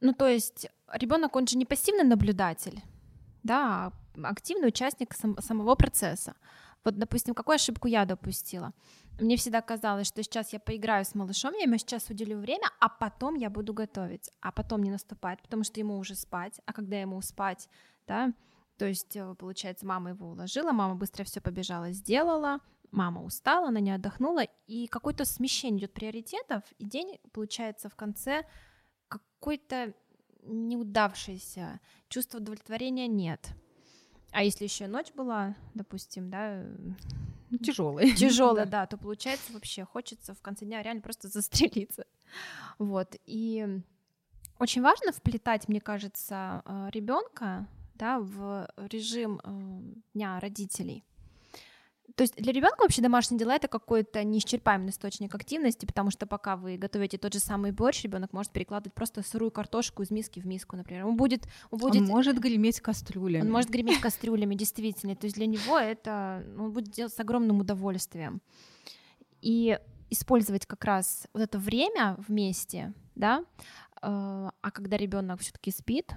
Ну, 0.00 0.12
то 0.12 0.28
есть 0.28 0.68
ребенок, 0.92 1.34
он 1.34 1.46
же 1.46 1.56
не 1.56 1.64
пассивный 1.64 2.04
наблюдатель, 2.04 2.82
да, 3.42 3.92
а 4.22 4.28
активный 4.28 4.68
участник 4.68 5.14
сам- 5.14 5.38
самого 5.40 5.74
процесса. 5.74 6.34
Вот, 6.84 6.96
допустим, 6.96 7.34
какую 7.34 7.56
ошибку 7.56 7.88
я 7.88 8.04
допустила? 8.04 8.72
Мне 9.20 9.36
всегда 9.36 9.60
казалось, 9.60 10.06
что 10.06 10.22
сейчас 10.22 10.52
я 10.52 10.60
поиграю 10.60 11.04
с 11.04 11.14
малышом, 11.14 11.52
я 11.54 11.62
ему 11.62 11.76
сейчас 11.78 12.08
уделю 12.08 12.38
время, 12.38 12.68
а 12.78 12.88
потом 12.88 13.34
я 13.34 13.50
буду 13.50 13.74
готовить, 13.74 14.30
а 14.40 14.52
потом 14.52 14.82
не 14.82 14.90
наступает, 14.90 15.42
потому 15.42 15.64
что 15.64 15.80
ему 15.80 15.98
уже 15.98 16.14
спать, 16.14 16.60
а 16.66 16.72
когда 16.72 17.00
ему 17.00 17.20
спать, 17.22 17.68
да, 18.06 18.32
то 18.78 18.86
есть, 18.86 19.16
э, 19.16 19.34
получается, 19.34 19.84
мама 19.84 20.10
его 20.10 20.28
уложила, 20.28 20.70
мама 20.70 20.94
быстро 20.94 21.24
все 21.24 21.40
побежала, 21.40 21.90
сделала, 21.90 22.60
мама 22.92 23.22
устала, 23.24 23.68
она 23.68 23.80
не 23.80 23.90
отдохнула, 23.90 24.44
и 24.68 24.86
какое-то 24.86 25.24
смещение 25.24 25.80
идет 25.80 25.92
приоритетов, 25.92 26.62
и 26.78 26.84
день, 26.84 27.18
получается, 27.32 27.88
в 27.88 27.96
конце 27.96 28.46
какой-то 29.08 29.94
неудавшийся, 30.44 31.80
чувства 32.08 32.38
удовлетворения 32.38 33.08
нет. 33.08 33.48
А 34.30 34.44
если 34.44 34.64
еще 34.64 34.86
ночь 34.86 35.12
была, 35.12 35.56
допустим, 35.74 36.30
да, 36.30 36.64
Тяжелый. 37.64 38.14
тяжелая, 38.14 38.66
да, 38.66 38.86
то 38.86 38.96
получается 38.96 39.52
вообще 39.52 39.84
хочется 39.84 40.34
в 40.34 40.40
конце 40.40 40.64
дня 40.64 40.82
реально 40.82 41.02
просто 41.02 41.26
застрелиться. 41.32 42.06
Вот. 42.78 43.16
И 43.26 43.82
очень 44.60 44.82
важно 44.82 45.10
вплетать, 45.10 45.66
мне 45.66 45.80
кажется, 45.80 46.62
ребенка 46.92 47.66
да, 47.98 48.20
в 48.20 48.68
режим 48.76 49.40
э, 49.42 49.80
дня 50.14 50.40
родителей. 50.40 51.04
То 52.18 52.22
есть 52.22 52.34
для 52.34 52.52
ребенка 52.52 52.80
вообще 52.80 53.00
домашние 53.00 53.38
дела 53.38 53.54
это 53.54 53.68
какой-то 53.68 54.24
неисчерпаемый 54.24 54.90
источник 54.90 55.32
активности, 55.34 55.86
потому 55.86 56.10
что 56.10 56.26
пока 56.26 56.56
вы 56.56 56.76
готовите 56.76 57.16
тот 57.16 57.32
же 57.32 57.38
самый 57.38 57.70
борщ, 57.70 58.02
ребенок 58.02 58.32
может 58.32 58.50
перекладывать 58.50 58.92
просто 58.92 59.22
сырую 59.22 59.52
картошку 59.52 60.02
из 60.02 60.10
миски 60.10 60.40
в 60.40 60.46
миску, 60.46 60.76
например. 60.76 61.06
Он 61.06 61.16
будет, 61.16 61.46
он 61.70 61.78
будет, 61.78 62.02
Он 62.02 62.08
может 62.08 62.40
греметь 62.40 62.80
кастрюлями. 62.80 63.42
он 63.42 63.52
может 63.52 63.70
греметь 63.70 64.00
кастрюлями, 64.00 64.56
действительно. 64.56 65.14
То 65.14 65.26
есть 65.26 65.36
для 65.36 65.46
него 65.46 65.78
это 65.78 66.42
ну, 66.56 66.64
он 66.64 66.72
будет 66.72 66.90
делать 66.90 67.12
с 67.12 67.20
огромным 67.20 67.60
удовольствием. 67.60 68.42
И 69.40 69.78
использовать 70.10 70.66
как 70.66 70.84
раз 70.84 71.28
вот 71.32 71.42
это 71.42 71.58
время 71.58 72.16
вместе, 72.26 72.94
да, 73.14 73.44
э, 74.02 74.02
а 74.02 74.70
когда 74.72 74.96
ребенок 74.96 75.40
все-таки 75.40 75.70
спит, 75.70 76.16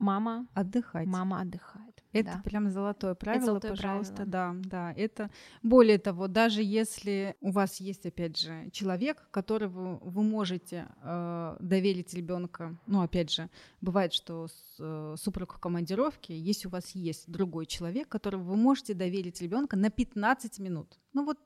мама 0.00 0.48
Отдыхать. 0.54 1.06
мама 1.06 1.42
отдыхает. 1.42 2.02
Это 2.12 2.32
да. 2.34 2.42
прям 2.42 2.70
золотое 2.70 3.14
правило, 3.14 3.46
золотое 3.46 3.70
пожалуйста, 3.70 4.14
правило. 4.14 4.32
да, 4.32 4.54
да. 4.64 4.92
Это 4.92 5.30
более 5.62 5.98
того, 5.98 6.26
даже 6.26 6.62
если 6.62 7.36
у 7.40 7.52
вас 7.52 7.78
есть, 7.78 8.04
опять 8.04 8.36
же, 8.36 8.68
человек, 8.72 9.28
которого 9.30 9.98
вы 10.02 10.22
можете 10.24 10.88
э, 11.02 11.56
доверить 11.60 12.12
ребенка, 12.14 12.76
ну, 12.86 13.02
опять 13.02 13.30
же, 13.30 13.48
бывает, 13.80 14.12
что 14.12 14.48
с, 14.48 14.76
э, 14.80 15.14
супруг 15.18 15.54
в 15.54 15.60
командировке, 15.60 16.36
если 16.36 16.66
у 16.66 16.70
вас 16.70 16.90
есть 16.96 17.30
другой 17.30 17.66
человек, 17.66 18.08
которого 18.08 18.42
вы 18.42 18.56
можете 18.56 18.94
доверить 18.94 19.40
ребенка 19.40 19.76
на 19.76 19.90
15 19.90 20.58
минут, 20.58 20.98
ну 21.12 21.24
вот 21.24 21.38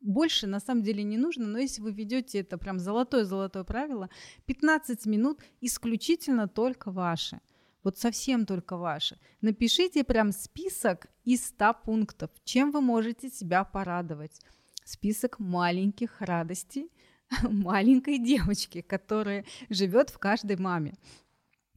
больше 0.00 0.46
на 0.46 0.60
самом 0.60 0.82
деле 0.82 1.02
не 1.02 1.16
нужно, 1.18 1.46
но 1.46 1.58
если 1.58 1.82
вы 1.82 1.92
ведете 1.92 2.40
это 2.40 2.58
прям 2.58 2.78
золотое-золотое 2.78 3.64
правило, 3.64 4.10
15 4.46 5.06
минут 5.06 5.40
исключительно 5.60 6.48
только 6.48 6.90
ваши 6.90 7.40
вот 7.86 7.98
совсем 7.98 8.46
только 8.46 8.76
ваши. 8.76 9.16
Напишите 9.40 10.02
прям 10.02 10.32
список 10.32 11.06
из 11.24 11.46
100 11.46 11.74
пунктов, 11.84 12.30
чем 12.42 12.72
вы 12.72 12.80
можете 12.80 13.30
себя 13.30 13.62
порадовать. 13.62 14.40
Список 14.84 15.38
маленьких 15.38 16.20
радостей 16.20 16.90
маленькой 17.42 18.18
девочки, 18.18 18.80
которая 18.80 19.44
живет 19.70 20.10
в 20.10 20.18
каждой 20.18 20.56
маме. 20.56 20.94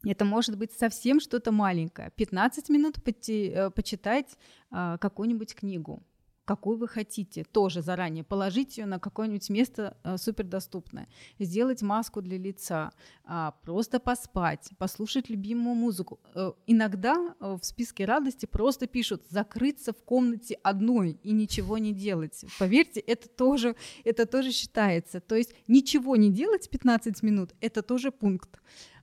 Это 0.03 0.25
может 0.25 0.57
быть 0.57 0.71
совсем 0.71 1.19
что-то 1.19 1.51
маленькое. 1.51 2.11
15 2.15 2.69
минут 2.69 2.95
э, 3.05 3.69
почитать 3.69 4.35
а, 4.71 4.97
какую-нибудь 4.97 5.53
книгу 5.53 6.01
какую 6.49 6.77
вы 6.77 6.87
хотите, 6.87 7.43
тоже 7.43 7.83
заранее 7.83 8.23
положить 8.23 8.79
ее 8.79 8.87
на 8.87 8.97
какое-нибудь 8.99 9.49
место 9.51 9.95
э, 10.03 10.17
супердоступное, 10.17 11.07
сделать 11.37 11.83
маску 11.83 12.21
для 12.23 12.39
лица, 12.39 12.91
э, 13.23 13.51
просто 13.61 13.99
поспать, 13.99 14.67
послушать 14.79 15.29
любимую 15.29 15.75
музыку. 15.75 16.19
Э, 16.33 16.53
иногда 16.65 17.15
э, 17.39 17.57
в 17.61 17.63
списке 17.63 18.05
радости 18.05 18.47
просто 18.47 18.87
пишут 18.87 19.21
закрыться 19.29 19.93
в 19.93 20.01
комнате 20.03 20.57
одной 20.63 21.19
и 21.23 21.33
ничего 21.33 21.77
не 21.77 21.93
делать. 21.93 22.43
Поверьте, 22.57 22.99
это 22.99 23.29
тоже, 23.29 23.75
это 24.03 24.25
тоже 24.25 24.51
считается. 24.51 25.19
То 25.19 25.35
есть 25.35 25.53
ничего 25.67 26.15
не 26.15 26.31
делать 26.31 26.67
15 26.67 27.21
минут, 27.21 27.51
это 27.61 27.83
тоже 27.83 28.11
пункт. 28.11 28.59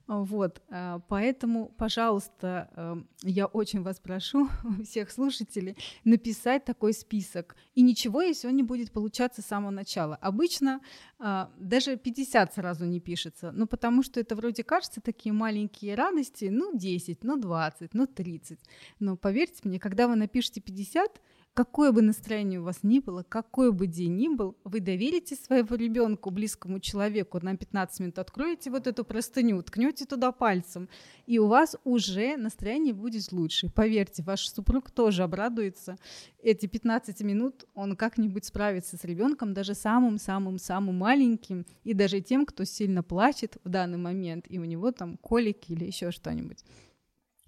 Вот, 0.07 0.61
э, 0.69 0.99
поэтому, 1.09 1.73
пожалуйста, 1.77 2.69
э, 2.75 2.95
я 3.23 3.45
очень 3.45 3.83
вас 3.83 3.99
прошу, 3.99 4.47
всех 4.83 5.11
слушателей, 5.11 5.75
написать 6.05 6.63
такой 6.63 6.93
список. 6.93 7.57
И 7.75 7.81
ничего, 7.81 8.21
если 8.21 8.47
он 8.47 8.55
не 8.55 8.63
будет 8.63 8.91
получаться 8.91 9.41
с 9.41 9.45
самого 9.45 9.71
начала. 9.71 10.15
Обычно 10.15 10.79
э, 11.19 11.47
даже 11.59 11.97
50 11.97 12.53
сразу 12.53 12.85
не 12.85 13.01
пишется, 13.01 13.51
ну 13.51 13.67
потому 13.67 14.01
что 14.01 14.21
это 14.21 14.35
вроде 14.35 14.63
кажется 14.63 15.01
такие 15.01 15.33
маленькие 15.33 15.95
радости, 15.95 16.45
ну 16.45 16.71
10, 16.73 17.23
ну 17.23 17.37
20, 17.37 17.93
ну 17.93 18.07
30. 18.07 18.59
Но 18.99 19.17
поверьте 19.17 19.59
мне, 19.65 19.77
когда 19.77 20.07
вы 20.07 20.15
напишете 20.15 20.61
50, 20.61 21.21
какое 21.57 21.91
бы 21.91 22.03
настроение 22.03 22.59
у 22.59 22.63
вас 22.63 22.83
ни 22.83 22.99
было, 22.99 23.25
какой 23.27 23.71
бы 23.71 23.87
день 23.87 24.15
ни 24.15 24.27
был, 24.27 24.55
вы 24.63 24.79
доверите 24.79 25.35
своего 25.35 25.75
ребенку, 25.75 26.29
близкому 26.29 26.79
человеку, 26.79 27.39
на 27.41 27.57
15 27.57 27.99
минут 27.99 28.19
откроете 28.19 28.69
вот 28.69 28.85
эту 28.85 29.03
простыню, 29.03 29.63
ткнете 29.63 30.05
туда 30.05 30.31
пальцем, 30.31 30.87
и 31.25 31.39
у 31.39 31.47
вас 31.47 31.75
уже 31.83 32.37
настроение 32.37 32.93
будет 32.93 33.31
лучше. 33.31 33.71
Поверьте, 33.71 34.21
ваш 34.21 34.47
супруг 34.47 34.91
тоже 34.91 35.23
обрадуется. 35.23 35.97
Эти 36.43 36.67
15 36.67 37.21
минут 37.21 37.65
он 37.73 37.95
как-нибудь 37.95 38.45
справится 38.45 38.95
с 38.95 39.03
ребенком, 39.03 39.55
даже 39.55 39.73
самым-самым-самым 39.73 40.95
маленьким, 40.95 41.65
и 41.83 41.95
даже 41.95 42.21
тем, 42.21 42.45
кто 42.45 42.65
сильно 42.65 43.01
плачет 43.01 43.57
в 43.63 43.69
данный 43.69 43.97
момент, 43.97 44.45
и 44.47 44.59
у 44.59 44.63
него 44.65 44.91
там 44.91 45.17
колики 45.17 45.71
или 45.71 45.85
еще 45.85 46.11
что-нибудь. 46.11 46.63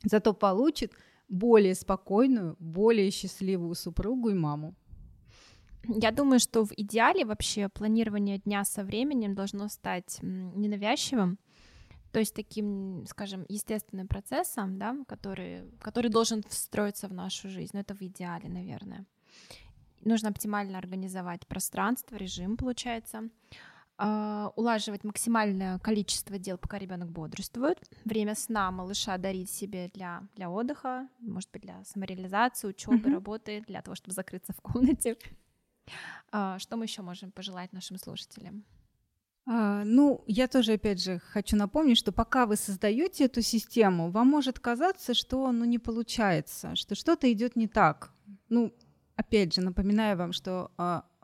Зато 0.04 0.34
получит 0.34 0.94
более 1.30 1.76
спокойную, 1.76 2.56
более 2.60 3.12
счастливую 3.12 3.76
супругу 3.76 4.30
и 4.30 4.34
маму. 4.34 4.76
Я 5.84 6.12
думаю, 6.12 6.40
что 6.40 6.66
в 6.66 6.74
идеале 6.76 7.24
вообще 7.26 7.70
планирование 7.70 8.40
дня 8.40 8.66
со 8.66 8.84
временем 8.84 9.34
должно 9.34 9.70
стать 9.70 10.20
ненавязчивым, 10.22 11.40
то 12.12 12.20
есть 12.20 12.34
таким, 12.36 13.06
скажем, 13.08 13.46
естественным 13.48 14.08
процессом, 14.08 14.78
да, 14.78 14.96
который, 15.08 15.64
который 15.80 16.10
должен 16.10 16.44
встроиться 16.48 17.08
в 17.08 17.14
нашу 17.14 17.50
жизнь. 17.50 17.72
Но 17.74 17.80
это 17.80 17.96
в 17.96 18.02
идеале, 18.02 18.50
наверное. 18.50 19.06
Нужно 20.04 20.30
оптимально 20.30 20.78
организовать 20.78 21.48
пространство, 21.48 22.16
режим, 22.16 22.58
получается. 22.58 23.30
А, 24.02 24.54
улаживать 24.56 25.04
максимальное 25.04 25.78
количество 25.80 26.40
дел, 26.40 26.58
пока 26.58 26.78
ребенок 26.78 27.12
бодрствует. 27.12 27.78
Время 28.06 28.34
сна 28.34 28.72
малыша 28.72 29.18
дарить 29.18 29.52
себе 29.52 29.92
для, 29.94 30.24
для 30.38 30.50
отдыха, 30.50 31.10
может 31.20 31.52
быть, 31.52 31.64
для 31.64 31.84
самореализации, 31.84 32.70
учебы, 32.70 32.96
mm-hmm. 32.96 33.14
работы, 33.14 33.64
для 33.68 33.82
того, 33.82 33.96
чтобы 33.96 34.14
закрыться 34.14 34.54
в 34.54 34.62
комнате. 34.62 35.18
А, 36.32 36.60
что 36.60 36.78
мы 36.78 36.86
еще 36.86 37.02
можем 37.02 37.32
пожелать 37.32 37.74
нашим 37.74 37.98
слушателям? 37.98 38.64
А, 39.46 39.84
ну, 39.84 40.24
я 40.28 40.48
тоже, 40.48 40.74
опять 40.74 41.04
же, 41.04 41.20
хочу 41.20 41.58
напомнить, 41.58 41.98
что 41.98 42.14
пока 42.14 42.46
вы 42.46 42.56
создаете 42.56 43.26
эту 43.26 43.42
систему, 43.42 44.12
вам 44.12 44.28
может 44.28 44.60
казаться, 44.60 45.14
что 45.14 45.52
ну, 45.52 45.66
не 45.66 45.78
получается, 45.78 46.74
что 46.78 46.96
что-то 46.96 47.30
идет 47.30 47.58
не 47.58 47.68
так. 47.68 48.14
Ну, 48.48 48.74
опять 49.18 49.54
же, 49.54 49.60
напоминаю 49.60 50.16
вам, 50.16 50.32
что 50.32 50.72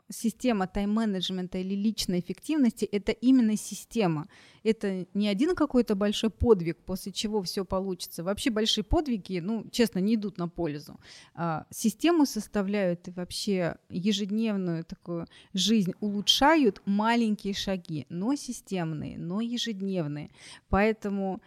система 0.08 0.66
тайм-менеджмента 0.66 1.58
или 1.58 1.74
личной 1.74 2.20
эффективности— 2.20 2.84
это 2.92 3.12
именно 3.12 3.56
система. 3.56 4.28
Это 4.62 5.06
не 5.14 5.28
один 5.28 5.54
какой-то 5.54 5.94
большой 5.94 6.30
подвиг, 6.30 6.78
после 6.84 7.12
чего 7.12 7.42
все 7.42 7.64
получится. 7.64 8.24
Вообще 8.24 8.50
большие 8.50 8.84
подвиги, 8.84 9.38
ну, 9.38 9.68
честно, 9.70 10.00
не 10.00 10.14
идут 10.14 10.38
на 10.38 10.48
пользу. 10.48 10.98
А, 11.34 11.66
систему 11.70 12.26
составляют 12.26 13.08
и 13.08 13.12
вообще 13.12 13.76
ежедневную 13.88 14.84
такую 14.84 15.26
жизнь 15.54 15.92
улучшают 16.00 16.82
маленькие 16.84 17.54
шаги, 17.54 18.06
но 18.08 18.34
системные, 18.34 19.18
но 19.18 19.40
ежедневные. 19.40 20.30
Поэтому 20.68 21.40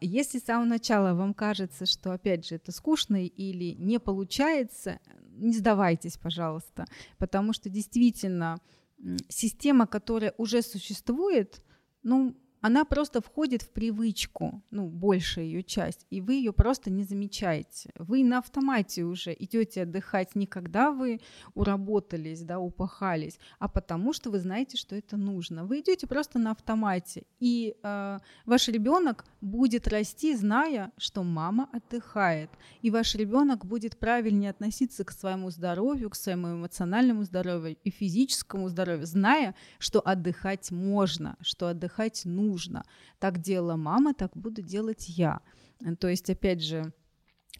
если 0.00 0.38
с 0.38 0.44
самого 0.44 0.66
начала 0.66 1.14
вам 1.14 1.32
кажется, 1.32 1.86
что, 1.86 2.12
опять 2.12 2.46
же, 2.46 2.56
это 2.56 2.72
скучно 2.72 3.24
или 3.24 3.74
не 3.78 3.98
получается, 3.98 5.00
не 5.30 5.54
сдавайтесь, 5.54 6.18
пожалуйста, 6.18 6.86
потому 7.18 7.52
что 7.52 7.70
действительно 7.70 8.58
система, 9.28 9.86
которая 9.86 10.34
уже 10.36 10.62
существует, 10.62 11.62
ну, 12.02 12.36
она 12.62 12.84
просто 12.84 13.20
входит 13.20 13.62
в 13.62 13.70
привычку, 13.70 14.62
ну, 14.70 14.88
большая 14.88 15.44
ее 15.44 15.64
часть, 15.64 16.06
и 16.10 16.20
вы 16.20 16.34
ее 16.34 16.52
просто 16.52 16.90
не 16.90 17.02
замечаете. 17.02 17.90
Вы 17.98 18.22
на 18.22 18.38
автомате 18.38 19.02
уже 19.02 19.34
идете 19.36 19.82
отдыхать 19.82 20.36
не 20.36 20.46
когда 20.46 20.92
вы 20.92 21.20
уработались, 21.54 22.42
да, 22.42 22.60
упахались, 22.60 23.38
а 23.58 23.66
потому 23.68 24.12
что 24.12 24.30
вы 24.30 24.38
знаете, 24.38 24.76
что 24.76 24.94
это 24.94 25.16
нужно. 25.16 25.64
Вы 25.64 25.80
идете 25.80 26.06
просто 26.06 26.38
на 26.38 26.52
автомате, 26.52 27.24
и 27.40 27.74
э, 27.82 28.18
ваш 28.46 28.68
ребенок 28.68 29.24
будет 29.40 29.88
расти, 29.88 30.36
зная, 30.36 30.92
что 30.98 31.24
мама 31.24 31.68
отдыхает, 31.72 32.50
и 32.80 32.90
ваш 32.90 33.16
ребенок 33.16 33.66
будет 33.66 33.98
правильнее 33.98 34.50
относиться 34.50 35.04
к 35.04 35.10
своему 35.10 35.50
здоровью, 35.50 36.10
к 36.10 36.14
своему 36.14 36.52
эмоциональному 36.52 37.24
здоровью 37.24 37.76
и 37.82 37.90
физическому 37.90 38.68
здоровью, 38.68 39.04
зная, 39.04 39.56
что 39.80 40.00
отдыхать 40.00 40.70
можно, 40.70 41.36
что 41.40 41.66
отдыхать 41.66 42.22
нужно 42.24 42.51
нужно. 42.52 42.84
Так 43.18 43.38
делала 43.38 43.76
мама, 43.76 44.14
так 44.14 44.30
буду 44.34 44.62
делать 44.62 45.08
я. 45.08 45.40
То 45.98 46.08
есть, 46.08 46.30
опять 46.30 46.62
же, 46.62 46.92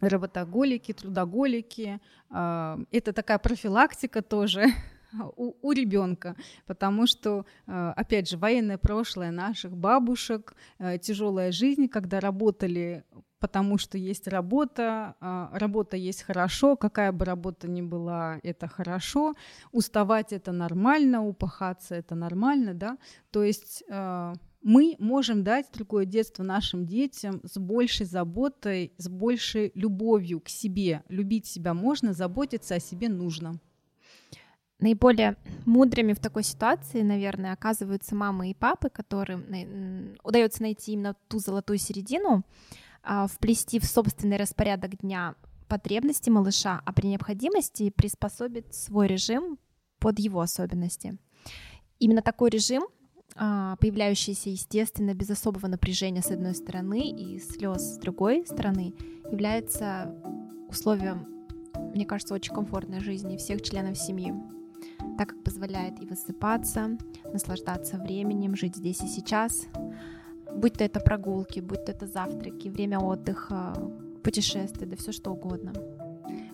работоголики, 0.01 0.93
трудоголики. 0.93 2.01
А, 2.31 2.79
это 2.91 3.13
такая 3.13 3.39
профилактика 3.39 4.23
тоже 4.23 4.67
у, 5.37 5.55
у 5.63 5.73
ребенка, 5.73 6.37
потому 6.67 7.07
что, 7.07 7.45
а, 7.67 7.93
опять 7.93 8.29
же, 8.29 8.37
военное 8.37 8.79
прошлое 8.79 9.31
наших 9.31 9.77
бабушек, 9.77 10.55
а, 10.79 10.99
тяжелая 10.99 11.53
жизнь, 11.53 11.89
когда 11.89 12.21
работали 12.21 13.05
потому 13.39 13.77
что 13.77 13.99
есть 13.99 14.29
работа, 14.29 15.17
работа 15.53 15.97
есть 15.97 16.23
хорошо, 16.23 16.77
какая 16.77 17.11
бы 17.11 17.25
работа 17.25 17.69
ни 17.69 17.83
была, 17.83 18.39
это 18.45 18.69
хорошо, 18.69 19.35
уставать 19.73 20.33
это 20.33 20.53
нормально, 20.53 21.27
упахаться 21.27 21.97
это 21.97 22.15
нормально, 22.15 22.73
да, 22.73 22.99
то 23.33 23.43
есть 23.43 23.83
мы 24.63 24.97
можем 24.99 25.43
дать 25.43 25.67
другое 25.73 26.05
детство 26.05 26.43
нашим 26.43 26.87
детям 26.87 27.41
с 27.45 27.59
большей 27.59 28.07
заботой, 28.07 28.93
с 28.97 29.09
большей 29.09 29.73
любовью 29.75 30.41
к 30.41 30.49
себе. 30.49 31.03
Любить 31.09 31.47
себя 31.47 31.75
можно, 31.75 32.13
заботиться 32.13 32.77
о 32.77 32.81
себе 32.81 33.09
нужно. 33.09 33.59
Наиболее 34.79 35.37
мудрыми 35.65 36.13
в 36.13 36.19
такой 36.19 36.43
ситуации, 36.43 37.03
наверное, 37.03 37.53
оказываются 37.53 38.15
мамы 38.15 38.51
и 38.51 38.55
папы, 38.55 38.89
которым 38.89 39.45
удается 40.25 40.63
найти 40.63 40.93
именно 40.93 41.15
ту 41.29 41.39
золотую 41.39 41.79
середину, 41.79 42.45
а, 43.05 43.27
вплести 43.27 43.79
в 43.79 43.85
собственный 43.85 44.37
распорядок 44.37 44.99
дня 44.99 45.35
потребности 45.69 46.31
малыша, 46.31 46.83
а 46.85 46.93
при 46.93 47.07
необходимости 47.07 47.91
приспособить 47.91 48.75
свой 48.75 49.07
режим 49.07 49.59
под 49.99 50.19
его 50.19 50.41
особенности. 50.41 51.17
Именно 51.99 52.23
такой 52.23 52.51
режим 52.51 52.85
а, 53.37 53.77
появляющийся 53.77 54.51
естественно, 54.51 55.15
без 55.15 55.31
особого 55.31 55.67
напряжения 55.67 56.23
с 56.23 56.31
одной 56.31 56.55
стороны 56.55 57.11
и 57.11 57.39
слез 57.39 57.95
с 57.95 57.99
другой 57.99 58.47
стороны, 58.47 58.95
является 59.31 60.15
условием, 60.69 61.27
мне 61.95 62.05
кажется, 62.05 62.35
очень 62.35 62.55
комфортной 62.55 63.01
жизни 63.01 63.37
всех 63.37 63.63
членов 63.63 63.97
семьи, 63.97 64.35
так 65.19 65.31
как 65.31 65.45
позволяет 65.45 66.01
и 66.03 66.07
высыпаться, 66.07 66.99
наслаждаться 67.33 67.99
временем, 67.99 68.57
жить 68.57 68.77
здесь 68.77 69.01
и 69.01 69.09
сейчас, 69.09 69.67
будь 70.55 70.75
то 70.75 70.85
это 70.85 71.01
прогулки, 71.01 71.61
будь 71.61 71.85
то 71.85 71.93
это 71.93 72.07
завтраки, 72.07 72.69
время 72.69 72.99
отдыха, 72.99 73.75
путешествия, 74.23 74.87
да 74.87 74.97
все 74.97 75.13
что 75.13 75.33
угодно. 75.33 75.73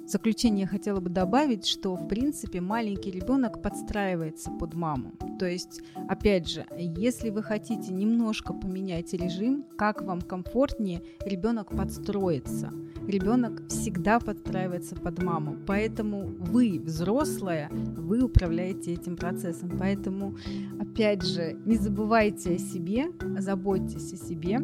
В 0.09 0.11
заключение 0.11 0.63
я 0.63 0.67
хотела 0.67 1.01
бы 1.01 1.11
добавить, 1.11 1.67
что 1.67 1.95
в 1.95 2.09
принципе 2.09 2.63
маленький 2.63 3.11
ребенок 3.11 3.61
подстраивается 3.61 4.51
под 4.51 4.73
маму. 4.73 5.13
То 5.39 5.45
есть, 5.45 5.83
опять 6.09 6.49
же, 6.49 6.65
если 6.79 7.29
вы 7.29 7.43
хотите 7.43 7.93
немножко 7.93 8.55
поменять 8.55 9.13
режим, 9.13 9.67
как 9.77 10.01
вам 10.01 10.23
комфортнее, 10.23 11.03
ребенок 11.21 11.77
подстроится. 11.77 12.73
Ребенок 13.07 13.69
всегда 13.69 14.19
подстраивается 14.19 14.95
под 14.95 15.23
маму. 15.23 15.59
Поэтому 15.67 16.23
вы, 16.23 16.81
взрослая, 16.83 17.69
вы 17.71 18.23
управляете 18.23 18.95
этим 18.95 19.15
процессом. 19.15 19.77
Поэтому, 19.79 20.39
опять 20.81 21.23
же, 21.23 21.55
не 21.67 21.77
забывайте 21.77 22.55
о 22.55 22.59
себе, 22.59 23.09
заботьтесь 23.37 24.15
о 24.15 24.17
себе, 24.17 24.61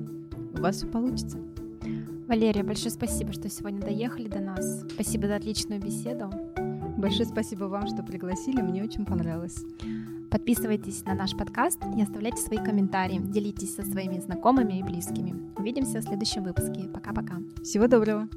у 0.57 0.62
вас 0.62 0.76
все 0.76 0.86
получится. 0.86 1.36
Валерия, 2.27 2.62
большое 2.62 2.91
спасибо, 2.91 3.33
что 3.33 3.51
сегодня 3.51 3.81
доехали 3.81 4.29
до 4.29 4.41
нас. 4.41 4.83
Спасибо 4.93 5.27
за 5.27 5.37
отличную 5.37 5.81
беседу. 5.81 6.31
Большое 6.97 7.27
спасибо 7.27 7.64
вам, 7.64 7.87
что 7.87 8.03
пригласили, 8.03 8.62
мне 8.62 8.83
очень 8.83 9.05
понравилось. 9.05 9.62
Подписывайтесь 10.31 11.05
на 11.05 11.14
наш 11.14 11.37
подкаст 11.37 11.81
и 11.97 12.03
оставляйте 12.03 12.39
свои 12.39 12.59
комментарии. 12.59 13.20
Делитесь 13.22 13.75
со 13.75 13.83
своими 13.83 14.18
знакомыми 14.20 14.79
и 14.79 14.83
близкими. 14.83 15.35
Увидимся 15.57 16.01
в 16.01 16.05
следующем 16.05 16.45
выпуске. 16.45 16.89
Пока-пока. 16.89 17.37
Всего 17.62 17.87
доброго. 17.87 18.29